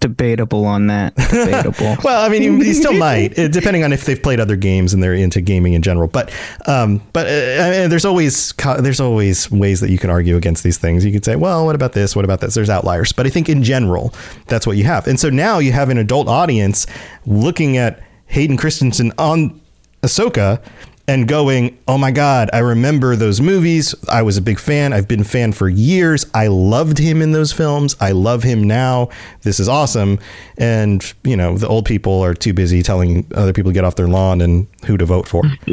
Debatable 0.00 0.66
on 0.66 0.88
that. 0.88 1.14
Debatable. 1.16 1.96
well, 2.04 2.22
I 2.22 2.28
mean, 2.28 2.42
you, 2.42 2.74
still 2.74 2.92
might, 2.92 3.28
depending 3.36 3.84
on 3.84 3.92
if 3.92 4.04
they've 4.04 4.22
played 4.22 4.38
other 4.38 4.56
games 4.56 4.92
and 4.92 5.02
they're 5.02 5.14
into 5.14 5.40
gaming 5.40 5.72
in 5.72 5.80
general. 5.80 6.08
But, 6.08 6.30
um, 6.66 7.00
but 7.14 7.26
uh, 7.26 7.62
I 7.62 7.70
mean, 7.70 7.90
there's 7.90 8.04
always 8.04 8.52
there's 8.80 9.00
always 9.00 9.50
ways 9.50 9.80
that 9.80 9.88
you 9.88 9.96
can 9.96 10.10
argue 10.10 10.36
against 10.36 10.62
these 10.62 10.76
things. 10.76 11.06
You 11.06 11.12
could 11.12 11.24
say, 11.24 11.36
well, 11.36 11.64
what 11.64 11.74
about 11.74 11.94
this? 11.94 12.14
What 12.14 12.26
about 12.26 12.40
this? 12.40 12.52
There's 12.52 12.68
outliers, 12.68 13.12
but 13.12 13.26
I 13.26 13.30
think 13.30 13.48
in 13.48 13.62
general, 13.62 14.12
that's 14.46 14.66
what 14.66 14.76
you 14.76 14.84
have. 14.84 15.06
And 15.06 15.18
so 15.18 15.30
now 15.30 15.58
you 15.58 15.72
have 15.72 15.88
an 15.88 15.96
adult 15.96 16.28
audience 16.28 16.86
looking 17.24 17.78
at 17.78 18.02
Hayden 18.26 18.58
Christensen 18.58 19.10
on 19.16 19.58
Ahsoka 20.02 20.62
and 21.06 21.28
going, 21.28 21.76
"Oh 21.86 21.98
my 21.98 22.10
god, 22.10 22.48
I 22.52 22.60
remember 22.60 23.16
those 23.16 23.40
movies. 23.40 23.94
I 24.08 24.22
was 24.22 24.36
a 24.36 24.42
big 24.42 24.58
fan. 24.58 24.92
I've 24.92 25.06
been 25.06 25.20
a 25.20 25.24
fan 25.24 25.52
for 25.52 25.68
years. 25.68 26.26
I 26.32 26.46
loved 26.46 26.98
him 26.98 27.20
in 27.20 27.32
those 27.32 27.52
films. 27.52 27.96
I 28.00 28.12
love 28.12 28.42
him 28.42 28.64
now. 28.64 29.10
This 29.42 29.60
is 29.60 29.68
awesome." 29.68 30.18
And, 30.56 31.12
you 31.24 31.36
know, 31.36 31.58
the 31.58 31.68
old 31.68 31.84
people 31.84 32.22
are 32.22 32.34
too 32.34 32.54
busy 32.54 32.82
telling 32.82 33.26
other 33.34 33.52
people 33.52 33.70
to 33.70 33.74
get 33.74 33.84
off 33.84 33.96
their 33.96 34.08
lawn 34.08 34.40
and 34.40 34.66
who 34.86 34.96
to 34.96 35.04
vote 35.04 35.28
for. 35.28 35.42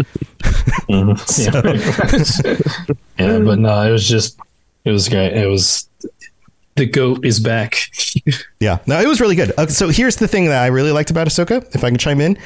mm-hmm. 0.90 1.16
yeah. 3.18 3.28
yeah, 3.28 3.40
but 3.40 3.60
no, 3.60 3.82
it 3.82 3.92
was 3.92 4.08
just 4.08 4.38
it 4.86 4.92
was 4.92 5.08
great. 5.08 5.34
It 5.34 5.48
was 5.48 5.88
the 6.76 6.86
goat 6.86 7.26
is 7.26 7.40
back. 7.40 7.76
yeah, 8.60 8.80
no, 8.88 9.00
it 9.00 9.08
was 9.08 9.22
really 9.22 9.36
good. 9.36 9.54
Uh, 9.58 9.68
so 9.68 9.90
here's 9.90 10.18
the 10.18 10.28
thing 10.28 10.46
that 10.46 10.64
I 10.64 10.68
really 10.68 10.92
liked 10.92 11.12
about 11.12 11.28
Ahsoka, 11.28 11.64
if 11.76 11.84
I 11.84 11.90
can 11.90 11.98
chime 11.98 12.22
in, 12.22 12.38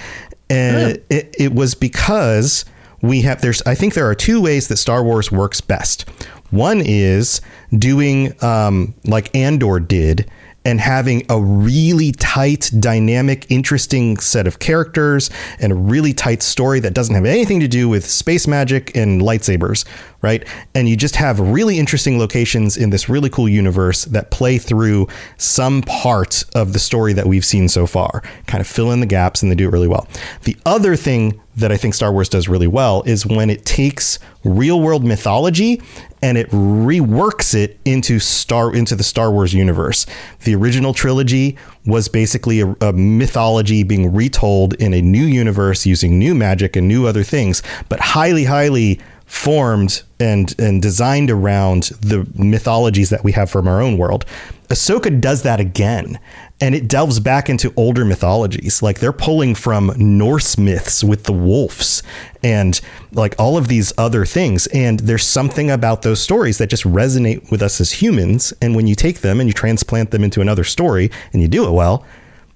and 0.49 1.01
yeah. 1.09 1.17
it, 1.17 1.35
it 1.39 1.53
was 1.53 1.75
because 1.75 2.65
we 3.01 3.21
have 3.21 3.41
there's 3.41 3.61
I 3.63 3.75
think 3.75 3.93
there 3.93 4.09
are 4.09 4.15
two 4.15 4.41
ways 4.41 4.67
that 4.67 4.77
Star 4.77 5.03
Wars 5.03 5.31
works 5.31 5.61
best. 5.61 6.09
One 6.51 6.81
is 6.83 7.41
doing 7.77 8.33
um, 8.43 8.93
like 9.05 9.35
Andor 9.35 9.79
did 9.79 10.29
and 10.65 10.81
having 10.81 11.23
a 11.29 11.39
really 11.39 12.11
tight, 12.11 12.71
dynamic, 12.79 13.45
interesting 13.49 14.17
set 14.17 14.47
of 14.47 14.57
characters 14.57 15.29
and 15.59 15.71
a 15.71 15.75
really 15.75 16.11
tight 16.11 16.41
story 16.41 16.79
that 16.79 16.93
doesn't 16.93 17.13
have 17.13 17.25
anything 17.25 17.59
to 17.59 17.67
do 17.67 17.87
with 17.87 18.05
space 18.05 18.47
magic 18.47 18.95
and 18.95 19.21
lightsabers, 19.21 19.85
right? 20.23 20.45
And 20.73 20.89
you 20.89 20.97
just 20.97 21.15
have 21.17 21.39
really 21.39 21.77
interesting 21.77 22.17
locations 22.17 22.77
in 22.77 22.89
this 22.89 23.07
really 23.07 23.29
cool 23.29 23.47
universe 23.47 24.05
that 24.05 24.31
play 24.31 24.57
through 24.57 25.07
some 25.37 25.83
part 25.83 26.43
of 26.55 26.73
the 26.73 26.79
story 26.79 27.13
that 27.13 27.27
we've 27.27 27.45
seen 27.45 27.69
so 27.69 27.85
far, 27.85 28.23
kind 28.47 28.59
of 28.59 28.67
fill 28.67 28.91
in 28.91 29.01
the 29.01 29.05
gaps, 29.05 29.43
and 29.43 29.51
they 29.51 29.55
do 29.55 29.67
it 29.67 29.71
really 29.71 29.87
well. 29.87 30.07
The 30.43 30.57
other 30.65 30.95
thing 30.95 31.39
that 31.55 31.71
I 31.71 31.77
think 31.77 31.93
Star 31.93 32.11
Wars 32.11 32.29
does 32.29 32.47
really 32.47 32.67
well 32.67 33.03
is 33.05 33.25
when 33.25 33.49
it 33.49 33.65
takes 33.65 34.19
real 34.43 34.79
world 34.81 35.03
mythology 35.03 35.81
and 36.21 36.37
it 36.37 36.49
reworks 36.49 37.53
it 37.53 37.79
into 37.85 38.19
star 38.19 38.73
into 38.73 38.95
the 38.95 39.03
Star 39.03 39.31
Wars 39.31 39.53
universe. 39.53 40.05
The 40.43 40.55
original 40.55 40.93
trilogy 40.93 41.57
was 41.85 42.07
basically 42.07 42.61
a, 42.61 42.75
a, 42.81 42.93
mythology 42.93 43.83
being 43.83 44.13
retold 44.13 44.73
in 44.75 44.93
a 44.93 45.01
new 45.01 45.25
universe 45.25 45.85
using 45.85 46.17
new 46.17 46.33
magic 46.33 46.75
and 46.75 46.87
new 46.87 47.05
other 47.07 47.23
things, 47.23 47.61
but 47.89 47.99
highly, 47.99 48.45
highly 48.45 48.99
formed 49.25 50.03
and 50.19 50.55
and 50.59 50.81
designed 50.81 51.31
around 51.31 51.83
the 51.99 52.27
mythologies 52.35 53.09
that 53.09 53.23
we 53.23 53.31
have 53.31 53.49
from 53.49 53.67
our 53.67 53.81
own 53.81 53.97
world. 53.97 54.25
Ahsoka 54.69 55.19
does 55.21 55.43
that 55.43 55.59
again 55.59 56.19
and 56.61 56.73
it 56.73 56.87
delves 56.87 57.19
back 57.19 57.49
into 57.49 57.73
older 57.75 58.05
mythologies. 58.05 58.81
Like 58.81 58.99
they're 58.99 59.11
pulling 59.11 59.55
from 59.55 59.93
Norse 59.97 60.57
myths 60.57 61.03
with 61.03 61.23
the 61.23 61.33
wolves 61.33 62.01
and 62.43 62.79
like 63.11 63.35
all 63.37 63.57
of 63.57 63.67
these 63.67 63.91
other 63.97 64.25
things. 64.25 64.67
And 64.67 65.01
there's 65.01 65.25
something 65.25 65.69
about 65.69 66.03
those 66.03 66.21
stories 66.21 66.57
that 66.59 66.69
just 66.69 66.83
resonate 66.83 67.51
with 67.51 67.61
us 67.61 67.81
as 67.81 67.91
humans. 67.91 68.53
And 68.61 68.75
when 68.75 68.87
you 68.87 68.95
take 68.95 69.19
them 69.19 69.39
and 69.39 69.49
you 69.49 69.53
transplant 69.53 70.11
them 70.11 70.23
into 70.23 70.39
another 70.39 70.63
story 70.63 71.11
and 71.33 71.41
you 71.41 71.47
do 71.47 71.67
it 71.67 71.71
well, 71.71 72.05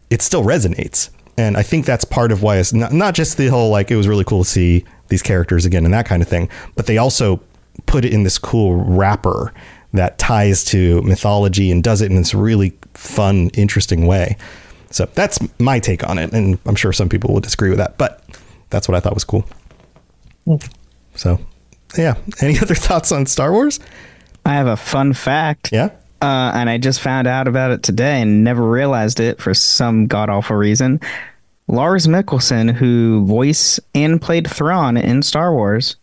it 0.10 0.22
still 0.22 0.43
resonates. 0.43 1.10
And 1.38 1.58
I 1.58 1.64
think 1.64 1.86
that's 1.86 2.06
part 2.06 2.32
of 2.32 2.41
why 2.41 2.58
it's 2.58 2.74
not, 2.74 2.93
not 2.93 3.16
just 3.16 3.38
the 3.38 3.47
whole 3.47 3.70
like 3.70 3.91
it 3.91 3.95
was 3.95 4.08
really 4.08 4.24
cool 4.24 4.43
to 4.43 4.50
see 4.50 4.86
these 5.10 5.22
characters 5.22 5.66
again 5.66 5.86
and 5.86 5.93
that 5.93 6.06
kind 6.06 6.22
of 6.22 6.28
thing, 6.28 6.50
but 6.76 6.86
they 6.86 6.97
also 6.97 7.41
put 7.86 8.06
it 8.06 8.14
in 8.14 8.24
this 8.24 8.38
cool 8.38 8.76
wrapper 8.76 9.54
that 9.93 10.18
ties 10.18 10.64
to 10.64 11.02
mythology 11.02 11.72
and 11.72 11.84
does 11.84 12.02
it 12.02 12.12
in 12.12 12.18
this 12.18 12.34
really 12.34 12.78
fun, 13.00 13.50
interesting 13.54 14.06
way. 14.06 14.38
So 14.91 15.06
that's 15.14 15.39
my 15.60 15.80
take 15.80 16.08
on 16.08 16.18
it, 16.18 16.34
and 16.34 16.58
I'm 16.66 16.76
sure 16.76 16.91
some 16.91 17.10
people 17.10 17.34
will 17.34 17.39
disagree 17.41 17.70
with 17.70 17.78
that, 17.78 17.97
but 17.97 18.24
that's 18.70 18.88
what 18.88 18.95
I 18.95 19.00
thought 19.00 19.14
was 19.14 19.24
cool. 19.24 19.45
So, 21.16 21.39
yeah. 21.97 22.16
Any 22.41 22.60
other 22.60 22.76
thoughts 22.76 23.12
on 23.12 23.26
Star 23.26 23.52
Wars? 23.52 23.80
I 24.45 24.54
have 24.54 24.68
a 24.68 24.78
fun 24.78 25.14
fact. 25.14 25.72
Yeah. 25.72 25.89
Uh, 26.22 26.52
and 26.54 26.70
I 26.70 26.78
just 26.78 27.00
found 27.00 27.28
out 27.28 27.47
about 27.47 27.72
it 27.72 27.84
today 27.84 28.22
and 28.22 28.43
never 28.43 28.68
realized 28.70 29.20
it 29.20 29.41
for 29.41 29.54
some 29.54 30.08
god 30.08 30.30
awful 30.30 30.56
reason. 30.56 31.00
Lars 31.68 32.08
Mikkelsen, 32.08 32.74
who 32.74 33.26
voiced 33.26 33.80
and 33.93 34.22
played 34.22 34.50
Thrawn 34.50 34.97
in 34.97 35.22
Star 35.22 35.54
Wars, 35.54 35.95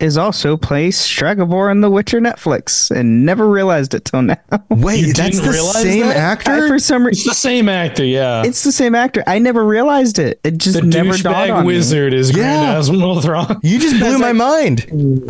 is 0.00 0.16
also 0.16 0.56
plays 0.56 0.98
Stregobor 0.98 1.70
in 1.70 1.80
The 1.80 1.90
Witcher 1.90 2.20
Netflix, 2.20 2.90
and 2.90 3.24
never 3.24 3.48
realized 3.48 3.94
it 3.94 4.04
till 4.04 4.22
now. 4.22 4.36
Wait, 4.70 5.06
you 5.06 5.12
that's 5.12 5.40
the 5.40 5.52
same 5.52 6.06
that? 6.06 6.16
actor. 6.16 6.64
I, 6.64 6.68
for 6.68 6.78
some 6.78 7.04
reason, 7.04 7.20
it's 7.20 7.28
the 7.28 7.34
same 7.34 7.68
actor. 7.68 8.04
Yeah, 8.04 8.42
it's 8.44 8.64
the 8.64 8.72
same 8.72 8.94
actor. 8.94 9.22
I 9.26 9.38
never 9.38 9.64
realized 9.64 10.18
it. 10.18 10.40
It 10.44 10.58
just 10.58 10.80
the 10.80 10.86
never 10.86 11.16
dawned 11.16 11.50
on 11.50 11.64
wizard 11.64 12.12
me. 12.12 12.18
is 12.18 12.32
Grand 12.32 12.62
yeah. 12.62 12.78
Admiral 12.78 13.20
Thrawn. 13.20 13.60
You 13.62 13.78
just 13.78 13.98
blew 13.98 14.18
my 14.18 14.32
mind. 14.32 14.86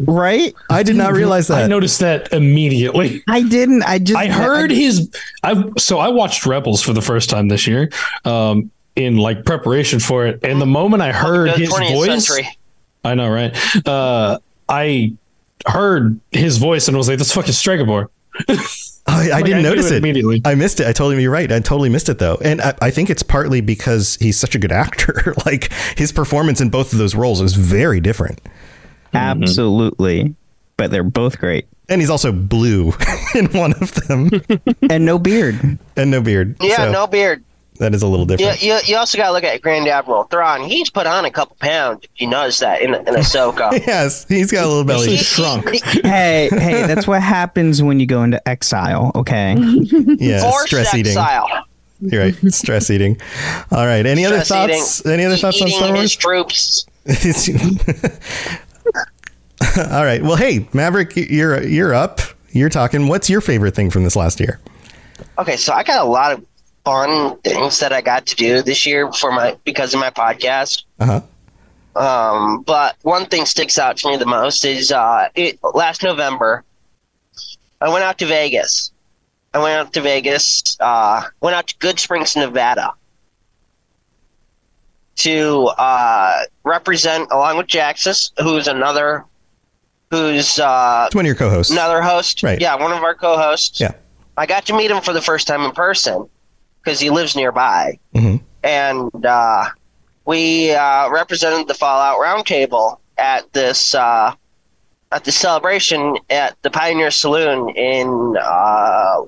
Right? 0.06 0.54
I 0.70 0.82
did 0.82 0.96
not 0.96 1.12
realize 1.12 1.48
that. 1.48 1.64
I 1.64 1.66
noticed 1.66 2.00
that 2.00 2.32
immediately. 2.32 3.22
I 3.28 3.42
didn't. 3.42 3.82
I 3.82 3.98
just. 3.98 4.18
I 4.18 4.28
heard 4.28 4.70
I, 4.70 4.74
his. 4.74 5.10
I 5.42 5.64
so 5.78 5.98
I 5.98 6.08
watched 6.08 6.46
Rebels 6.46 6.82
for 6.82 6.92
the 6.92 7.02
first 7.02 7.30
time 7.30 7.48
this 7.48 7.66
year. 7.66 7.90
Um, 8.24 8.70
in 8.96 9.16
like 9.16 9.44
preparation 9.44 10.00
for 10.00 10.26
it, 10.26 10.40
and 10.42 10.60
the 10.60 10.66
moment 10.66 11.02
I 11.02 11.12
heard 11.12 11.50
his 11.52 11.70
voice. 11.70 12.26
Century. 12.26 12.48
I 13.04 13.14
know, 13.14 13.30
right? 13.30 13.56
Uh, 13.86 14.38
I 14.70 15.12
heard 15.66 16.18
his 16.30 16.58
voice 16.58 16.88
and 16.88 16.96
was 16.96 17.08
like, 17.08 17.18
"That's 17.18 17.32
fucking 17.32 17.52
Stregobor." 17.52 18.08
I, 19.06 19.26
I 19.26 19.28
like, 19.28 19.44
didn't 19.44 19.60
I 19.60 19.62
notice 19.62 19.90
it, 19.90 19.96
immediately. 19.96 20.40
I 20.44 20.54
missed 20.54 20.80
it. 20.80 20.86
I 20.86 20.92
totally 20.92 21.20
you're 21.22 21.32
right. 21.32 21.50
I 21.50 21.58
totally 21.60 21.88
missed 21.88 22.08
it 22.08 22.18
though, 22.18 22.38
and 22.42 22.60
I, 22.60 22.74
I, 22.80 22.90
think 22.90 23.10
it's 23.10 23.22
partly 23.22 23.60
because 23.60 24.16
he's 24.16 24.38
such 24.38 24.54
a 24.54 24.58
good 24.58 24.72
actor. 24.72 25.34
like 25.46 25.72
his 25.96 26.12
performance 26.12 26.60
in 26.60 26.70
both 26.70 26.92
of 26.92 26.98
those 26.98 27.14
roles 27.14 27.40
is 27.40 27.54
very 27.54 28.00
different. 28.00 28.40
Absolutely, 29.12 30.24
mm-hmm. 30.24 30.32
but 30.76 30.90
they're 30.90 31.02
both 31.02 31.38
great. 31.38 31.66
And 31.88 32.00
he's 32.00 32.10
also 32.10 32.30
blue 32.30 32.92
in 33.34 33.46
one 33.46 33.72
of 33.80 33.94
them, 33.94 34.30
and 34.90 35.04
no 35.04 35.18
beard, 35.18 35.78
and 35.96 36.10
no 36.10 36.22
beard. 36.22 36.56
Yeah, 36.60 36.76
so. 36.76 36.92
no 36.92 37.06
beard 37.08 37.42
that 37.80 37.94
is 37.94 38.02
a 38.02 38.06
little 38.06 38.26
different. 38.26 38.62
You, 38.62 38.74
you, 38.74 38.80
you 38.84 38.96
also 38.96 39.16
got 39.16 39.28
to 39.28 39.32
look 39.32 39.42
at 39.42 39.62
Grand 39.62 39.88
Admiral 39.88 40.24
Thrawn. 40.24 40.60
He's 40.62 40.90
put 40.90 41.06
on 41.06 41.24
a 41.24 41.30
couple 41.30 41.56
pounds. 41.60 42.04
If 42.04 42.20
you 42.20 42.26
notice 42.26 42.58
that 42.58 42.82
in 42.82 42.92
a 42.94 42.98
in 42.98 43.06
Ahsoka. 43.06 43.72
yes, 43.86 44.28
he's 44.28 44.52
got 44.52 44.66
a 44.66 44.68
little 44.68 44.84
belly. 44.84 45.08
He's 45.08 45.26
shrunk. 45.26 45.66
hey, 46.04 46.50
hey, 46.52 46.86
that's 46.86 47.06
what 47.06 47.22
happens 47.22 47.82
when 47.82 47.98
you 47.98 48.04
go 48.06 48.22
into 48.22 48.46
exile. 48.46 49.12
Okay. 49.14 49.56
yeah, 49.58 50.46
or 50.46 50.66
stress 50.66 50.94
eating. 50.94 51.16
You're 52.02 52.22
right. 52.22 52.34
Stress 52.52 52.90
eating. 52.90 53.18
All 53.72 53.86
right. 53.86 54.04
Any 54.04 54.24
stress 54.24 54.50
other 54.50 54.68
thoughts? 54.68 55.00
Eating, 55.00 55.12
Any 55.12 55.24
other 55.24 55.36
thoughts 55.38 55.62
on 55.62 55.68
Star 55.68 55.94
Wars? 55.94 56.14
troops. 56.14 56.86
All 59.90 60.04
right. 60.04 60.22
Well, 60.22 60.36
hey, 60.36 60.68
Maverick, 60.74 61.16
you're 61.16 61.62
you're 61.62 61.94
up. 61.94 62.20
You're 62.50 62.68
talking. 62.68 63.08
What's 63.08 63.30
your 63.30 63.40
favorite 63.40 63.74
thing 63.74 63.88
from 63.88 64.04
this 64.04 64.16
last 64.16 64.38
year? 64.38 64.60
Okay, 65.38 65.56
so 65.56 65.72
I 65.72 65.82
got 65.82 66.04
a 66.04 66.08
lot 66.08 66.32
of 66.32 66.44
fun 66.84 67.38
things 67.40 67.80
that 67.80 67.92
I 67.92 68.00
got 68.00 68.26
to 68.26 68.36
do 68.36 68.62
this 68.62 68.86
year 68.86 69.12
for 69.12 69.32
my 69.32 69.56
because 69.64 69.94
of 69.94 70.00
my 70.00 70.10
podcast. 70.10 70.84
Uh-huh. 70.98 71.20
Um, 71.96 72.62
but 72.62 72.96
one 73.02 73.26
thing 73.26 73.44
sticks 73.46 73.78
out 73.78 73.96
to 73.98 74.08
me 74.08 74.16
the 74.16 74.26
most 74.26 74.64
is 74.64 74.92
uh, 74.92 75.28
it, 75.34 75.58
last 75.74 76.02
November, 76.02 76.64
I 77.80 77.88
went 77.88 78.04
out 78.04 78.18
to 78.18 78.26
Vegas. 78.26 78.92
I 79.52 79.58
went 79.58 79.74
out 79.74 79.92
to 79.94 80.00
Vegas. 80.00 80.76
Uh, 80.78 81.22
went 81.40 81.56
out 81.56 81.66
to 81.66 81.76
Good 81.78 81.98
Springs, 81.98 82.36
Nevada, 82.36 82.92
to 85.16 85.64
uh, 85.76 86.42
represent 86.64 87.30
along 87.32 87.58
with 87.58 87.66
Jaxus, 87.66 88.30
who's 88.40 88.68
another 88.68 89.24
who's 90.10 90.58
uh, 90.58 91.04
It's 91.06 91.14
one 91.14 91.24
of 91.24 91.26
your 91.26 91.34
co-hosts. 91.36 91.72
another 91.72 92.00
host. 92.02 92.42
Right. 92.42 92.60
Yeah, 92.60 92.76
one 92.76 92.92
of 92.92 93.02
our 93.02 93.14
co-hosts. 93.14 93.80
Yeah. 93.80 93.92
I 94.36 94.46
got 94.46 94.66
to 94.66 94.76
meet 94.76 94.90
him 94.90 95.02
for 95.02 95.12
the 95.12 95.20
first 95.20 95.46
time 95.46 95.62
in 95.62 95.72
person 95.72 96.28
because 96.82 97.00
he 97.00 97.10
lives 97.10 97.36
nearby, 97.36 97.98
Mhm. 98.14 98.40
and 98.64 99.26
uh, 99.26 99.64
we 100.24 100.72
uh, 100.72 101.08
represented 101.10 101.68
the 101.68 101.74
Fallout 101.74 102.18
Roundtable 102.18 102.98
at 103.18 103.52
this 103.52 103.94
uh, 103.94 104.32
at 105.12 105.24
the 105.24 105.32
celebration 105.32 106.16
at 106.30 106.56
the 106.62 106.70
Pioneer 106.70 107.10
Saloon 107.10 107.68
in 107.70 108.36
uh, 108.42 109.22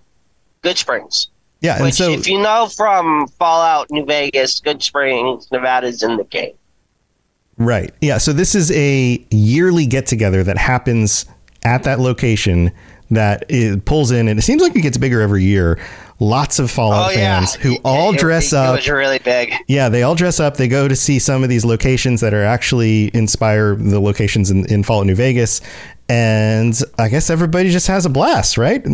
Good 0.63 0.79
Springs. 0.79 1.29
Yeah, 1.61 1.77
and 1.77 1.85
Which, 1.85 1.95
so 1.95 2.11
if 2.11 2.27
you 2.27 2.41
know 2.41 2.69
from 2.75 3.29
Fallout 3.39 3.91
New 3.91 4.05
Vegas, 4.05 4.59
Good 4.61 4.83
Springs, 4.83 5.49
Nevada's 5.53 6.03
in 6.03 6.17
the 6.17 6.25
game. 6.25 6.55
Right. 7.59 7.93
Yeah. 8.01 8.19
So 8.19 8.33
this 8.33 8.55
is 8.55 8.73
a 8.73 9.25
yearly 9.31 9.87
get 9.87 10.07
together 10.07 10.43
that 10.43 10.57
happens 10.59 11.27
at 11.65 11.85
that 11.85 12.01
location 12.01 12.73
that 13.11 13.45
it 13.49 13.85
pulls 13.85 14.11
in, 14.11 14.27
and 14.27 14.39
it 14.39 14.43
seems 14.43 14.63
like 14.63 14.75
it 14.75 14.81
gets 14.81 14.97
bigger 14.97 15.21
every 15.21 15.45
year. 15.45 15.79
Lots 16.23 16.59
of 16.61 16.71
Fallout 16.71 17.11
oh 17.11 17.13
yeah, 17.13 17.39
fans 17.41 17.55
who 17.55 17.77
all 17.85 18.15
it- 18.15 18.19
dress 18.21 18.53
it, 18.53 18.57
up. 18.57 18.75
It 18.75 18.77
was 18.77 18.89
really 18.89 19.19
big. 19.19 19.53
yeah, 19.67 19.89
they 19.89 20.05
all 20.05 20.15
dress 20.15 20.39
up. 20.39 20.57
They 20.57 20.69
go 20.69 20.87
to 20.87 20.95
see 20.95 21.19
some 21.19 21.43
of 21.43 21.49
these 21.49 21.65
locations 21.65 22.21
that 22.21 22.33
are 22.33 22.45
actually 22.45 23.11
inspire 23.13 23.75
the 23.75 23.99
locations 23.99 24.51
in, 24.51 24.65
in 24.73 24.85
Fallout 24.85 25.07
New 25.07 25.17
Vegas. 25.17 25.61
And 26.09 26.79
I 26.99 27.09
guess 27.09 27.29
everybody 27.29 27.71
just 27.71 27.89
has 27.89 28.07
a 28.07 28.09
blast, 28.09 28.57
right? 28.57 28.87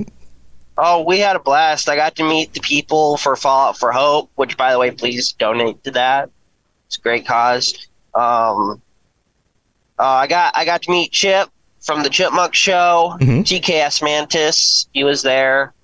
Oh, 0.78 1.02
we 1.02 1.18
had 1.18 1.36
a 1.36 1.40
blast. 1.40 1.88
I 1.88 1.96
got 1.96 2.14
to 2.16 2.22
meet 2.22 2.54
the 2.54 2.60
people 2.60 3.16
for 3.18 3.36
Fallout 3.36 3.76
for 3.76 3.92
Hope, 3.92 4.30
which, 4.36 4.56
by 4.56 4.72
the 4.72 4.78
way, 4.78 4.90
please 4.90 5.32
donate 5.32 5.82
to 5.84 5.90
that. 5.90 6.30
It's 6.86 6.96
a 6.96 7.00
great 7.00 7.26
cause. 7.26 7.88
Um, 8.14 8.80
uh, 9.98 10.02
I 10.04 10.26
got 10.28 10.56
I 10.56 10.64
got 10.64 10.80
to 10.82 10.90
meet 10.90 11.12
Chip 11.12 11.48
from 11.82 12.02
the 12.04 12.08
Chipmunk 12.08 12.54
Show. 12.54 13.16
Mhm. 13.20 13.42
TKS 13.44 14.02
Mantis, 14.02 14.88
he 14.92 15.04
was 15.04 15.20
there. 15.22 15.74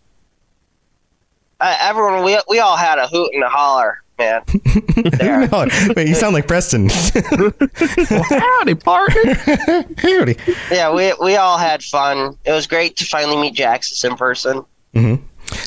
Uh, 1.64 1.76
everyone, 1.80 2.22
we 2.24 2.38
we 2.50 2.58
all 2.58 2.76
had 2.76 2.98
a 2.98 3.06
hoot 3.08 3.30
and 3.32 3.42
a 3.42 3.48
holler, 3.48 4.02
man. 4.18 4.42
there. 5.18 5.48
No, 5.48 5.66
wait, 5.96 6.08
you 6.08 6.14
sound 6.14 6.34
like 6.34 6.46
Preston. 6.46 6.90
Howdy, 6.90 8.74
partner. 8.74 9.34
Howdy. 9.96 10.36
Yeah, 10.70 10.92
we 10.92 11.14
we 11.22 11.36
all 11.36 11.56
had 11.56 11.82
fun. 11.82 12.36
It 12.44 12.52
was 12.52 12.66
great 12.66 12.96
to 12.96 13.06
finally 13.06 13.38
meet 13.38 13.54
Jaxus 13.54 14.04
in 14.04 14.14
person 14.16 14.62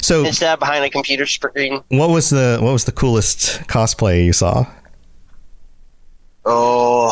So, 0.04 0.24
instead 0.24 0.54
of 0.54 0.60
behind 0.60 0.86
a 0.86 0.89
computer 0.91 1.26
screen. 1.26 1.82
what 1.88 2.12
was 2.12 2.30
the 2.30 2.60
what 2.62 2.74
was 2.74 2.86
the 2.86 2.91
coolest 2.91 3.62
cosplay 3.68 4.24
you 4.24 4.34
saw? 4.34 4.68
Oh. 6.45 7.10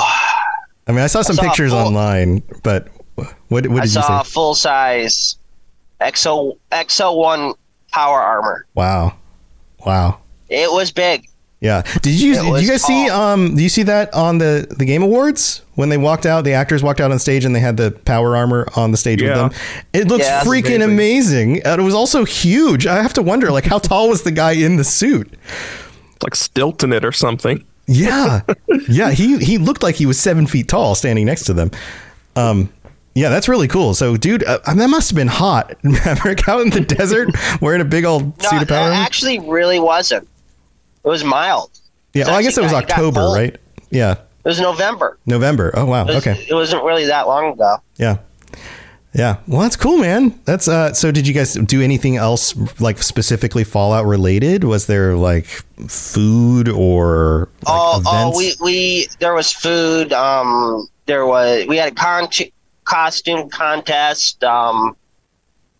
I 0.87 0.91
mean, 0.91 1.01
I 1.01 1.07
saw 1.07 1.23
some 1.23 1.37
saw 1.37 1.41
pictures 1.43 1.71
full- 1.71 1.79
online, 1.79 2.43
but 2.61 2.89
what 3.47 3.65
what 3.67 3.81
I 3.81 3.85
did 3.85 3.95
you 3.95 4.01
saw 4.01 4.21
say? 4.21 4.29
full 4.29 4.53
size 4.53 5.37
XO 6.01 6.57
XO 6.71 7.17
one 7.17 7.53
power 7.95 8.19
armor. 8.19 8.65
Wow, 8.75 9.15
wow. 9.85 10.19
It 10.49 10.69
was 10.71 10.91
big. 10.91 11.27
Yeah. 11.61 11.81
Did 12.01 12.19
you 12.19 12.33
did 12.35 12.61
you 12.63 12.69
guys 12.69 12.83
see 12.83 13.09
um 13.09 13.55
do 13.55 13.63
you 13.63 13.69
see 13.69 13.83
that 13.83 14.13
on 14.13 14.37
the 14.37 14.67
the 14.77 14.85
game 14.85 15.01
awards 15.01 15.61
when 15.75 15.87
they 15.89 15.97
walked 15.97 16.25
out 16.25 16.43
the 16.43 16.51
actors 16.53 16.83
walked 16.83 16.99
out 16.99 17.11
on 17.11 17.17
stage 17.17 17.45
and 17.45 17.55
they 17.55 17.59
had 17.61 17.77
the 17.77 17.91
power 18.05 18.35
armor 18.35 18.67
on 18.75 18.91
the 18.91 18.97
stage 18.97 19.21
Yeah. 19.21 19.29
with 19.45 19.53
them. 19.53 19.61
It 19.93 20.07
looks 20.09 20.25
Yeah, 20.25 20.43
that's 20.43 20.47
freaking 20.47 20.83
amazing. 20.83 21.63
And 21.63 21.79
it 21.81 21.83
was 21.83 21.95
also 21.95 22.25
huge. 22.25 22.85
I 22.85 23.01
have 23.01 23.13
to 23.13 23.21
wonder 23.23 23.49
like 23.51 23.63
how 23.65 23.79
tall 23.79 24.09
was 24.09 24.21
the 24.23 24.31
guy 24.31 24.51
in 24.51 24.75
the 24.75 24.83
suit? 24.83 25.33
like 26.23 26.35
Stilton 26.35 26.91
it 26.93 27.03
or 27.05 27.11
something. 27.13 27.63
Yeah. 27.87 28.41
yeah, 28.89 29.11
he 29.11 29.37
he 29.39 29.57
looked 29.57 29.81
like 29.81 29.95
he 29.95 30.05
was 30.05 30.19
7 30.19 30.47
feet 30.47 30.67
tall 30.67 30.93
standing 30.95 31.25
next 31.25 31.45
to 31.45 31.53
them. 31.53 31.71
Um 32.35 32.69
yeah, 33.15 33.29
that's 33.29 33.47
really 33.49 33.67
cool. 33.67 33.93
So, 33.95 34.15
dude, 34.17 34.43
uh, 34.43 34.59
that 34.73 34.89
must 34.89 35.09
have 35.09 35.15
been 35.15 35.27
hot. 35.27 35.75
Maverick 35.83 36.47
out 36.47 36.61
in 36.61 36.69
the 36.69 36.81
desert 36.81 37.29
wearing 37.61 37.81
a 37.81 37.85
big 37.85 38.05
old 38.05 38.37
No, 38.43 38.49
suit 38.49 38.57
of 38.57 38.61
it 38.63 38.67
power. 38.69 38.91
actually 38.91 39.39
really 39.39 39.79
wasn't. 39.79 40.27
It 41.03 41.07
was 41.07 41.23
mild. 41.23 41.71
yeah, 42.13 42.25
well, 42.25 42.35
I 42.35 42.41
guess 42.43 42.57
it 42.57 42.61
was 42.61 42.71
got- 42.71 42.83
it 42.83 42.87
got 42.89 42.97
October, 42.97 43.21
right? 43.33 43.57
Yeah, 43.89 44.11
It 44.13 44.19
was 44.49 44.59
November. 44.59 45.17
November. 45.25 45.71
Oh 45.75 45.85
wow. 45.85 46.03
It, 46.03 46.07
was, 46.15 46.27
Okay. 46.27 46.45
it 46.49 46.53
wasn't 46.53 46.83
really 46.83 47.05
that 47.05 47.27
long 47.27 47.53
ago. 47.53 47.77
Yeah. 47.97 48.17
Yeah. 49.13 49.37
Well, 49.47 49.61
that's 49.61 49.77
cool, 49.77 49.97
man. 49.99 50.37
That's 50.43 50.67
uh 50.67 50.93
so 50.93 51.09
did 51.11 51.25
you 51.25 51.33
guys 51.33 51.53
do 51.53 51.81
anything 51.81 52.17
else 52.17 52.53
like 52.81 53.01
specifically 53.01 53.63
Fallout 53.63 54.05
related? 54.05 54.65
Was 54.65 54.87
there 54.87 55.15
like 55.15 55.45
food 55.87 56.67
or 56.67 57.47
like, 57.61 57.67
oh, 57.67 57.99
events? 57.99 58.09
oh, 58.11 58.37
we 58.37 58.53
we 58.61 59.07
there 59.19 59.33
was 59.33 59.53
food. 59.53 60.11
Um, 60.11 60.89
there 61.05 61.25
was 61.25 61.65
we 61.67 61.77
had 61.77 61.93
a 61.93 61.95
con- 61.95 62.27
costume 62.85 63.49
contest. 63.49 64.43
Um, 64.43 64.95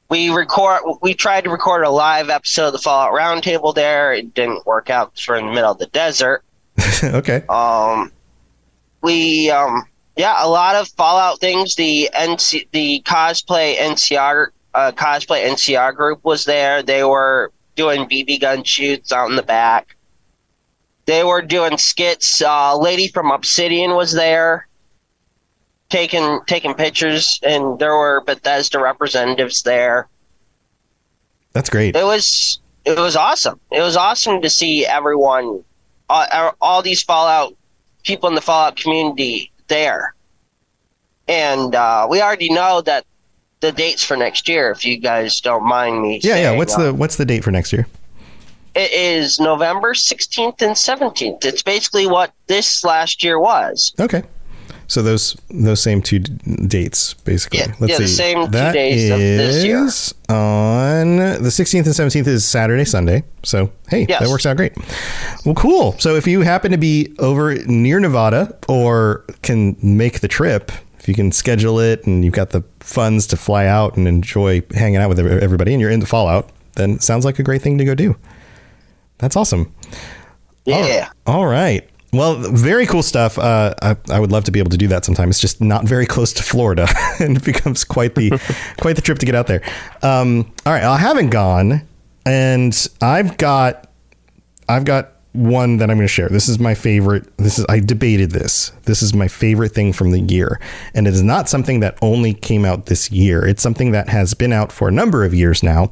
we 0.10 0.30
record. 0.30 0.82
We 1.02 1.14
tried 1.14 1.46
to 1.46 1.50
record 1.50 1.84
a 1.86 1.90
live 1.90 2.30
episode 2.30 2.68
of 2.68 2.74
the 2.74 2.80
Fallout 2.80 3.14
Roundtable 3.14 3.74
there. 3.74 4.14
It 4.14 4.34
didn't 4.34 4.66
work 4.66 4.90
out. 4.90 5.14
'cause 5.16 5.26
We're 5.28 5.38
in 5.38 5.48
the 5.48 5.54
middle 5.54 5.72
of 5.72 5.80
the 5.80 5.88
desert. 5.88 6.44
okay. 7.04 7.44
Um, 7.50 8.12
we 9.02 9.50
um, 9.50 9.84
yeah, 10.16 10.36
a 10.44 10.48
lot 10.48 10.76
of 10.76 10.88
Fallout 10.90 11.40
things. 11.40 11.76
The 11.76 12.10
NC, 12.14 12.68
the 12.72 13.02
cosplay 13.06 13.78
NCR, 13.78 14.48
uh, 14.74 14.92
cosplay 14.92 15.46
NCR 15.48 15.96
group 15.96 16.20
was 16.24 16.46
there. 16.46 16.84
They 16.84 17.04
were 17.04 17.52
doing 17.76 18.08
BB 18.08 18.40
gun 18.42 18.64
shoots 18.64 19.12
out 19.12 19.30
in 19.30 19.36
the 19.36 19.44
back. 19.44 19.96
They 21.06 21.24
were 21.24 21.42
doing 21.42 21.78
skits. 21.78 22.42
Uh, 22.42 22.78
lady 22.78 23.08
from 23.08 23.32
Obsidian 23.32 23.96
was 23.96 24.12
there, 24.14 24.68
taking 25.96 26.42
taking 26.46 26.74
pictures, 26.74 27.40
and 27.42 27.80
there 27.80 27.96
were 27.96 28.22
Bethesda 28.22 28.80
representatives 28.80 29.64
there. 29.64 30.10
That's 31.54 31.70
great. 31.70 31.96
It 31.96 32.04
was 32.04 32.60
it 32.84 32.98
was 32.98 33.16
awesome. 33.16 33.60
It 33.72 33.82
was 33.82 33.96
awesome 33.96 34.42
to 34.42 34.50
see 34.50 34.86
everyone, 34.86 35.64
uh, 36.10 36.52
all 36.60 36.82
these 36.82 37.02
Fallout 37.02 37.56
people 38.04 38.28
in 38.28 38.36
the 38.36 38.42
Fallout 38.42 38.76
community 38.76 39.52
there. 39.68 40.14
And 41.28 41.74
uh, 41.74 42.08
we 42.10 42.22
already 42.22 42.54
know 42.54 42.82
that 42.82 43.06
the 43.62 43.72
dates 43.72 44.04
for 44.04 44.18
next 44.18 44.50
year, 44.50 44.72
if 44.72 44.86
you 44.86 44.98
guys 44.98 45.40
don't 45.40 45.66
mind 45.66 46.02
me. 46.02 46.20
Yeah, 46.22 46.36
yeah. 46.36 46.58
What's 46.58 46.76
uh, 46.76 46.84
the 46.84 46.94
what's 46.94 47.16
the 47.16 47.26
date 47.26 47.44
for 47.44 47.52
next 47.52 47.72
year? 47.72 47.88
It 48.76 48.92
is 48.92 49.40
November 49.40 49.94
sixteenth 49.94 50.62
and 50.62 50.78
seventeenth. 50.78 51.46
It's 51.46 51.64
basically 51.64 52.06
what 52.06 52.34
this 52.48 52.84
last 52.84 53.24
year 53.24 53.40
was. 53.40 53.94
Okay. 53.98 54.24
So 54.88 55.02
those 55.02 55.36
those 55.50 55.82
same 55.82 56.02
two 56.02 56.20
d- 56.20 56.68
dates 56.68 57.14
basically. 57.16 57.60
Yeah, 57.60 57.74
yeah, 57.82 57.98
the 57.98 58.08
same 58.08 58.46
two 58.46 58.52
That 58.52 58.74
days 58.74 59.10
of 59.12 59.18
this 59.20 59.64
year. 59.66 59.86
is 59.86 60.14
on 60.30 61.18
the 61.18 61.50
16th 61.52 61.86
and 61.86 61.94
17th 61.96 62.28
is 62.28 62.46
Saturday, 62.46 62.86
Sunday. 62.86 63.24
So, 63.44 63.72
hey, 63.90 64.06
Yes. 64.08 64.22
that 64.22 64.30
works 64.30 64.46
out 64.46 64.58
great. 64.58 64.74
Well, 65.46 65.56
cool. 65.56 65.96
So, 66.00 66.16
if 66.16 66.28
you 66.28 66.42
happen 66.42 66.72
to 66.72 66.78
be 66.78 67.14
over 67.20 67.56
near 67.66 68.00
Nevada 68.00 68.56
or 68.68 69.24
can 69.42 69.76
make 69.82 70.20
the 70.20 70.28
trip, 70.28 70.72
if 71.00 71.08
you 71.08 71.14
can 71.16 71.32
schedule 71.32 71.80
it 71.80 72.06
and 72.06 72.24
you've 72.24 72.34
got 72.34 72.52
the 72.52 72.64
funds 72.80 73.28
to 73.28 73.38
fly 73.38 73.66
out 73.68 73.98
and 73.98 74.08
enjoy 74.08 74.62
hanging 74.74 74.98
out 74.98 75.10
with 75.10 75.20
ev- 75.20 75.44
everybody 75.44 75.74
and 75.74 75.82
you're 75.82 75.92
into 75.92 76.06
Fallout, 76.06 76.50
then 76.76 76.92
it 76.92 77.04
sounds 77.04 77.26
like 77.26 77.40
a 77.40 77.44
great 77.44 77.62
thing 77.62 77.78
to 77.78 77.86
go 77.86 77.96
do. 77.96 78.16
That's 79.18 79.36
awesome. 79.36 79.74
Yeah. 80.66 81.10
All 81.28 81.46
right. 81.46 81.88
Well, 82.16 82.36
very 82.36 82.86
cool 82.86 83.04
stuff. 83.04 83.38
Uh, 83.38 83.74
I, 83.82 83.98
I 84.10 84.20
would 84.20 84.32
love 84.32 84.44
to 84.46 84.52
be 84.52 84.60
able 84.60 84.72
to 84.72 84.78
do 84.78 84.88
that 84.88 85.06
sometime. 85.06 85.30
It's 85.30 85.40
just 85.40 85.62
not 85.62 85.86
very 85.86 86.06
close 86.06 86.34
to 86.34 86.44
Florida, 86.44 86.88
and 87.20 87.38
it 87.38 87.44
becomes 87.44 87.84
quite 87.84 88.16
the 88.16 88.30
quite 88.80 88.96
the 88.96 89.02
trip 89.02 89.20
to 89.20 89.26
get 89.26 89.36
out 89.36 89.48
there. 89.48 89.62
Um, 90.02 90.52
all 90.66 90.74
right, 90.74 90.84
I 90.84 90.98
haven't 90.98 91.30
gone, 91.30 91.88
and 92.26 92.88
I've 93.02 93.38
got 93.38 93.90
I've 94.68 94.86
got 94.86 95.15
one 95.36 95.78
that 95.78 95.90
I'm 95.90 95.98
going 95.98 96.08
to 96.08 96.14
share. 96.14 96.30
This 96.30 96.50
is 96.50 96.60
my 96.60 96.74
favorite. 96.74 97.36
This 97.38 97.60
is 97.60 97.66
I 97.70 97.80
debated 97.80 98.32
this. 98.32 98.72
This 98.84 99.02
is 99.02 99.14
my 99.14 99.28
favorite 99.28 99.74
thing 99.74 99.94
from 99.94 100.12
the 100.12 100.20
year, 100.20 100.60
and 100.94 101.08
it 101.08 101.14
is 101.14 101.24
not 101.24 101.50
something 101.50 101.82
that 101.82 101.98
only 102.02 102.34
came 102.34 102.66
out 102.66 102.86
this 102.88 103.12
year. 103.12 103.46
It's 103.46 103.62
something 103.62 103.92
that 103.92 104.10
has 104.10 104.34
been 104.34 104.54
out 104.54 104.72
for 104.72 104.88
a 104.88 104.92
number 104.92 105.24
of 105.26 105.34
years 105.34 105.64
now. 105.64 105.92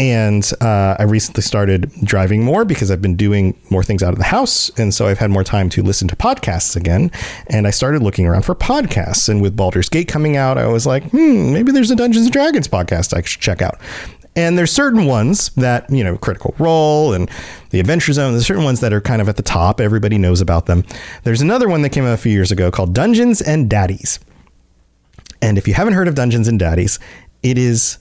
And 0.00 0.48
uh, 0.60 0.94
I 0.96 1.02
recently 1.02 1.42
started 1.42 1.90
driving 2.04 2.44
more 2.44 2.64
because 2.64 2.92
I've 2.92 3.02
been 3.02 3.16
doing 3.16 3.60
more 3.68 3.82
things 3.82 4.00
out 4.00 4.12
of 4.12 4.18
the 4.18 4.24
house, 4.24 4.70
and 4.78 4.94
so 4.94 5.08
I've 5.08 5.18
had 5.18 5.30
more 5.30 5.42
time 5.42 5.68
to 5.70 5.82
listen 5.82 6.06
to 6.08 6.14
podcasts 6.14 6.76
again. 6.76 7.10
And 7.48 7.66
I 7.66 7.70
started 7.70 8.00
looking 8.00 8.24
around 8.24 8.42
for 8.42 8.54
podcasts. 8.54 9.28
And 9.28 9.42
with 9.42 9.56
Baldur's 9.56 9.88
Gate 9.88 10.06
coming 10.06 10.36
out, 10.36 10.56
I 10.56 10.68
was 10.68 10.86
like, 10.86 11.02
hmm, 11.10 11.52
maybe 11.52 11.72
there's 11.72 11.90
a 11.90 11.96
Dungeons 11.96 12.26
and 12.26 12.32
Dragons 12.32 12.68
podcast 12.68 13.12
I 13.12 13.22
should 13.22 13.42
check 13.42 13.60
out. 13.60 13.80
And 14.38 14.56
there's 14.56 14.70
certain 14.70 15.06
ones 15.06 15.48
that, 15.56 15.90
you 15.90 16.04
know, 16.04 16.16
Critical 16.16 16.54
Role 16.60 17.12
and 17.12 17.28
the 17.70 17.80
Adventure 17.80 18.12
Zone, 18.12 18.34
there's 18.34 18.46
certain 18.46 18.62
ones 18.62 18.78
that 18.82 18.92
are 18.92 19.00
kind 19.00 19.20
of 19.20 19.28
at 19.28 19.36
the 19.36 19.42
top. 19.42 19.80
Everybody 19.80 20.16
knows 20.16 20.40
about 20.40 20.66
them. 20.66 20.84
There's 21.24 21.40
another 21.40 21.68
one 21.68 21.82
that 21.82 21.88
came 21.88 22.04
out 22.04 22.14
a 22.14 22.18
few 22.18 22.30
years 22.30 22.52
ago 22.52 22.70
called 22.70 22.94
Dungeons 22.94 23.42
and 23.42 23.68
Daddies. 23.68 24.20
And 25.42 25.58
if 25.58 25.66
you 25.66 25.74
haven't 25.74 25.94
heard 25.94 26.06
of 26.06 26.14
Dungeons 26.14 26.46
and 26.46 26.56
Daddies, 26.56 27.00
it 27.42 27.58
is 27.58 27.98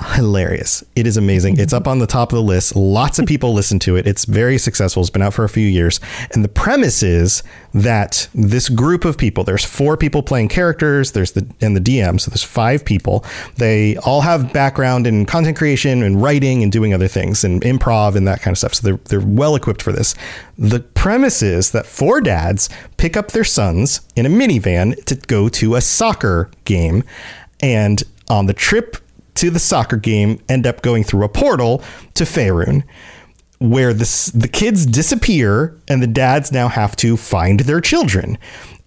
hilarious. 0.00 0.84
It 0.94 1.06
is 1.06 1.16
amazing. 1.16 1.58
It's 1.58 1.72
up 1.72 1.88
on 1.88 1.98
the 1.98 2.06
top 2.06 2.32
of 2.32 2.36
the 2.36 2.42
list. 2.42 2.76
Lots 2.76 3.18
of 3.18 3.26
people 3.26 3.52
listen 3.52 3.78
to 3.80 3.96
it. 3.96 4.06
It's 4.06 4.24
very 4.24 4.56
successful. 4.56 5.00
It's 5.00 5.10
been 5.10 5.22
out 5.22 5.34
for 5.34 5.44
a 5.44 5.48
few 5.48 5.66
years. 5.66 5.98
And 6.32 6.44
the 6.44 6.48
premise 6.48 7.02
is 7.02 7.42
that 7.74 8.28
this 8.34 8.68
group 8.68 9.04
of 9.04 9.18
people, 9.18 9.42
there's 9.42 9.64
four 9.64 9.96
people 9.96 10.22
playing 10.22 10.48
characters, 10.48 11.12
there's 11.12 11.32
the 11.32 11.46
and 11.60 11.76
the 11.76 11.80
DM, 11.80 12.20
so 12.20 12.30
there's 12.30 12.44
five 12.44 12.84
people. 12.84 13.24
They 13.56 13.96
all 13.98 14.20
have 14.20 14.52
background 14.52 15.06
in 15.06 15.26
content 15.26 15.56
creation 15.56 16.02
and 16.02 16.22
writing 16.22 16.62
and 16.62 16.70
doing 16.70 16.94
other 16.94 17.08
things 17.08 17.42
and 17.42 17.60
improv 17.62 18.14
and 18.14 18.26
that 18.28 18.40
kind 18.40 18.54
of 18.54 18.58
stuff. 18.58 18.74
So 18.74 18.86
they're 18.86 19.00
they're 19.06 19.26
well 19.26 19.56
equipped 19.56 19.82
for 19.82 19.92
this. 19.92 20.14
The 20.56 20.80
premise 20.80 21.42
is 21.42 21.72
that 21.72 21.86
four 21.86 22.20
dads 22.20 22.68
pick 22.96 23.16
up 23.16 23.32
their 23.32 23.44
sons 23.44 24.00
in 24.14 24.26
a 24.26 24.30
minivan 24.30 25.04
to 25.06 25.16
go 25.16 25.48
to 25.48 25.74
a 25.74 25.80
soccer 25.80 26.50
game 26.64 27.02
and 27.60 28.04
on 28.28 28.46
the 28.46 28.52
trip 28.52 28.98
to 29.38 29.50
the 29.50 29.58
soccer 29.58 29.96
game 29.96 30.40
end 30.48 30.66
up 30.66 30.82
going 30.82 31.04
through 31.04 31.24
a 31.24 31.28
portal 31.28 31.82
to 32.14 32.24
Faerun 32.24 32.84
where 33.58 33.92
the, 33.92 34.32
the 34.34 34.48
kids 34.48 34.86
disappear 34.86 35.76
and 35.88 36.02
the 36.02 36.06
dads 36.06 36.52
now 36.52 36.68
have 36.68 36.94
to 36.96 37.16
find 37.16 37.60
their 37.60 37.80
children. 37.80 38.38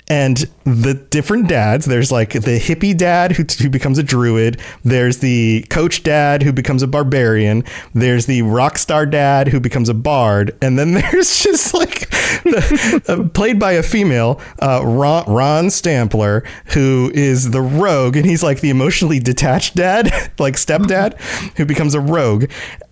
And 0.08 0.38
the 0.66 0.94
different 0.94 1.48
dads 1.48 1.86
there's 1.86 2.12
like 2.12 2.34
the 2.34 2.60
hippie 2.60 2.98
dad 2.98 3.32
who, 3.32 3.44
who 3.62 3.70
becomes 3.70 3.98
a 3.98 4.04
druid 4.04 4.60
there's 4.84 5.20
the 5.20 5.66
coach 5.70 6.04
dad 6.04 6.44
who 6.44 6.52
becomes 6.52 6.84
a 6.84 6.88
barbarian 6.88 7.64
there's 7.94 8.26
the 8.26 8.42
rock 8.42 8.78
star 8.78 9.06
dad 9.06 9.48
who 9.48 9.60
becomes 9.60 9.88
a 9.88 9.94
bard 9.94 10.56
and 10.62 10.78
then 10.78 10.92
there's 11.12 11.42
just 11.42 11.74
like 11.74 12.01
the, 12.44 13.02
uh, 13.08 13.30
played 13.30 13.60
by 13.60 13.74
a 13.74 13.84
female 13.84 14.40
uh, 14.62 14.82
ron, 14.84 15.26
ron 15.26 15.70
stampler 15.70 16.44
who 16.74 17.12
is 17.14 17.52
the 17.52 17.62
rogue 17.62 18.16
and 18.16 18.26
he's 18.26 18.44
like 18.44 18.62
the 18.62 18.70
emotionally 18.70 19.20
detached 19.20 19.76
dad 19.76 20.12
like 20.40 20.56
stepdad 20.56 21.20
who 21.58 21.66
becomes 21.66 21.94
a 21.94 22.00
rogue 22.00 22.46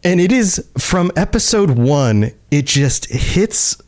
and 0.04 0.20
it 0.20 0.32
is 0.32 0.66
from 0.78 1.12
episode 1.16 1.72
one 1.72 2.32
it 2.52 2.66
just 2.66 3.06
hits 3.10 3.82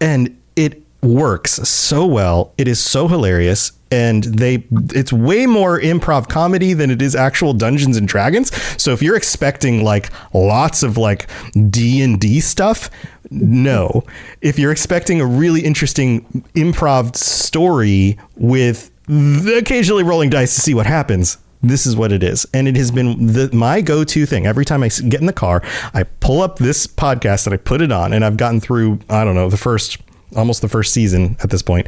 and 0.00 0.36
it 0.56 0.84
works 1.04 1.52
so 1.68 2.06
well. 2.06 2.52
It 2.56 2.66
is 2.66 2.80
so 2.80 3.06
hilarious 3.06 3.72
and 3.90 4.24
they 4.24 4.64
it's 4.72 5.12
way 5.12 5.46
more 5.46 5.78
improv 5.78 6.28
comedy 6.28 6.72
than 6.72 6.90
it 6.90 7.00
is 7.00 7.14
actual 7.14 7.52
Dungeons 7.52 7.96
and 7.96 8.08
Dragons. 8.08 8.52
So 8.82 8.92
if 8.92 9.02
you're 9.02 9.16
expecting 9.16 9.84
like 9.84 10.10
lots 10.32 10.82
of 10.82 10.96
like 10.96 11.28
D&D 11.70 12.40
stuff, 12.40 12.90
no. 13.30 14.04
If 14.40 14.58
you're 14.58 14.72
expecting 14.72 15.20
a 15.20 15.26
really 15.26 15.62
interesting 15.62 16.44
improv 16.54 17.16
story 17.16 18.18
with 18.36 18.90
occasionally 19.08 20.02
rolling 20.02 20.30
dice 20.30 20.54
to 20.54 20.60
see 20.60 20.74
what 20.74 20.86
happens, 20.86 21.38
this 21.62 21.86
is 21.86 21.96
what 21.96 22.12
it 22.12 22.22
is 22.22 22.46
and 22.52 22.68
it 22.68 22.76
has 22.76 22.90
been 22.90 23.26
the, 23.26 23.48
my 23.54 23.80
go-to 23.80 24.26
thing 24.26 24.46
every 24.46 24.66
time 24.66 24.82
i 24.82 24.88
get 24.88 25.20
in 25.20 25.24
the 25.24 25.32
car 25.32 25.62
i 25.94 26.02
pull 26.02 26.42
up 26.42 26.58
this 26.58 26.86
podcast 26.86 27.46
and 27.46 27.54
i 27.54 27.56
put 27.56 27.80
it 27.80 27.90
on 27.90 28.12
and 28.12 28.22
i've 28.22 28.36
gotten 28.36 28.60
through 28.60 28.98
i 29.08 29.24
don't 29.24 29.34
know 29.34 29.48
the 29.48 29.56
first 29.56 29.96
almost 30.36 30.62
the 30.62 30.68
first 30.68 30.92
season 30.92 31.36
at 31.42 31.50
this 31.50 31.62
point, 31.62 31.86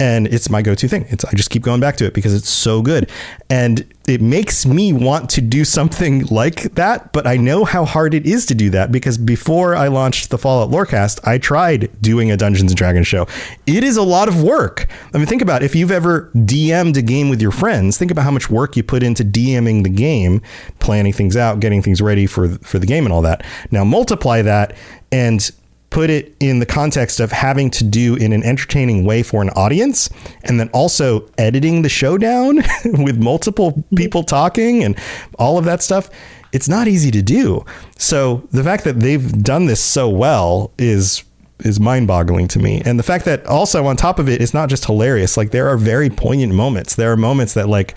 and 0.00 0.26
it's 0.26 0.50
my 0.50 0.62
go-to 0.62 0.88
thing. 0.88 1.06
It's 1.08 1.24
I 1.24 1.32
just 1.32 1.50
keep 1.50 1.62
going 1.62 1.80
back 1.80 1.96
to 1.96 2.06
it 2.06 2.14
because 2.14 2.34
it's 2.34 2.48
so 2.48 2.82
good, 2.82 3.10
and 3.50 3.86
it 4.06 4.20
makes 4.20 4.64
me 4.64 4.92
want 4.92 5.30
to 5.30 5.40
do 5.40 5.64
something 5.64 6.26
like 6.26 6.74
that. 6.74 7.12
But 7.12 7.26
I 7.26 7.36
know 7.36 7.64
how 7.64 7.84
hard 7.84 8.14
it 8.14 8.26
is 8.26 8.46
to 8.46 8.54
do 8.54 8.70
that 8.70 8.92
because 8.92 9.18
before 9.18 9.74
I 9.74 9.88
launched 9.88 10.30
the 10.30 10.38
Fallout 10.38 10.70
Lorecast, 10.70 11.26
I 11.26 11.38
tried 11.38 11.90
doing 12.00 12.30
a 12.30 12.36
Dungeons 12.36 12.70
and 12.70 12.78
Dragons 12.78 13.06
show. 13.06 13.26
It 13.66 13.82
is 13.82 13.96
a 13.96 14.02
lot 14.02 14.28
of 14.28 14.42
work. 14.42 14.86
I 15.12 15.18
mean, 15.18 15.26
think 15.26 15.42
about 15.42 15.62
it. 15.62 15.66
if 15.66 15.74
you've 15.74 15.90
ever 15.90 16.30
DM'd 16.34 16.96
a 16.96 17.02
game 17.02 17.28
with 17.28 17.40
your 17.40 17.50
friends. 17.50 17.98
Think 17.98 18.10
about 18.10 18.24
how 18.24 18.30
much 18.30 18.50
work 18.50 18.76
you 18.76 18.82
put 18.82 19.02
into 19.02 19.24
DMing 19.24 19.82
the 19.82 19.90
game, 19.90 20.42
planning 20.78 21.12
things 21.12 21.36
out, 21.36 21.60
getting 21.60 21.82
things 21.82 22.00
ready 22.00 22.26
for 22.26 22.48
for 22.58 22.78
the 22.78 22.86
game, 22.86 23.04
and 23.04 23.12
all 23.12 23.22
that. 23.22 23.44
Now 23.70 23.84
multiply 23.84 24.42
that 24.42 24.76
and 25.12 25.50
put 25.96 26.10
it 26.10 26.36
in 26.40 26.58
the 26.58 26.66
context 26.66 27.20
of 27.20 27.32
having 27.32 27.70
to 27.70 27.82
do 27.82 28.16
in 28.16 28.34
an 28.34 28.42
entertaining 28.42 29.02
way 29.06 29.22
for 29.22 29.40
an 29.40 29.48
audience 29.56 30.10
and 30.44 30.60
then 30.60 30.68
also 30.74 31.26
editing 31.38 31.80
the 31.80 31.88
show 31.88 32.18
down 32.18 32.56
with 32.84 33.16
multiple 33.16 33.82
people 33.96 34.22
talking 34.22 34.84
and 34.84 34.94
all 35.38 35.56
of 35.56 35.64
that 35.64 35.82
stuff 35.82 36.10
it's 36.52 36.68
not 36.68 36.86
easy 36.86 37.10
to 37.10 37.22
do. 37.22 37.64
So 37.96 38.46
the 38.52 38.62
fact 38.62 38.84
that 38.84 39.00
they've 39.00 39.42
done 39.42 39.64
this 39.66 39.80
so 39.80 40.06
well 40.06 40.70
is 40.76 41.24
is 41.60 41.80
mind-boggling 41.80 42.48
to 42.48 42.58
me. 42.58 42.82
And 42.84 42.98
the 42.98 43.02
fact 43.02 43.24
that 43.24 43.46
also 43.46 43.86
on 43.86 43.96
top 43.96 44.18
of 44.18 44.28
it 44.28 44.42
it's 44.42 44.52
not 44.52 44.68
just 44.68 44.84
hilarious. 44.84 45.38
Like 45.38 45.50
there 45.50 45.66
are 45.66 45.78
very 45.78 46.10
poignant 46.10 46.52
moments. 46.52 46.94
There 46.94 47.10
are 47.10 47.16
moments 47.16 47.54
that 47.54 47.70
like 47.70 47.96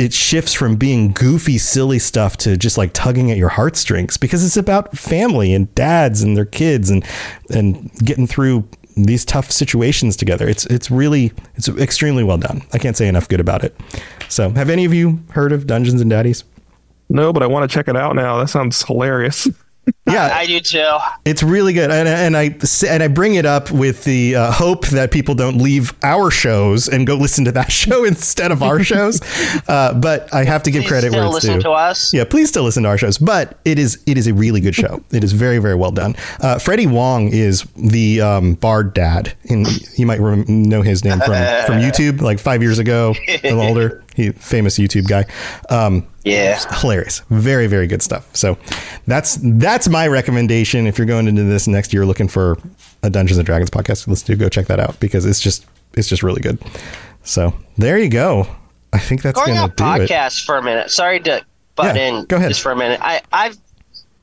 it 0.00 0.14
shifts 0.14 0.54
from 0.54 0.76
being 0.76 1.12
goofy, 1.12 1.58
silly 1.58 1.98
stuff 1.98 2.38
to 2.38 2.56
just 2.56 2.78
like 2.78 2.94
tugging 2.94 3.30
at 3.30 3.36
your 3.36 3.50
heartstrings 3.50 4.16
because 4.16 4.42
it's 4.42 4.56
about 4.56 4.96
family 4.96 5.52
and 5.52 5.72
dads 5.74 6.22
and 6.22 6.38
their 6.38 6.46
kids 6.46 6.88
and 6.88 7.04
and 7.50 7.92
getting 8.02 8.26
through 8.26 8.66
these 8.96 9.26
tough 9.26 9.50
situations 9.50 10.16
together. 10.16 10.48
It's 10.48 10.64
it's 10.66 10.90
really 10.90 11.32
it's 11.56 11.68
extremely 11.68 12.24
well 12.24 12.38
done. 12.38 12.62
I 12.72 12.78
can't 12.78 12.96
say 12.96 13.08
enough 13.08 13.28
good 13.28 13.40
about 13.40 13.62
it. 13.62 13.78
So, 14.30 14.48
have 14.50 14.70
any 14.70 14.86
of 14.86 14.94
you 14.94 15.22
heard 15.32 15.52
of 15.52 15.66
Dungeons 15.66 16.00
and 16.00 16.08
Daddies? 16.08 16.44
No, 17.10 17.30
but 17.30 17.42
I 17.42 17.46
want 17.46 17.70
to 17.70 17.74
check 17.74 17.86
it 17.86 17.96
out 17.96 18.16
now. 18.16 18.38
That 18.38 18.48
sounds 18.48 18.82
hilarious. 18.82 19.48
Yeah, 20.06 20.26
I, 20.32 20.40
I, 20.40 20.46
do 20.46 20.60
too. 20.60 20.96
It's 21.24 21.42
really 21.42 21.72
good, 21.72 21.90
and, 21.90 22.08
and 22.08 22.36
I 22.36 22.56
and 22.88 23.02
I 23.02 23.08
bring 23.08 23.34
it 23.34 23.46
up 23.46 23.70
with 23.70 24.04
the 24.04 24.36
uh, 24.36 24.52
hope 24.52 24.86
that 24.88 25.10
people 25.10 25.34
don't 25.34 25.58
leave 25.58 25.92
our 26.02 26.30
shows 26.30 26.88
and 26.88 27.06
go 27.06 27.14
listen 27.14 27.44
to 27.44 27.52
that 27.52 27.70
show 27.72 28.04
instead 28.04 28.52
of 28.52 28.62
our 28.62 28.82
shows. 28.84 29.20
Uh, 29.68 29.94
but 29.94 30.32
I 30.34 30.44
have 30.44 30.62
to 30.64 30.70
give 30.70 30.82
please 30.82 30.88
credit 30.88 31.12
where 31.12 31.24
it's 31.24 31.34
listen 31.34 31.54
due. 31.56 31.62
to 31.62 31.70
us. 31.70 32.12
Yeah, 32.12 32.24
please 32.24 32.48
still 32.48 32.64
listen 32.64 32.82
to 32.84 32.88
our 32.88 32.98
shows. 32.98 33.18
But 33.18 33.58
it 33.64 33.78
is 33.78 34.02
it 34.06 34.18
is 34.18 34.26
a 34.26 34.34
really 34.34 34.60
good 34.60 34.74
show. 34.74 35.02
it 35.10 35.24
is 35.24 35.32
very 35.32 35.58
very 35.58 35.74
well 35.74 35.92
done. 35.92 36.16
Uh, 36.40 36.58
Freddie 36.58 36.86
Wong 36.86 37.28
is 37.28 37.64
the 37.76 38.20
um, 38.20 38.54
Bard 38.54 38.94
dad, 38.94 39.34
and 39.48 39.66
you 39.98 40.06
might 40.06 40.20
rem- 40.20 40.44
know 40.48 40.82
his 40.82 41.04
name 41.04 41.18
from 41.20 41.34
from 41.66 41.76
YouTube, 41.80 42.20
like 42.20 42.38
five 42.38 42.62
years 42.62 42.78
ago, 42.78 43.14
a 43.28 43.40
little 43.42 43.60
older. 43.62 44.02
He 44.14 44.30
famous 44.32 44.78
YouTube 44.78 45.06
guy. 45.08 45.24
Um, 45.74 46.06
yeah, 46.24 46.58
hilarious. 46.80 47.20
Very 47.30 47.66
very 47.66 47.86
good 47.86 48.02
stuff. 48.02 48.28
So 48.34 48.58
that's 49.06 49.38
that's 49.42 49.88
my 49.88 50.06
recommendation. 50.08 50.86
If 50.86 50.98
you're 50.98 51.06
going 51.06 51.28
into 51.28 51.44
this 51.44 51.66
next 51.68 51.92
year 51.92 52.04
looking 52.04 52.28
for 52.28 52.58
a 53.02 53.10
Dungeons 53.10 53.38
and 53.38 53.46
Dragons 53.46 53.70
podcast, 53.70 54.06
let's 54.08 54.22
do 54.22 54.36
go 54.36 54.48
check 54.48 54.66
that 54.66 54.80
out 54.80 54.98
because 55.00 55.24
it's 55.24 55.40
just 55.40 55.64
it's 55.94 56.08
just 56.08 56.22
really 56.22 56.40
good. 56.42 56.58
So 57.22 57.54
there 57.78 57.98
you 57.98 58.08
go. 58.10 58.46
I 58.92 58.98
think 58.98 59.22
that's 59.22 59.38
going 59.38 59.54
gonna 59.54 59.62
on 59.62 59.68
do 59.70 59.84
podcast 60.04 60.44
for 60.44 60.56
a 60.58 60.62
minute. 60.62 60.90
Sorry 60.90 61.20
to 61.20 61.44
butt 61.76 61.94
Yeah, 61.96 62.08
in 62.08 62.24
go 62.26 62.36
ahead. 62.36 62.48
just 62.50 62.60
for 62.62 62.72
a 62.72 62.76
minute. 62.76 63.00
I 63.02 63.22
I've 63.32 63.56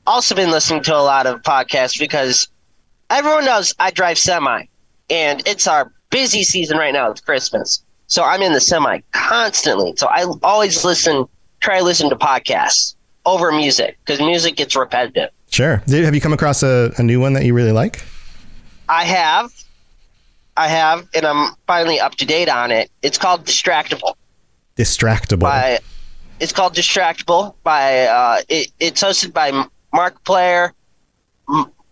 also 0.06 0.34
been 0.34 0.50
listening 0.50 0.82
to 0.84 0.94
a 0.94 1.00
lot 1.00 1.26
of 1.26 1.42
podcasts 1.42 1.98
because 1.98 2.48
everyone 3.10 3.44
knows 3.46 3.74
I 3.78 3.90
drive 3.90 4.18
semi, 4.18 4.64
and 5.10 5.42
it's 5.46 5.66
our 5.66 5.90
busy 6.10 6.44
season 6.44 6.76
right 6.78 6.92
now. 6.92 7.10
It's 7.10 7.20
Christmas, 7.20 7.82
so 8.08 8.24
I'm 8.24 8.42
in 8.42 8.52
the 8.52 8.60
semi 8.60 9.00
constantly. 9.12 9.94
So 9.96 10.08
I 10.08 10.24
always 10.42 10.84
listen, 10.84 11.26
try 11.60 11.78
to 11.78 11.84
listen 11.84 12.10
to 12.10 12.16
podcasts 12.16 12.96
over 13.24 13.52
music 13.52 13.98
because 14.04 14.18
music 14.18 14.56
gets 14.56 14.74
repetitive. 14.74 15.30
Sure. 15.50 15.82
Did, 15.86 16.04
have 16.04 16.14
you 16.14 16.20
come 16.20 16.32
across 16.32 16.62
a, 16.62 16.92
a 16.98 17.02
new 17.02 17.20
one 17.20 17.34
that 17.34 17.44
you 17.44 17.54
really 17.54 17.72
like? 17.72 18.04
I 18.88 19.04
have, 19.04 19.52
I 20.56 20.68
have, 20.68 21.06
and 21.14 21.26
I'm 21.26 21.54
finally 21.66 22.00
up 22.00 22.14
to 22.16 22.26
date 22.26 22.48
on 22.48 22.70
it. 22.70 22.90
It's 23.02 23.18
called 23.18 23.44
Distractable. 23.44 24.14
Distractable. 24.76 25.40
by 25.40 25.80
it's 26.40 26.52
called 26.52 26.74
Distractable 26.74 27.54
by 27.62 28.06
uh, 28.06 28.40
it, 28.48 28.72
it's 28.80 29.02
hosted 29.02 29.32
by 29.32 29.50
Markiplier, 29.92 30.72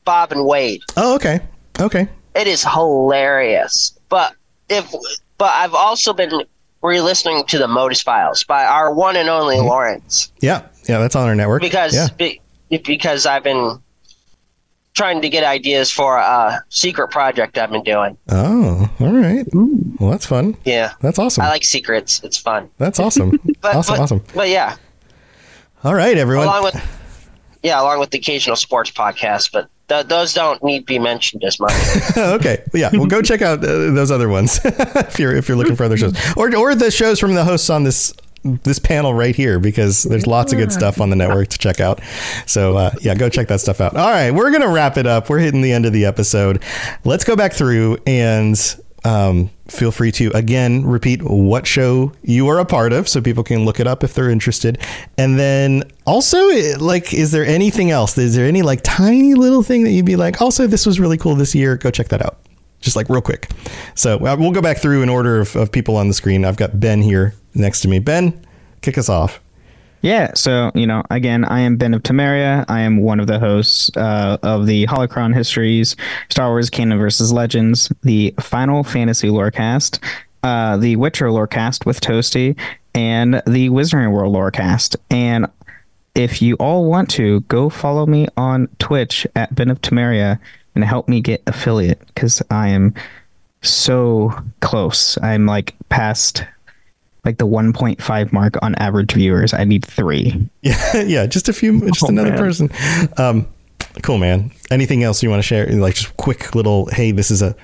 Bob 0.05 0.33
and 0.33 0.47
Wade. 0.47 0.81
Oh, 0.97 1.15
okay. 1.17 1.41
Okay. 1.79 2.09
It 2.35 2.47
is 2.47 2.63
hilarious. 2.63 3.99
But 4.09 4.35
if 4.69 4.91
but 5.39 5.53
I've 5.55 5.75
also 5.75 6.13
been 6.13 6.45
re-listening 6.83 7.45
to 7.47 7.59
the 7.59 7.69
Modus 7.69 8.03
Files 8.03 8.45
by 8.45 8.65
our 8.65 8.93
one 8.93 9.17
and 9.17 9.29
only 9.29 9.57
mm-hmm. 9.57 9.67
Lawrence 9.67 10.33
Yeah. 10.41 10.67
Yeah, 10.89 10.99
that's 10.99 11.17
on 11.17 11.27
our 11.27 11.35
network. 11.35 11.63
because 11.63 11.95
yeah. 11.95 12.09
be, 12.17 12.41
because 12.69 13.27
I've 13.27 13.43
been 13.43 13.81
trying 14.95 15.21
to 15.21 15.29
get 15.29 15.45
ideas 15.45 15.91
for 15.91 16.17
a 16.17 16.63
secret 16.69 17.11
project 17.11 17.59
I've 17.59 17.71
been 17.71 17.83
doing. 17.83 18.17
Oh, 18.29 18.91
all 19.01 19.13
right. 19.13 19.45
Well, 19.53 20.11
that's 20.11 20.27
fun. 20.27 20.57
Yeah. 20.65 20.93
That's 21.01 21.19
awesome. 21.19 21.45
I 21.45 21.49
like 21.49 21.65
secrets. 21.65 22.23
It's 22.25 22.39
fun. 22.39 22.71
that's 22.79 22.99
awesome. 23.01 23.39
But, 23.61 23.75
awesome. 23.77 23.95
but, 23.97 24.03
awesome. 24.03 24.23
But 24.35 24.49
yeah, 24.49 24.77
All 25.83 25.95
right, 25.95 26.17
everyone. 26.17 26.47
along 26.47 26.65
with 26.65 27.01
yeah, 27.63 27.81
along 27.81 27.99
with 27.99 28.11
the 28.11 28.19
occasional 28.19 28.55
sports 28.55 28.91
podcast, 28.93 29.51
but 29.53 29.69
th- 29.89 30.07
those 30.07 30.35
don't 30.35 30.63
need 30.63 30.81
to 30.81 30.85
be 30.85 30.99
mentioned 30.99 31.45
as 31.45 31.59
much. 31.61 31.73
okay. 32.17 32.63
Yeah. 32.73 32.91
Well, 32.93 33.07
go 33.07 33.23
check 33.23 33.43
out 33.43 33.59
uh, 33.61 33.67
those 33.67 34.11
other 34.11 34.29
ones 34.29 34.61
if 34.65 35.19
you're 35.19 35.35
if 35.35 35.49
you're 35.49 35.57
looking 35.57 35.77
for 35.77 35.85
other 35.85 35.97
shows, 35.97 36.15
or 36.37 36.55
or 36.55 36.75
the 36.75 36.91
shows 36.91 37.19
from 37.19 37.35
the 37.35 37.45
hosts 37.45 37.71
on 37.71 37.85
this 37.85 38.13
this 38.63 38.79
panel 38.79 39.13
right 39.13 39.35
here 39.35 39.59
because 39.59 40.05
there's 40.05 40.27
lots 40.27 40.53
of 40.53 40.59
good 40.59 40.71
stuff 40.71 41.01
on 41.01 41.11
the 41.11 41.17
network 41.17 41.49
to 41.49 41.59
check 41.59 41.81
out. 41.81 42.01
So 42.47 42.77
uh, 42.77 42.91
yeah, 43.01 43.15
go 43.15 43.29
check 43.29 43.49
that 43.49 43.61
stuff 43.61 43.81
out. 43.81 43.97
All 43.97 44.11
right, 44.11 44.31
we're 44.31 44.51
gonna 44.53 44.69
wrap 44.69 44.97
it 44.97 45.07
up. 45.07 45.29
We're 45.29 45.41
hitting 45.41 45.63
the 45.63 45.73
end 45.73 45.87
of 45.87 45.93
the 45.93 46.05
episode. 46.05 46.63
Let's 47.05 47.25
go 47.25 47.37
back 47.37 47.53
through 47.53 47.99
and. 48.07 48.57
Um, 49.07 49.51
feel 49.69 49.93
free 49.93 50.11
to 50.11 50.33
again 50.35 50.85
repeat 50.85 51.23
what 51.23 51.65
show 51.65 52.13
you 52.23 52.49
are 52.49 52.59
a 52.59 52.65
part 52.65 52.93
of 52.93 53.09
so 53.09 53.21
people 53.21 53.45
can 53.45 53.65
look 53.65 53.79
it 53.79 53.87
up 53.87 54.03
if 54.03 54.15
they're 54.15 54.31
interested. 54.31 54.79
And 55.17 55.39
then 55.39 55.85
also, 56.07 56.49
eh, 56.49 56.75
like, 56.81 57.15
is 57.15 57.31
there 57.31 57.47
anything 57.47 57.93
else? 57.93 58.19
Is 58.19 58.35
there 58.35 58.47
any 58.47 58.63
like 58.63 58.81
tiny 58.83 59.35
little 59.35 59.63
thing 59.63 59.85
that 59.85 59.93
you'd 59.93 60.07
be 60.07 60.17
like, 60.17 60.43
also, 60.43 60.67
this 60.67 60.85
was 60.85 60.99
really 60.99 61.17
cool 61.17 61.37
this 61.37 61.55
year? 61.55 61.77
Go 61.77 61.93
check 61.93 62.09
that 62.09 62.21
out. 62.21 62.39
Just 62.81 62.97
like 62.97 63.09
real 63.09 63.23
quick. 63.23 63.49
So 63.95 64.17
uh, 64.17 64.37
we'll 64.37 64.51
go 64.51 64.61
back 64.61 64.79
through 64.79 65.03
in 65.03 65.09
order 65.09 65.41
of, 65.41 65.55
of 65.55 65.71
people 65.71 65.97
on 65.97 66.09
the 66.09 66.15
screen. 66.15 66.45
I've 66.45 66.57
got 66.57 66.81
Ben 66.81 67.01
here 67.01 67.35
next 67.55 67.81
to 67.83 67.89
me. 67.89 68.01
Ben, 68.01 68.45
kick 68.83 68.99
us 68.99 69.09
off. 69.09 69.41
Yeah, 70.07 70.35
so 70.35 70.71
you 70.77 70.87
know, 70.87 71.03
again, 71.11 71.45
I 71.45 71.59
am 71.59 71.79
Ben 71.79 71.93
of 71.93 72.01
Temeria. 72.05 72.65
I 72.69 72.83
am 72.83 72.99
one 72.99 73.19
of 73.19 73.27
the 73.27 73.41
hosts 73.41 73.91
uh, 73.97 74.39
of 74.45 74.67
the 74.67 74.87
Holocron 74.87 75.35
Histories, 75.35 75.97
Star 76.29 76.51
Wars 76.51 76.71
Canon 76.71 76.97
versus 76.97 77.33
Legends, 77.33 77.93
the 78.05 78.33
Final 78.39 78.85
Fantasy 78.85 79.27
Lorecast, 79.27 79.99
uh, 80.45 80.77
the 80.77 80.95
Witcher 80.95 81.27
Lorecast 81.27 81.87
with 81.87 82.01
Toasty, 82.01 82.57
and 82.95 83.43
the 83.49 83.69
Wizarding 83.71 84.13
World 84.13 84.33
Lorecast. 84.33 84.95
And 85.11 85.49
if 86.15 86.41
you 86.41 86.55
all 86.61 86.89
want 86.89 87.11
to, 87.11 87.41
go 87.41 87.69
follow 87.69 88.07
me 88.07 88.29
on 88.37 88.69
Twitch 88.79 89.27
at 89.35 89.57
Ben 89.57 89.73
of 89.73 89.81
Temeria 89.81 90.39
and 90.77 90.85
help 90.85 91.09
me 91.09 91.21
get 91.21 91.43
affiliate 91.49 92.07
because 92.15 92.41
I 92.49 92.69
am 92.69 92.95
so 93.61 94.41
close. 94.61 95.19
I'm 95.21 95.47
like 95.47 95.75
past 95.89 96.45
like 97.27 97.37
the 97.39 97.47
1.5 97.47 98.33
mark 98.33 98.55
on 98.63 98.75
average 98.77 99.13
viewers. 99.13 99.53
I 99.53 99.65
need 99.65 99.85
three. 99.85 100.49
Yeah, 100.63 101.03
yeah, 101.03 101.27
just 101.27 101.49
a 101.49 101.53
few, 101.53 101.81
just 101.91 102.05
Oh, 102.05 102.09
another 102.09 102.31
man. 102.31 102.39
person. 102.39 102.71
Um, 103.19 103.47
cool, 104.03 104.19
man. 104.19 104.51
Anything 104.71 105.03
else 105.03 105.23
you 105.23 105.29
want 105.31 105.39
to 105.41 105.47
share? 105.47 105.67
Like 105.67 105.95
just 105.97 106.17
quick 106.17 106.55
little, 106.55 106.87
hey, 106.87 107.11
this 107.13 107.31
is 107.31 107.43
a 107.43 107.55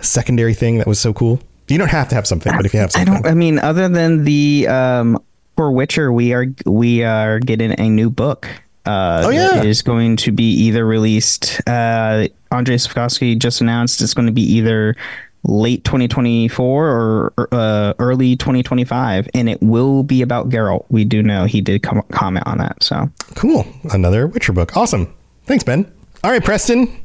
secondary 0.00 0.54
thing 0.54 0.78
that 0.78 0.86
was 0.86 0.98
so 1.00 1.12
cool. 1.14 1.40
You 1.68 1.78
don't 1.78 1.90
have 1.90 2.08
to 2.10 2.14
have 2.14 2.26
something, 2.26 2.52
but 2.54 2.66
if 2.66 2.74
you 2.74 2.80
have 2.80 2.92
something, 2.92 3.12
I 3.14 3.16
don't. 3.22 3.26
I 3.26 3.34
mean, 3.34 3.58
other 3.60 3.88
than 3.88 4.24
the 4.24 4.66
um, 4.68 5.22
for 5.56 5.72
Witcher, 5.72 6.12
we 6.12 6.32
are 6.34 6.46
we 6.66 7.02
are 7.04 7.38
getting 7.38 7.78
a 7.80 7.88
new 7.88 8.10
book. 8.10 8.46
Uh, 8.84 9.22
Oh, 9.26 9.30
yeah. 9.30 9.62
is 9.62 9.80
going 9.80 10.16
to 10.16 10.32
be 10.32 10.50
either 10.66 10.84
released. 10.84 11.60
Uh, 11.68 12.26
Andrei 12.50 12.76
Sapkowski 12.76 13.38
just 13.38 13.60
announced 13.60 14.02
it's 14.02 14.12
going 14.12 14.26
to 14.26 14.32
be 14.32 14.42
either 14.42 14.96
late 15.44 15.84
2024 15.84 16.86
or 16.88 17.48
uh, 17.52 17.94
early 17.98 18.36
2025, 18.36 19.28
and 19.34 19.48
it 19.48 19.60
will 19.60 20.02
be 20.02 20.22
about 20.22 20.48
Geralt. 20.48 20.84
We 20.88 21.04
do 21.04 21.22
know 21.22 21.44
he 21.44 21.60
did 21.60 21.82
com- 21.82 22.02
comment 22.12 22.46
on 22.46 22.58
that. 22.58 22.82
So 22.82 23.10
cool. 23.34 23.66
Another 23.92 24.26
Witcher 24.26 24.52
book. 24.52 24.76
Awesome. 24.76 25.12
Thanks, 25.44 25.64
Ben. 25.64 25.90
All 26.24 26.30
right, 26.30 26.44
Preston. 26.44 27.01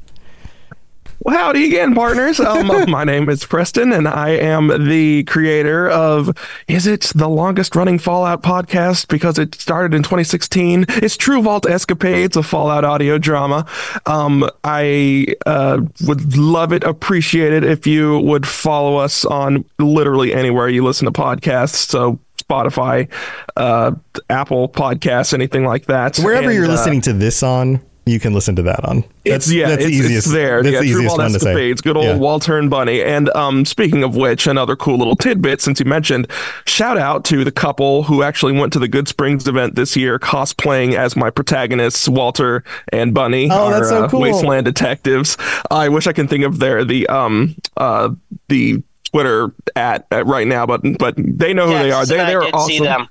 Well, 1.28 1.36
howdy 1.36 1.66
again, 1.66 1.94
partners. 1.94 2.40
Um, 2.40 2.68
my 2.90 3.04
name 3.04 3.28
is 3.28 3.44
Preston, 3.44 3.92
and 3.92 4.08
I 4.08 4.30
am 4.30 4.88
the 4.88 5.26
creator 5.26 5.90
of. 5.90 6.34
Is 6.70 6.88
it 6.88 7.12
the 7.14 7.28
longest 7.28 7.76
running 7.76 8.00
Fallout 8.00 8.42
podcast 8.42 9.10
because 9.10 9.38
it 9.38 9.54
started 9.56 9.94
in 9.94 10.04
2016? 10.04 10.86
It's 10.88 11.18
True 11.18 11.42
Vault 11.42 11.70
Escapades, 11.70 12.38
a 12.38 12.44
Fallout 12.44 12.86
audio 12.86 13.18
drama. 13.18 13.66
Um, 14.06 14.50
I 14.64 15.36
uh, 15.46 15.82
would 16.06 16.38
love 16.38 16.72
it, 16.72 16.86
appreciate 16.86 17.52
it 17.52 17.66
if 17.66 17.86
you 17.86 18.20
would 18.20 18.48
follow 18.48 18.96
us 18.96 19.26
on 19.26 19.66
literally 19.80 20.34
anywhere 20.34 20.70
you 20.70 20.82
listen 20.86 21.08
to 21.08 21.12
podcasts. 21.12 21.76
So. 21.90 22.20
Spotify, 22.38 23.10
uh, 23.58 23.92
Apple 24.30 24.70
Podcasts, 24.70 25.34
anything 25.34 25.66
like 25.66 25.88
that. 25.88 26.16
Wherever 26.18 26.46
And, 26.46 26.56
you're 26.56 26.64
uh, 26.64 26.70
listening 26.70 27.02
to 27.02 27.12
this 27.12 27.44
on, 27.44 27.82
you 28.08 28.20
can 28.20 28.34
listen 28.34 28.56
to 28.56 28.62
that 28.64 28.84
on. 28.86 29.04
it's 29.26 29.52
yeah, 29.52 29.70
that's 29.70 29.84
it's, 29.84 29.92
the 29.92 29.98
easiest. 29.98 30.28
it's 30.28 30.34
there. 30.34 30.64
That's 30.64 30.74
yeah, 30.74 30.80
the 30.80 30.86
easiest 30.86 31.08
Vault 31.16 31.20
one 31.20 31.34
to 31.34 31.40
say. 31.40 31.50
Escapades, 31.52 31.82
good 31.82 31.98
old 31.98 32.06
Yeah. 32.06 32.18
Walter 32.18 32.58
and 32.58 32.70
Bunny. 32.70 33.04
And 33.04 33.30
um, 33.30 33.66
speaking 33.66 34.04
of 34.04 34.16
which, 34.16 34.48
another 34.48 34.76
cool 34.76 34.98
little 34.98 35.16
tidbit 35.16 35.62
since 35.62 35.80
you 35.80 35.86
mentioned, 35.86 36.28
shout 36.66 36.98
out 36.98 37.24
to 37.26 37.44
the 37.44 37.52
couple 37.52 38.04
who 38.04 38.24
actually 38.24 38.54
went 38.54 38.74
to 38.74 38.80
the 38.80 38.88
Good 38.88 39.08
Springs 39.08 39.48
event 39.48 39.76
this 39.76 39.96
year, 39.96 40.20
cosplaying 40.20 40.94
as 40.96 41.16
my 41.16 41.30
protagonists, 41.30 42.08
Walter 42.08 42.64
and 42.92 43.14
Bunny. 43.14 43.50
Oh, 43.52 43.70
that's 43.72 43.90
so 43.90 44.06
uh, 44.06 44.10
cool. 44.10 44.22
Wasteland 44.22 44.66
detectives. 44.66 45.38
I 45.72 45.90
wish 45.90 46.08
I 46.08 46.14
can 46.14 46.28
think 46.28 46.44
of 46.44 46.60
their 46.60 46.84
the 46.86 47.08
um 47.08 47.56
uh 47.78 48.10
the 48.50 48.82
Twitter 49.12 49.52
at, 49.76 50.06
at 50.12 50.26
right 50.26 50.48
now, 50.48 50.66
but 50.66 50.82
but 51.00 51.16
they 51.18 51.54
know 51.54 51.68
who 51.68 51.74
they 51.74 51.92
are. 51.92 52.06
They 52.06 52.18
they're 52.18 52.42
did 52.42 52.54
awesome. 52.54 53.08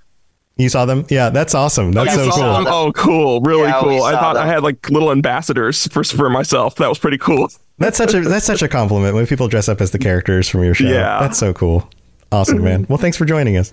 See 0.58 0.62
them. 0.62 0.64
You 0.64 0.68
saw 0.68 0.84
them? 0.86 1.04
Yeah, 1.08 1.30
that's 1.30 1.54
awesome. 1.54 1.92
That's 1.92 2.08
Yeah, 2.16 2.24
so 2.24 2.30
cool. 2.30 2.52
them. 2.52 2.66
Oh, 2.68 2.92
cool! 2.92 3.40
Really 3.40 3.64
Yeah, 3.68 3.80
cool. 3.80 4.02
I 4.02 4.12
saw 4.12 4.20
thought 4.20 4.36
I 4.36 4.46
had 4.46 4.62
like 4.62 4.90
little 4.90 5.10
ambassadors 5.12 5.86
for 5.88 6.04
for 6.04 6.30
myself. 6.30 6.76
That 6.76 6.88
was 6.88 6.98
pretty 6.98 7.18
cool. 7.18 7.48
That's 7.78 7.98
such 7.98 8.14
a 8.14 8.20
that's 8.22 8.46
such 8.46 8.62
a 8.62 8.68
compliment 8.68 9.14
when 9.14 9.26
people 9.26 9.48
dress 9.48 9.68
up 9.68 9.80
as 9.80 9.90
the 9.90 9.98
characters 9.98 10.48
from 10.48 10.64
your 10.64 10.74
show. 10.74 10.86
Yeah. 10.86 11.18
That's 11.20 11.38
so 11.38 11.52
cool. 11.52 11.88
Awesome, 12.32 12.62
man. 12.64 12.86
Well, 12.88 12.98
thanks 12.98 13.16
for 13.16 13.24
joining 13.24 13.56
us. 13.56 13.72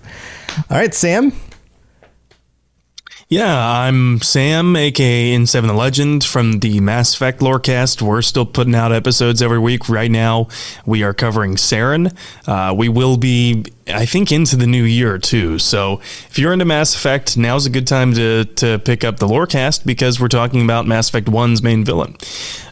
All 0.70 0.76
right, 0.78 0.94
Sam. 0.94 1.32
Yeah, 3.28 3.56
I'm 3.58 4.20
Sam, 4.20 4.76
aka 4.76 5.34
N7 5.34 5.66
the 5.66 5.72
Legend 5.72 6.22
from 6.22 6.60
the 6.60 6.78
Mass 6.80 7.14
Effect 7.14 7.40
Lorecast. 7.40 8.02
We're 8.02 8.20
still 8.22 8.44
putting 8.44 8.74
out 8.74 8.92
episodes 8.92 9.40
every 9.40 9.58
week. 9.58 9.88
Right 9.88 10.10
now, 10.10 10.48
we 10.84 11.02
are 11.02 11.14
covering 11.14 11.56
Saren. 11.56 12.14
Uh, 12.46 12.74
we 12.74 12.88
will 12.90 13.16
be, 13.16 13.64
I 13.86 14.06
think, 14.06 14.32
into 14.32 14.56
the 14.56 14.66
new 14.66 14.84
year 14.84 15.18
too. 15.18 15.58
So 15.58 16.00
if 16.30 16.38
you're 16.38 16.52
into 16.52 16.64
Mass 16.64 16.94
Effect, 16.94 17.36
now's 17.36 17.66
a 17.66 17.70
good 17.70 17.86
time 17.86 18.14
to 18.14 18.44
to 18.44 18.78
pick 18.78 19.04
up 19.04 19.18
the 19.18 19.26
Lorecast 19.26 19.84
because 19.84 20.20
we're 20.20 20.28
talking 20.28 20.62
about 20.62 20.86
Mass 20.86 21.08
Effect 21.08 21.26
1's 21.26 21.62
main 21.62 21.84
villain. 21.84 22.16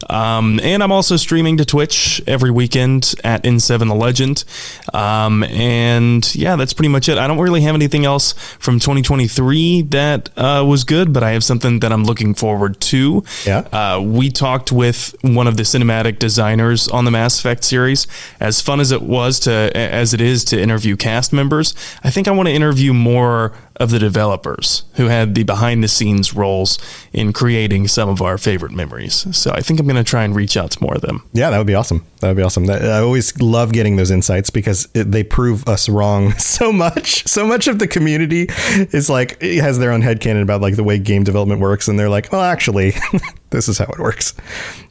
Um, 0.08 0.60
and 0.62 0.82
I'm 0.82 0.92
also 0.92 1.16
streaming 1.16 1.56
to 1.58 1.64
Twitch 1.64 2.20
every 2.26 2.50
weekend 2.50 3.14
at 3.24 3.44
N7 3.44 3.88
the 3.88 3.94
Legend. 3.94 4.44
Um, 4.92 5.42
and 5.44 6.34
yeah, 6.34 6.56
that's 6.56 6.72
pretty 6.72 6.88
much 6.88 7.08
it. 7.08 7.18
I 7.18 7.26
don't 7.26 7.38
really 7.38 7.62
have 7.62 7.74
anything 7.74 8.04
else 8.04 8.32
from 8.58 8.78
2023 8.78 9.82
that 9.82 10.30
uh, 10.36 10.64
was 10.66 10.84
good, 10.84 11.12
but 11.12 11.22
I 11.22 11.30
have 11.32 11.44
something 11.44 11.80
that 11.80 11.92
I'm 11.92 12.04
looking 12.04 12.34
forward 12.34 12.80
to. 12.80 13.24
Yeah. 13.46 13.58
Uh, 13.72 14.00
we 14.02 14.30
talked 14.30 14.72
with 14.72 15.14
one 15.22 15.46
of 15.46 15.56
the 15.56 15.62
cinematic 15.62 16.18
designers 16.18 16.88
on 16.88 17.04
the 17.04 17.10
Mass 17.10 17.38
Effect 17.38 17.64
series. 17.64 18.06
As 18.40 18.60
fun 18.60 18.80
as 18.80 18.92
it 18.92 19.02
was 19.02 19.40
to, 19.40 19.70
as 19.74 20.14
it 20.14 20.20
is 20.20 20.44
to 20.46 20.60
interview 20.60 20.96
cast 21.02 21.32
members, 21.32 21.74
I 22.04 22.10
think 22.10 22.28
I 22.28 22.30
want 22.30 22.48
to 22.48 22.54
interview 22.54 22.92
more 22.92 23.52
of 23.76 23.90
the 23.90 23.98
developers 23.98 24.84
who 24.94 25.06
had 25.06 25.34
the 25.34 25.42
behind 25.42 25.82
the 25.82 25.88
scenes 25.88 26.32
roles 26.32 26.78
in 27.12 27.32
creating 27.32 27.88
some 27.88 28.08
of 28.08 28.22
our 28.22 28.38
favorite 28.38 28.70
memories. 28.70 29.26
So 29.36 29.50
I 29.50 29.62
think 29.62 29.80
I'm 29.80 29.86
going 29.86 29.96
to 29.96 30.08
try 30.08 30.22
and 30.22 30.36
reach 30.36 30.56
out 30.56 30.70
to 30.70 30.80
more 30.80 30.94
of 30.94 31.00
them. 31.00 31.28
Yeah, 31.32 31.50
that 31.50 31.58
would 31.58 31.66
be 31.66 31.74
awesome. 31.74 32.06
That 32.20 32.28
would 32.28 32.36
be 32.36 32.44
awesome. 32.44 32.70
I 32.70 32.98
always 32.98 33.40
love 33.40 33.72
getting 33.72 33.96
those 33.96 34.12
insights 34.12 34.48
because 34.48 34.86
they 34.92 35.24
prove 35.24 35.66
us 35.68 35.88
wrong 35.88 36.30
so 36.38 36.72
much. 36.72 37.26
So 37.26 37.44
much 37.44 37.66
of 37.66 37.80
the 37.80 37.88
community 37.88 38.46
is 38.92 39.10
like 39.10 39.42
has 39.42 39.80
their 39.80 39.90
own 39.90 40.02
headcanon 40.02 40.42
about 40.42 40.60
like 40.60 40.76
the 40.76 40.84
way 40.84 41.00
game 41.00 41.24
development 41.24 41.60
works, 41.60 41.88
and 41.88 41.98
they're 41.98 42.10
like, 42.10 42.30
well, 42.30 42.42
actually, 42.42 42.94
this 43.50 43.68
is 43.68 43.78
how 43.78 43.86
it 43.86 43.98
works. 43.98 44.34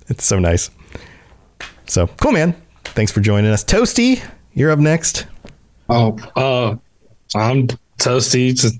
It's 0.10 0.26
so 0.26 0.40
nice. 0.40 0.70
So 1.86 2.08
cool, 2.08 2.34
man. 2.34 2.54
Thanks 2.84 3.14
for 3.14 3.22
joining 3.22 3.50
us, 3.50 3.64
Toasty. 3.64 4.22
You're 4.54 4.72
up 4.72 4.80
next. 4.80 5.26
Oh, 5.92 6.18
uh, 6.36 6.76
I'm 7.38 7.68
toasty. 8.00 8.60
To 8.62 8.72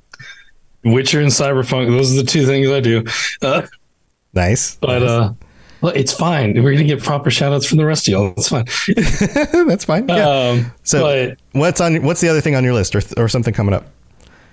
Witcher 0.90 1.20
and 1.20 1.30
Cyberpunk. 1.30 1.88
Those 1.96 2.14
are 2.14 2.22
the 2.22 2.28
two 2.28 2.46
things 2.46 2.70
I 2.70 2.80
do. 2.80 3.04
Uh, 3.42 3.68
Nice. 4.34 4.78
but 4.78 5.04
uh, 5.04 5.34
well, 5.82 5.92
it's 5.94 6.14
fine. 6.14 6.54
We're 6.64 6.72
gonna 6.72 6.86
get 6.86 7.04
proper 7.04 7.30
shout 7.30 7.52
outs 7.54 7.66
from 7.66 7.78
the 7.80 7.86
rest 7.86 8.08
of 8.08 8.12
y'all. 8.14 8.34
It's 8.38 8.48
fine. 8.50 8.66
That's 9.68 9.84
fine. 9.86 10.08
Yeah. 10.08 10.28
Um, 10.30 10.72
so 10.84 11.02
but 11.02 11.38
what's 11.52 11.82
on? 11.82 12.02
What's 12.04 12.22
the 12.22 12.30
other 12.30 12.40
thing 12.42 12.56
on 12.56 12.64
your 12.64 12.74
list, 12.74 12.96
or, 12.96 13.02
or 13.18 13.28
something 13.28 13.54
coming 13.54 13.74
up? 13.76 13.86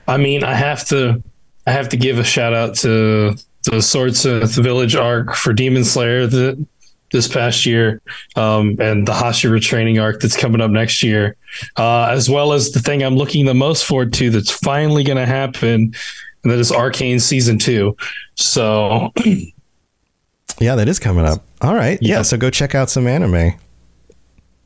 I 0.08 0.16
mean, 0.16 0.42
I 0.42 0.54
have 0.54 0.86
to, 0.88 1.22
I 1.66 1.70
have 1.70 1.88
to 1.90 1.96
give 1.96 2.18
a 2.18 2.24
shout 2.24 2.54
out 2.54 2.74
to 2.76 3.36
the 3.64 3.82
Swordsmith 3.82 4.54
Village 4.56 4.96
arc 4.96 5.34
for 5.34 5.52
Demon 5.52 5.84
Slayer 5.84 6.26
that 6.26 6.66
this 7.12 7.26
past 7.28 7.64
year, 7.66 8.00
um, 8.36 8.76
and 8.80 9.06
the 9.08 9.12
Hashira 9.12 9.60
training 9.60 9.98
arc 9.98 10.20
that's 10.20 10.36
coming 10.36 10.60
up 10.60 10.70
next 10.70 11.02
year, 11.02 11.36
uh, 11.76 12.04
as 12.10 12.28
well 12.28 12.52
as 12.52 12.72
the 12.72 12.80
thing 12.80 13.02
I'm 13.02 13.16
looking 13.16 13.46
the 13.46 13.54
most 13.54 13.84
forward 13.86 14.12
to 14.14 14.30
that's 14.30 14.50
finally 14.50 15.04
going 15.04 15.18
to 15.18 15.26
happen, 15.26 15.94
and 16.42 16.52
that 16.52 16.58
is 16.58 16.70
Arcane 16.70 17.18
season 17.20 17.58
two. 17.58 17.96
So 18.34 19.12
Yeah, 20.60 20.74
that 20.74 20.88
is 20.88 20.98
coming 20.98 21.24
up. 21.24 21.44
All 21.60 21.74
right. 21.74 21.98
Yeah. 22.02 22.22
So 22.22 22.36
go 22.36 22.50
check 22.50 22.74
out 22.74 22.90
some 22.90 23.06
anime. 23.06 23.52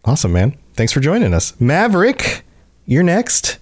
Awesome, 0.04 0.32
man. 0.32 0.56
Thanks 0.74 0.92
for 0.92 1.00
joining 1.00 1.34
us. 1.34 1.58
Maverick, 1.60 2.42
you're 2.86 3.02
next. 3.02 3.58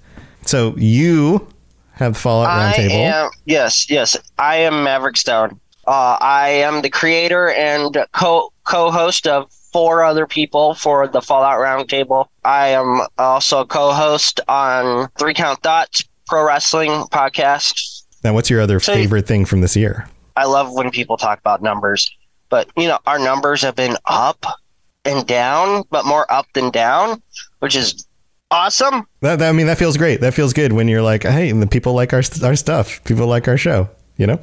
So 0.46 0.74
you 0.76 1.48
have 1.92 2.14
the 2.14 2.18
Fallout 2.20 2.48
Roundtable. 2.48 2.78
I 2.78 2.88
Roundtable. 2.88 2.90
am 3.24 3.30
yes, 3.46 3.90
yes. 3.90 4.16
I 4.38 4.56
am 4.56 4.84
Maverick 4.84 5.16
Stone. 5.16 5.58
Uh, 5.86 6.16
I 6.20 6.48
am 6.50 6.82
the 6.82 6.90
creator 6.90 7.50
and 7.50 7.96
co 8.14 8.52
co-host 8.70 9.26
of 9.26 9.50
four 9.72 10.02
other 10.04 10.26
people 10.26 10.74
for 10.74 11.06
the 11.08 11.20
Fallout 11.20 11.58
Roundtable. 11.58 12.26
I 12.44 12.68
am 12.68 13.00
also 13.18 13.60
a 13.60 13.66
co-host 13.66 14.40
on 14.48 15.08
Three 15.18 15.34
Count 15.34 15.62
Thoughts 15.62 16.04
Pro 16.26 16.44
Wrestling 16.46 16.90
podcast. 17.10 18.02
Now, 18.22 18.34
what's 18.34 18.48
your 18.50 18.60
other 18.60 18.78
So- 18.80 18.94
favorite 18.94 19.26
thing 19.26 19.44
from 19.44 19.60
this 19.60 19.76
year? 19.76 20.08
I 20.36 20.44
love 20.44 20.72
when 20.72 20.90
people 20.90 21.16
talk 21.16 21.38
about 21.40 21.62
numbers, 21.62 22.08
but 22.48 22.68
you 22.76 22.86
know 22.88 22.98
our 23.06 23.18
numbers 23.18 23.62
have 23.62 23.74
been 23.74 23.96
up 24.06 24.46
and 25.04 25.26
down, 25.26 25.82
but 25.90 26.06
more 26.06 26.30
up 26.32 26.46
than 26.54 26.70
down. 26.70 27.22
which 27.58 27.76
is 27.76 28.06
awesome. 28.50 29.06
That, 29.20 29.38
that, 29.40 29.48
I 29.50 29.52
mean, 29.52 29.66
that 29.66 29.76
feels 29.78 29.96
great. 29.98 30.20
That 30.22 30.32
feels 30.34 30.52
good 30.54 30.72
when 30.72 30.88
you're 30.88 31.02
like, 31.02 31.24
hey, 31.24 31.52
the 31.52 31.66
people 31.66 31.92
like 31.92 32.12
our 32.14 32.22
our 32.42 32.56
stuff. 32.56 33.02
People 33.04 33.26
like 33.26 33.48
our 33.48 33.58
show. 33.58 33.88
You 34.16 34.26
know? 34.28 34.40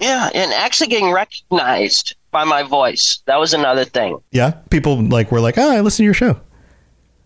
Yeah, 0.00 0.30
and 0.34 0.52
actually 0.52 0.88
getting 0.88 1.10
recognized 1.12 2.14
by 2.32 2.44
my 2.44 2.64
voice. 2.64 3.20
That 3.26 3.38
was 3.38 3.54
another 3.54 3.84
thing. 3.84 4.18
Yeah, 4.32 4.50
people 4.70 5.00
like 5.00 5.30
were 5.30 5.40
like, 5.40 5.58
oh, 5.58 5.70
I 5.70 5.80
listen 5.80 5.98
to 5.98 6.04
your 6.04 6.14
show. 6.14 6.40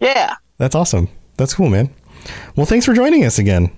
Yeah, 0.00 0.34
that's 0.58 0.74
awesome. 0.74 1.08
That's 1.38 1.54
cool, 1.54 1.70
man. 1.70 1.94
Well, 2.56 2.66
thanks 2.66 2.84
for 2.84 2.92
joining 2.92 3.24
us 3.24 3.38
again. 3.38 3.70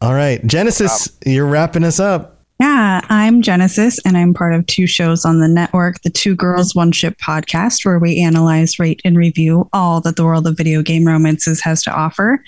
All 0.00 0.14
right, 0.14 0.44
Genesis, 0.46 1.08
you're 1.26 1.46
wrapping 1.46 1.82
us 1.82 1.98
up. 1.98 2.36
Yeah, 2.60 3.00
I'm 3.08 3.40
Genesis, 3.40 4.00
and 4.04 4.16
I'm 4.16 4.34
part 4.34 4.52
of 4.52 4.66
two 4.66 4.88
shows 4.88 5.24
on 5.24 5.38
the 5.38 5.46
network 5.46 6.02
the 6.02 6.10
Two 6.10 6.34
Girls, 6.34 6.74
One 6.74 6.90
Ship 6.90 7.16
podcast, 7.18 7.84
where 7.84 8.00
we 8.00 8.20
analyze, 8.20 8.80
rate, 8.80 9.00
and 9.04 9.16
review 9.16 9.68
all 9.72 10.00
that 10.00 10.16
the 10.16 10.24
world 10.24 10.46
of 10.46 10.56
video 10.56 10.82
game 10.82 11.06
romances 11.06 11.60
has 11.62 11.82
to 11.84 11.92
offer, 11.92 12.42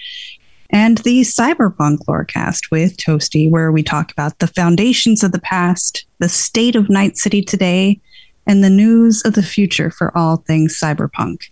and 0.70 0.98
the 0.98 1.22
Cyberpunk 1.22 2.04
Lorecast 2.06 2.70
with 2.70 2.96
Toasty, 2.96 3.50
where 3.50 3.72
we 3.72 3.82
talk 3.82 4.12
about 4.12 4.38
the 4.38 4.46
foundations 4.46 5.22
of 5.22 5.32
the 5.32 5.40
past, 5.40 6.06
the 6.18 6.28
state 6.28 6.76
of 6.76 6.88
Night 6.88 7.18
City 7.18 7.42
today, 7.42 8.00
and 8.46 8.64
the 8.64 8.70
news 8.70 9.22
of 9.24 9.34
the 9.34 9.42
future 9.42 9.90
for 9.90 10.16
all 10.16 10.36
things 10.36 10.78
cyberpunk. 10.80 11.50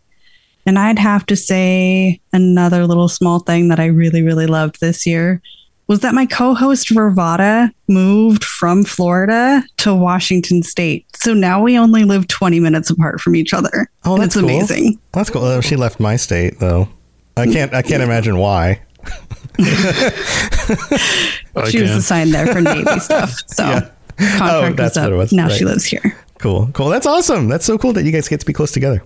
And 0.66 0.78
I'd 0.78 0.98
have 0.98 1.26
to 1.26 1.36
say 1.36 2.20
another 2.32 2.86
little 2.86 3.08
small 3.08 3.40
thing 3.40 3.68
that 3.68 3.80
I 3.80 3.86
really, 3.86 4.22
really 4.22 4.46
loved 4.46 4.80
this 4.80 5.06
year 5.06 5.42
was 5.86 6.00
that 6.00 6.14
my 6.14 6.26
co-host 6.26 6.88
Vervada 6.90 7.72
moved 7.88 8.44
from 8.44 8.84
Florida 8.84 9.64
to 9.78 9.94
Washington 9.94 10.62
State. 10.62 11.06
So 11.16 11.32
now 11.32 11.62
we 11.62 11.78
only 11.78 12.04
live 12.04 12.28
20 12.28 12.60
minutes 12.60 12.90
apart 12.90 13.20
from 13.20 13.34
each 13.34 13.54
other. 13.54 13.90
Oh, 14.04 14.18
that's 14.18 14.34
cool. 14.34 14.44
amazing. 14.44 15.00
That's 15.12 15.30
cool. 15.30 15.42
Oh, 15.42 15.62
she 15.62 15.76
left 15.76 15.98
my 15.98 16.16
state 16.16 16.58
though. 16.58 16.88
I 17.36 17.46
can't 17.46 17.72
I 17.72 17.82
can't 17.82 18.02
imagine 18.02 18.36
why. 18.36 18.82
She 21.68 21.82
was 21.82 21.90
assigned 21.90 22.32
there 22.32 22.46
for 22.46 22.60
Navy 22.60 22.84
stuff. 23.00 23.34
So 23.46 23.64
yeah. 23.64 23.90
contract 24.38 24.80
oh, 24.80 24.82
was 24.82 24.96
up. 24.96 25.12
Was. 25.12 25.32
Now 25.32 25.48
right. 25.48 25.52
she 25.52 25.64
lives 25.64 25.84
here. 25.84 26.16
Cool. 26.38 26.70
Cool. 26.72 26.88
That's 26.88 27.06
awesome. 27.06 27.48
That's 27.48 27.64
so 27.64 27.78
cool 27.78 27.92
that 27.94 28.04
you 28.04 28.12
guys 28.12 28.28
get 28.28 28.40
to 28.40 28.46
be 28.46 28.52
close 28.52 28.72
together. 28.72 29.02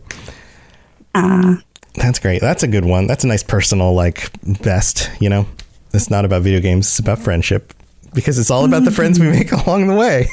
Uh 1.15 1.57
that's 1.95 2.19
great. 2.19 2.41
That's 2.41 2.63
a 2.63 2.69
good 2.69 2.85
one. 2.85 3.07
That's 3.07 3.25
a 3.25 3.27
nice 3.27 3.43
personal 3.43 3.95
like 3.95 4.31
best, 4.63 5.11
you 5.21 5.29
know. 5.29 5.47
It's 5.93 6.11
not 6.11 6.25
about 6.25 6.43
video 6.43 6.61
games, 6.61 6.87
it's 6.87 6.99
about 6.99 7.19
friendship 7.19 7.75
because 8.15 8.39
it's 8.39 8.51
all 8.51 8.65
about 8.65 8.85
the 8.85 8.91
friends 8.91 9.21
we 9.21 9.29
make 9.29 9.53
along 9.67 9.89
the 9.89 9.95
way. 9.95 10.29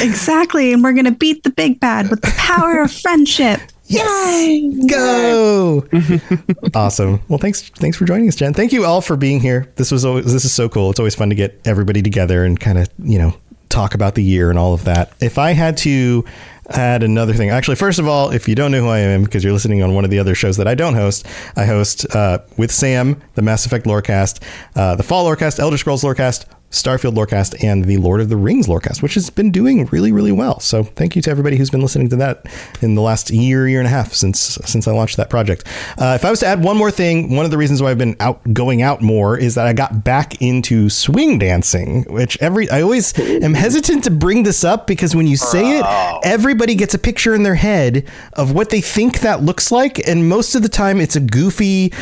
Exactly. 0.00 0.72
And 0.72 0.82
we're 0.82 0.92
going 0.92 1.04
to 1.04 1.12
beat 1.12 1.44
the 1.44 1.50
big 1.50 1.80
bad 1.80 2.10
with 2.10 2.20
the 2.20 2.34
power 2.36 2.80
of 2.80 2.92
friendship. 2.92 3.60
Yes. 3.88 4.36
Yay! 4.36 4.86
Go. 4.86 5.86
awesome. 6.74 7.20
Well, 7.28 7.38
thanks 7.38 7.68
thanks 7.70 7.96
for 7.96 8.04
joining 8.04 8.28
us, 8.28 8.36
Jen. 8.36 8.54
Thank 8.54 8.72
you 8.72 8.84
all 8.84 9.00
for 9.00 9.16
being 9.16 9.40
here. 9.40 9.70
This 9.76 9.90
was 9.90 10.04
always, 10.04 10.32
this 10.32 10.44
is 10.44 10.52
so 10.52 10.68
cool. 10.68 10.90
It's 10.90 11.00
always 11.00 11.14
fun 11.14 11.30
to 11.30 11.34
get 11.34 11.60
everybody 11.64 12.02
together 12.02 12.44
and 12.44 12.58
kind 12.60 12.78
of, 12.78 12.88
you 12.98 13.18
know, 13.18 13.34
talk 13.70 13.94
about 13.94 14.14
the 14.14 14.22
year 14.22 14.50
and 14.50 14.58
all 14.58 14.74
of 14.74 14.84
that. 14.84 15.12
If 15.20 15.38
I 15.38 15.52
had 15.52 15.76
to 15.78 16.24
add 16.70 17.02
another 17.02 17.32
thing. 17.32 17.50
Actually, 17.50 17.76
first 17.76 17.98
of 17.98 18.06
all, 18.06 18.30
if 18.30 18.46
you 18.48 18.54
don't 18.54 18.70
know 18.70 18.82
who 18.82 18.88
I 18.88 18.98
am 18.98 19.24
because 19.24 19.42
you're 19.42 19.52
listening 19.52 19.82
on 19.82 19.94
one 19.94 20.04
of 20.04 20.10
the 20.10 20.18
other 20.18 20.34
shows 20.34 20.56
that 20.58 20.68
I 20.68 20.74
don't 20.74 20.94
host, 20.94 21.26
I 21.56 21.64
host 21.64 22.04
uh, 22.14 22.38
with 22.56 22.70
Sam 22.70 23.20
the 23.34 23.42
Mass 23.42 23.66
Effect 23.66 23.86
Lorecast, 23.86 24.42
uh, 24.76 24.94
the 24.96 25.02
Fall 25.02 25.26
Lorecast, 25.26 25.58
Elder 25.58 25.78
Scrolls 25.78 26.02
Lorecast, 26.02 26.44
Starfield 26.70 27.14
Lorecast 27.14 27.62
and 27.64 27.84
the 27.84 27.96
Lord 27.96 28.20
of 28.20 28.28
the 28.28 28.36
Rings 28.36 28.66
Lorecast, 28.66 29.02
which 29.02 29.14
has 29.14 29.30
been 29.30 29.50
doing 29.50 29.86
really, 29.86 30.12
really 30.12 30.32
well. 30.32 30.60
So 30.60 30.82
thank 30.82 31.16
you 31.16 31.22
to 31.22 31.30
everybody 31.30 31.56
who's 31.56 31.70
been 31.70 31.80
listening 31.80 32.10
to 32.10 32.16
that 32.16 32.44
in 32.82 32.94
the 32.94 33.00
last 33.00 33.30
year, 33.30 33.66
year 33.66 33.80
and 33.80 33.86
a 33.86 33.90
half 33.90 34.12
since 34.12 34.38
since 34.38 34.86
I 34.86 34.92
launched 34.92 35.16
that 35.16 35.30
project. 35.30 35.66
Uh, 35.96 36.12
if 36.14 36.24
I 36.24 36.30
was 36.30 36.40
to 36.40 36.46
add 36.46 36.62
one 36.62 36.76
more 36.76 36.90
thing, 36.90 37.34
one 37.34 37.46
of 37.46 37.50
the 37.50 37.56
reasons 37.56 37.80
why 37.80 37.90
I've 37.90 37.98
been 37.98 38.16
out 38.20 38.52
going 38.52 38.82
out 38.82 39.00
more 39.00 39.38
is 39.38 39.54
that 39.54 39.66
I 39.66 39.72
got 39.72 40.04
back 40.04 40.42
into 40.42 40.90
swing 40.90 41.38
dancing, 41.38 42.04
which 42.04 42.36
every 42.42 42.68
I 42.68 42.82
always 42.82 43.18
am 43.18 43.54
hesitant 43.54 44.04
to 44.04 44.10
bring 44.10 44.42
this 44.42 44.62
up 44.62 44.86
because 44.86 45.16
when 45.16 45.26
you 45.26 45.38
say 45.38 45.78
it, 45.78 45.86
everybody 46.22 46.74
gets 46.74 46.92
a 46.92 46.98
picture 46.98 47.34
in 47.34 47.44
their 47.44 47.54
head 47.54 48.06
of 48.34 48.52
what 48.52 48.68
they 48.68 48.82
think 48.82 49.20
that 49.20 49.42
looks 49.42 49.72
like, 49.72 50.06
and 50.06 50.28
most 50.28 50.54
of 50.54 50.62
the 50.62 50.68
time 50.68 51.00
it's 51.00 51.16
a 51.16 51.20
goofy, 51.20 51.92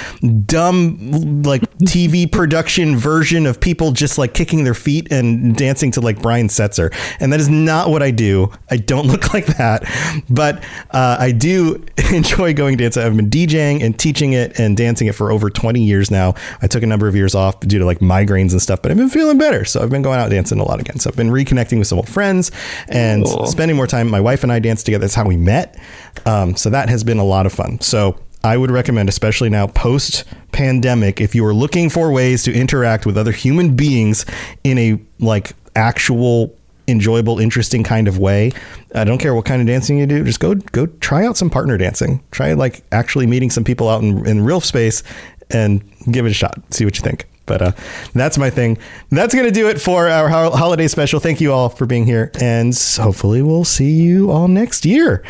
dumb 0.46 1.42
like 1.42 1.62
TV 1.82 2.30
production 2.30 2.96
version 2.96 3.44
of 3.46 3.60
people 3.60 3.92
just 3.92 4.16
like 4.16 4.32
kicking 4.32 4.64
their 4.64 4.74
feet 4.74 5.12
and 5.12 5.54
dancing 5.56 5.90
to 5.92 6.00
like 6.00 6.22
Brian 6.22 6.48
Setzer. 6.48 6.94
And 7.20 7.32
that 7.32 7.40
is 7.40 7.48
not 7.48 7.90
what 7.90 8.02
I 8.02 8.10
do. 8.10 8.50
I 8.70 8.78
don't 8.78 9.06
look 9.06 9.34
like 9.34 9.46
that. 9.46 9.84
But 10.30 10.64
uh, 10.90 11.16
I 11.18 11.32
do 11.32 11.84
enjoy 12.12 12.54
going 12.54 12.76
dancing. 12.76 13.02
I've 13.02 13.16
been 13.16 13.30
DJing 13.30 13.82
and 13.82 13.98
teaching 13.98 14.32
it 14.32 14.58
and 14.58 14.76
dancing 14.76 15.06
it 15.06 15.14
for 15.14 15.30
over 15.30 15.50
20 15.50 15.82
years 15.82 16.10
now. 16.10 16.34
I 16.62 16.66
took 16.66 16.82
a 16.82 16.86
number 16.86 17.08
of 17.08 17.14
years 17.14 17.34
off 17.34 17.60
due 17.60 17.78
to 17.78 17.84
like 17.84 17.98
migraines 17.98 18.52
and 18.52 18.62
stuff, 18.62 18.80
but 18.80 18.90
I've 18.90 18.96
been 18.96 19.10
feeling 19.10 19.38
better. 19.38 19.64
So 19.64 19.82
I've 19.82 19.90
been 19.90 20.02
going 20.02 20.18
out 20.18 20.30
dancing 20.30 20.58
a 20.58 20.64
lot 20.64 20.80
again. 20.80 20.98
So 20.98 21.10
I've 21.10 21.16
been 21.16 21.30
reconnecting 21.30 21.78
with 21.78 21.88
some 21.88 21.98
old 21.98 22.08
friends 22.08 22.50
and 22.88 23.24
cool. 23.24 23.46
spending 23.46 23.76
more 23.76 23.86
time. 23.86 24.08
My 24.08 24.20
wife 24.20 24.42
and 24.42 24.52
I 24.52 24.58
dance 24.60 24.82
together. 24.82 25.02
That's 25.02 25.14
how 25.14 25.26
we 25.26 25.36
met. 25.36 25.78
Um, 26.24 26.56
so 26.56 26.70
that 26.70 26.88
has 26.88 27.04
been 27.04 27.18
a 27.18 27.24
lot 27.24 27.44
of 27.44 27.52
fun. 27.52 27.80
So 27.80 28.18
I 28.46 28.56
would 28.56 28.70
recommend, 28.70 29.08
especially 29.08 29.50
now 29.50 29.66
post 29.66 30.22
pandemic, 30.52 31.20
if 31.20 31.34
you 31.34 31.44
are 31.44 31.52
looking 31.52 31.90
for 31.90 32.12
ways 32.12 32.44
to 32.44 32.54
interact 32.54 33.04
with 33.04 33.18
other 33.18 33.32
human 33.32 33.74
beings 33.74 34.24
in 34.62 34.78
a 34.78 35.00
like 35.18 35.52
actual 35.74 36.56
enjoyable, 36.86 37.40
interesting 37.40 37.82
kind 37.82 38.06
of 38.06 38.18
way. 38.18 38.52
I 38.94 39.02
don't 39.02 39.18
care 39.18 39.34
what 39.34 39.46
kind 39.46 39.60
of 39.60 39.66
dancing 39.66 39.98
you 39.98 40.06
do. 40.06 40.22
Just 40.22 40.38
go 40.38 40.54
go 40.54 40.86
try 40.86 41.26
out 41.26 41.36
some 41.36 41.50
partner 41.50 41.76
dancing. 41.76 42.22
Try 42.30 42.52
like 42.52 42.84
actually 42.92 43.26
meeting 43.26 43.50
some 43.50 43.64
people 43.64 43.88
out 43.88 44.04
in, 44.04 44.24
in 44.24 44.44
real 44.44 44.60
space 44.60 45.02
and 45.50 45.82
give 46.12 46.24
it 46.24 46.30
a 46.30 46.34
shot. 46.34 46.54
See 46.70 46.84
what 46.84 46.96
you 46.96 47.02
think. 47.02 47.26
But 47.46 47.62
uh, 47.62 47.72
that's 48.14 48.38
my 48.38 48.50
thing. 48.50 48.78
That's 49.10 49.34
going 49.34 49.46
to 49.46 49.52
do 49.52 49.68
it 49.68 49.80
for 49.80 50.06
our 50.06 50.28
ho- 50.28 50.50
holiday 50.50 50.86
special. 50.86 51.18
Thank 51.18 51.40
you 51.40 51.52
all 51.52 51.68
for 51.68 51.84
being 51.84 52.06
here. 52.06 52.30
And 52.40 52.72
hopefully, 52.96 53.42
we'll 53.42 53.64
see 53.64 53.90
you 53.90 54.30
all 54.30 54.46
next 54.46 54.86
year. 54.86 55.24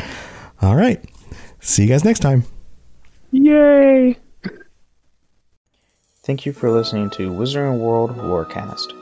All 0.61 0.75
right. 0.75 1.03
See 1.59 1.81
you 1.81 1.89
guys 1.89 2.03
next 2.03 2.19
time. 2.19 2.45
Yay! 3.37 4.17
Thank 6.23 6.45
you 6.45 6.53
for 6.53 6.71
listening 6.71 7.09
to 7.11 7.29
Wizarding 7.29 7.77
World 7.77 8.17
Lorecast. 8.17 8.93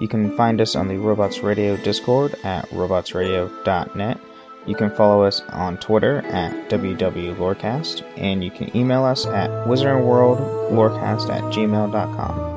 You 0.00 0.08
can 0.08 0.34
find 0.36 0.60
us 0.60 0.74
on 0.74 0.88
the 0.88 0.96
Robots 0.96 1.40
Radio 1.40 1.76
Discord 1.76 2.34
at 2.42 2.68
robotsradio.net. 2.70 4.18
You 4.66 4.74
can 4.74 4.90
follow 4.90 5.24
us 5.24 5.42
on 5.50 5.76
Twitter 5.76 6.22
at 6.26 6.70
WWLorecast, 6.70 8.02
and 8.16 8.42
you 8.42 8.50
can 8.50 8.74
email 8.76 9.04
us 9.04 9.26
at 9.26 9.50
wizardingworldlorecast 9.66 11.28
at 11.28 11.42
gmail.com. 11.52 12.51